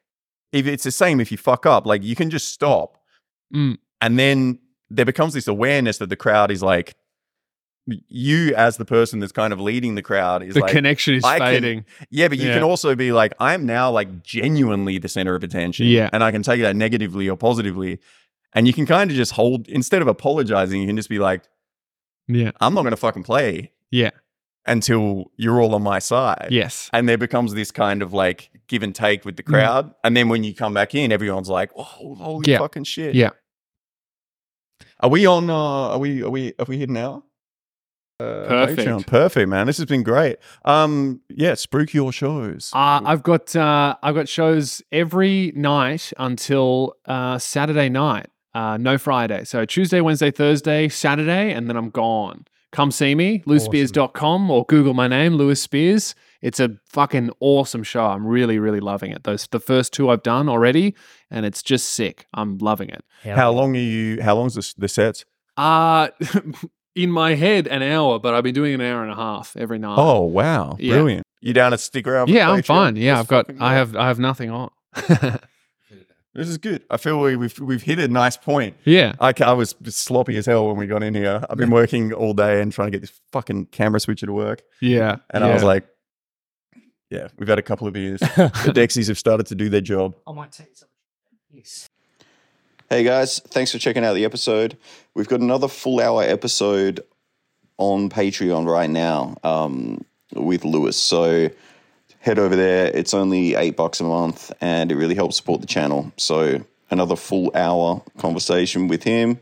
if 0.51 0.67
it's 0.67 0.83
the 0.83 0.91
same 0.91 1.19
if 1.19 1.31
you 1.31 1.37
fuck 1.37 1.65
up 1.65 1.85
like 1.87 2.03
you 2.03 2.15
can 2.15 2.29
just 2.29 2.49
stop 2.49 2.97
Mm. 3.53 3.77
and 4.01 4.17
then 4.17 4.59
there 4.89 5.05
becomes 5.05 5.33
this 5.33 5.47
awareness 5.47 5.97
that 5.99 6.09
the 6.09 6.15
crowd 6.15 6.49
is 6.51 6.63
like 6.63 6.95
you 7.85 8.55
as 8.55 8.77
the 8.77 8.85
person 8.85 9.19
that's 9.19 9.33
kind 9.33 9.51
of 9.51 9.59
leading 9.59 9.95
the 9.95 10.01
crowd 10.01 10.41
is 10.41 10.53
The 10.53 10.61
like 10.61 10.71
connection 10.71 11.15
is 11.15 11.23
I 11.25 11.37
can- 11.37 11.47
fading. 11.47 11.85
yeah 12.09 12.29
but 12.29 12.37
you 12.37 12.47
Yeah. 12.47 12.53
can 12.55 12.63
also 12.63 12.95
be 12.95 13.11
like 13.11 13.33
i'm 13.39 13.65
now 13.65 13.91
like 13.91 14.23
genuinely 14.23 14.99
the 14.99 15.09
center 15.09 15.35
of 15.35 15.43
attention 15.43 15.87
Yeah. 15.87 16.09
and 16.13 16.23
i 16.23 16.31
can 16.31 16.43
take 16.43 16.61
that 16.61 16.75
negatively 16.77 17.27
or 17.27 17.35
positively 17.35 17.99
and 18.53 18.67
you 18.67 18.73
can 18.73 18.85
kind 18.85 19.11
of 19.11 19.17
just 19.17 19.33
hold 19.33 19.67
instead 19.67 20.01
of 20.01 20.07
apologizing 20.07 20.79
you 20.79 20.87
can 20.87 20.95
just 20.95 21.09
be 21.09 21.19
like 21.19 21.43
Yeah. 22.29 22.51
i'm 22.61 22.73
not 22.73 22.83
going 22.83 22.91
to 22.91 22.97
fucking 22.97 23.23
play 23.23 23.71
Yeah. 23.91 24.11
until 24.65 25.31
you're 25.35 25.59
all 25.59 25.75
on 25.75 25.83
my 25.83 25.99
side 25.99 26.47
Yes. 26.51 26.89
and 26.93 27.09
there 27.09 27.17
becomes 27.17 27.53
this 27.53 27.69
kind 27.71 28.01
of 28.01 28.13
like 28.13 28.49
give 28.67 28.81
and 28.81 28.95
take 28.95 29.25
with 29.25 29.35
the 29.35 29.43
crowd. 29.43 29.93
And 30.05 30.15
then 30.15 30.29
when 30.29 30.45
you 30.45 30.55
come 30.55 30.73
back 30.73 30.95
in, 30.95 31.11
everyone's 31.11 31.49
like, 31.49 31.69
"Oh, 31.75 31.83
holy 31.83 32.49
Yeah. 32.49 32.59
fucking 32.59 32.85
shit!" 32.85 33.13
Yeah. 33.13 33.31
Are 35.01 35.09
we 35.09 35.25
on? 35.25 35.49
Uh, 35.49 35.53
are 35.93 35.99
we? 35.99 36.23
Are 36.23 36.29
we? 36.29 36.53
Have 36.57 36.69
we 36.69 36.77
hit 36.77 36.89
now? 36.89 37.23
Uh, 38.23 38.47
Perfect. 38.47 38.79
Patreon. 38.87 39.07
Perfect, 39.07 39.49
man. 39.49 39.67
This 39.67 39.77
has 39.77 39.85
been 39.85 40.03
great. 40.03 40.37
Um, 40.65 41.21
yeah, 41.29 41.53
spook 41.55 41.93
your 41.93 42.11
shows. 42.11 42.71
Uh, 42.73 43.01
I've 43.03 43.23
got 43.23 43.55
uh, 43.55 43.95
I've 44.01 44.15
got 44.15 44.27
shows 44.29 44.81
every 44.91 45.51
night 45.55 46.13
until 46.17 46.95
uh, 47.05 47.37
Saturday 47.37 47.89
night. 47.89 48.27
Uh, 48.53 48.77
no 48.77 48.97
Friday. 48.97 49.43
So 49.45 49.65
Tuesday, 49.65 49.99
Wednesday, 49.99 50.29
Thursday, 50.29 50.87
Saturday, 50.87 51.51
and 51.51 51.67
then 51.67 51.75
I'm 51.75 51.89
gone. 51.89 52.45
Come 52.71 52.91
see 52.91 53.13
me, 53.13 53.39
lewspears.com 53.45 54.49
or 54.49 54.65
Google 54.65 54.95
my 54.95 55.07
name, 55.07 55.33
Lewis 55.35 55.61
Spears. 55.61 56.15
It's 56.41 56.59
a 56.59 56.77
fucking 56.87 57.29
awesome 57.39 57.83
show. 57.83 58.05
I'm 58.05 58.25
really, 58.25 58.57
really 58.57 58.79
loving 58.79 59.11
it. 59.11 59.23
Those 59.23 59.47
the 59.47 59.59
first 59.59 59.93
two 59.93 60.09
I've 60.09 60.23
done 60.23 60.49
already, 60.49 60.95
and 61.29 61.45
it's 61.45 61.61
just 61.61 61.89
sick. 61.89 62.25
I'm 62.33 62.57
loving 62.57 62.89
it. 62.89 63.03
how 63.23 63.51
long 63.51 63.75
are 63.75 63.79
you? 63.79 64.21
How 64.21 64.35
long's 64.35 64.55
the, 64.55 64.73
the 64.77 64.87
sets? 64.87 65.25
Uh 65.55 66.07
in 66.95 67.09
my 67.11 67.35
head 67.35 67.67
an 67.67 67.81
hour, 67.81 68.19
but 68.19 68.33
I've 68.33 68.43
been 68.43 68.53
doing 68.53 68.73
an 68.75 68.81
hour 68.81 69.01
and 69.03 69.11
a 69.11 69.15
half 69.15 69.55
every 69.57 69.79
night. 69.79 69.95
Oh 69.97 70.21
wow, 70.21 70.75
Yeah. 70.79 70.93
brilliant! 70.93 71.25
You 71.41 71.53
down 71.53 71.71
to 71.71 71.77
stick 71.77 72.07
around? 72.07 72.29
yeah, 72.29 72.49
I'm 72.49 72.63
fine. 72.63 72.95
Yeah, 72.95 73.19
I've 73.19 73.27
got 73.27 73.47
I 73.59 73.73
have 73.73 73.95
I 73.95 74.07
have 74.07 74.19
nothing 74.19 74.49
on. 74.49 74.69
This 76.35 76.47
is 76.49 76.57
good. 76.57 76.81
I 76.89 76.97
feel 76.97 77.21
we, 77.21 77.35
we've 77.35 77.59
we've 77.59 77.83
hit 77.83 77.99
a 77.99 78.07
nice 78.07 78.37
point. 78.37 78.75
yeah. 78.85 79.13
I, 79.19 79.33
I 79.45 79.53
was 79.53 79.75
sloppy 79.89 80.35
as 80.37 80.47
hell 80.47 80.67
when 80.67 80.77
we 80.77 80.87
got 80.87 81.03
in 81.03 81.13
here. 81.13 81.45
I've 81.47 81.57
been 81.59 81.69
working 81.69 82.11
all 82.11 82.33
day 82.33 82.59
and 82.59 82.71
trying 82.73 82.87
to 82.87 82.91
get 82.91 83.01
this 83.01 83.21
fucking 83.31 83.67
camera 83.67 83.99
switcher 83.99 84.25
to 84.25 84.33
work. 84.33 84.63
Yeah. 84.81 85.17
And 85.29 85.43
I 85.43 85.53
was 85.53 85.61
like, 85.63 85.85
yeah, 87.11 87.27
we've 87.37 87.47
had 87.47 87.59
a 87.59 87.61
couple 87.61 87.87
of 87.87 87.95
years. 87.95 88.19
the 88.21 88.71
Dexies 88.73 89.09
have 89.09 89.19
started 89.19 89.45
to 89.47 89.55
do 89.55 89.69
their 89.69 89.81
job. 89.81 90.15
I 90.25 90.31
might 90.31 90.51
take 90.51 90.75
some. 90.75 90.89
Yes. 91.51 91.87
Hey 92.93 93.03
guys, 93.03 93.39
thanks 93.39 93.71
for 93.71 93.79
checking 93.79 94.05
out 94.05 94.13
the 94.13 94.23
episode. 94.23 94.77
We've 95.15 95.27
got 95.27 95.39
another 95.39 95.67
full 95.67 95.99
hour 95.99 96.21
episode 96.21 97.03
on 97.79 98.07
Patreon 98.07 98.67
right 98.67 98.87
now 98.87 99.35
um, 99.43 100.05
with 100.35 100.63
Lewis. 100.63 100.95
So 100.95 101.49
head 102.19 102.37
over 102.37 102.55
there. 102.55 102.91
It's 102.93 103.15
only 103.15 103.55
eight 103.55 103.75
bucks 103.75 103.99
a 103.99 104.03
month 104.03 104.51
and 104.61 104.91
it 104.91 104.95
really 104.95 105.15
helps 105.15 105.37
support 105.37 105.61
the 105.61 105.65
channel. 105.65 106.13
So 106.17 106.63
another 106.91 107.15
full 107.15 107.51
hour 107.55 108.03
conversation 108.19 108.87
with 108.87 109.01
him. 109.01 109.39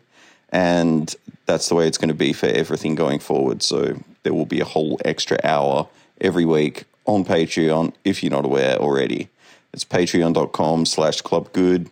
And 0.53 1.13
that's 1.45 1.67
the 1.67 1.75
way 1.75 1.87
it's 1.87 1.97
going 1.97 2.07
to 2.07 2.13
be 2.13 2.31
for 2.31 2.45
everything 2.45 2.95
going 2.95 3.19
forward. 3.19 3.63
So 3.63 3.99
there 4.23 4.33
will 4.33 4.45
be 4.45 4.61
a 4.61 4.65
whole 4.65 4.97
extra 5.03 5.37
hour 5.43 5.89
every 6.21 6.45
week 6.45 6.85
on 7.03 7.25
Patreon 7.25 7.95
if 8.05 8.23
you're 8.23 8.31
not 8.31 8.45
aware 8.45 8.77
already. 8.77 9.27
It's 9.73 9.83
patreon.com 9.83 10.85
slash 10.85 11.21
clubgood. 11.21 11.89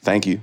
Thank 0.00 0.26
you. 0.26 0.40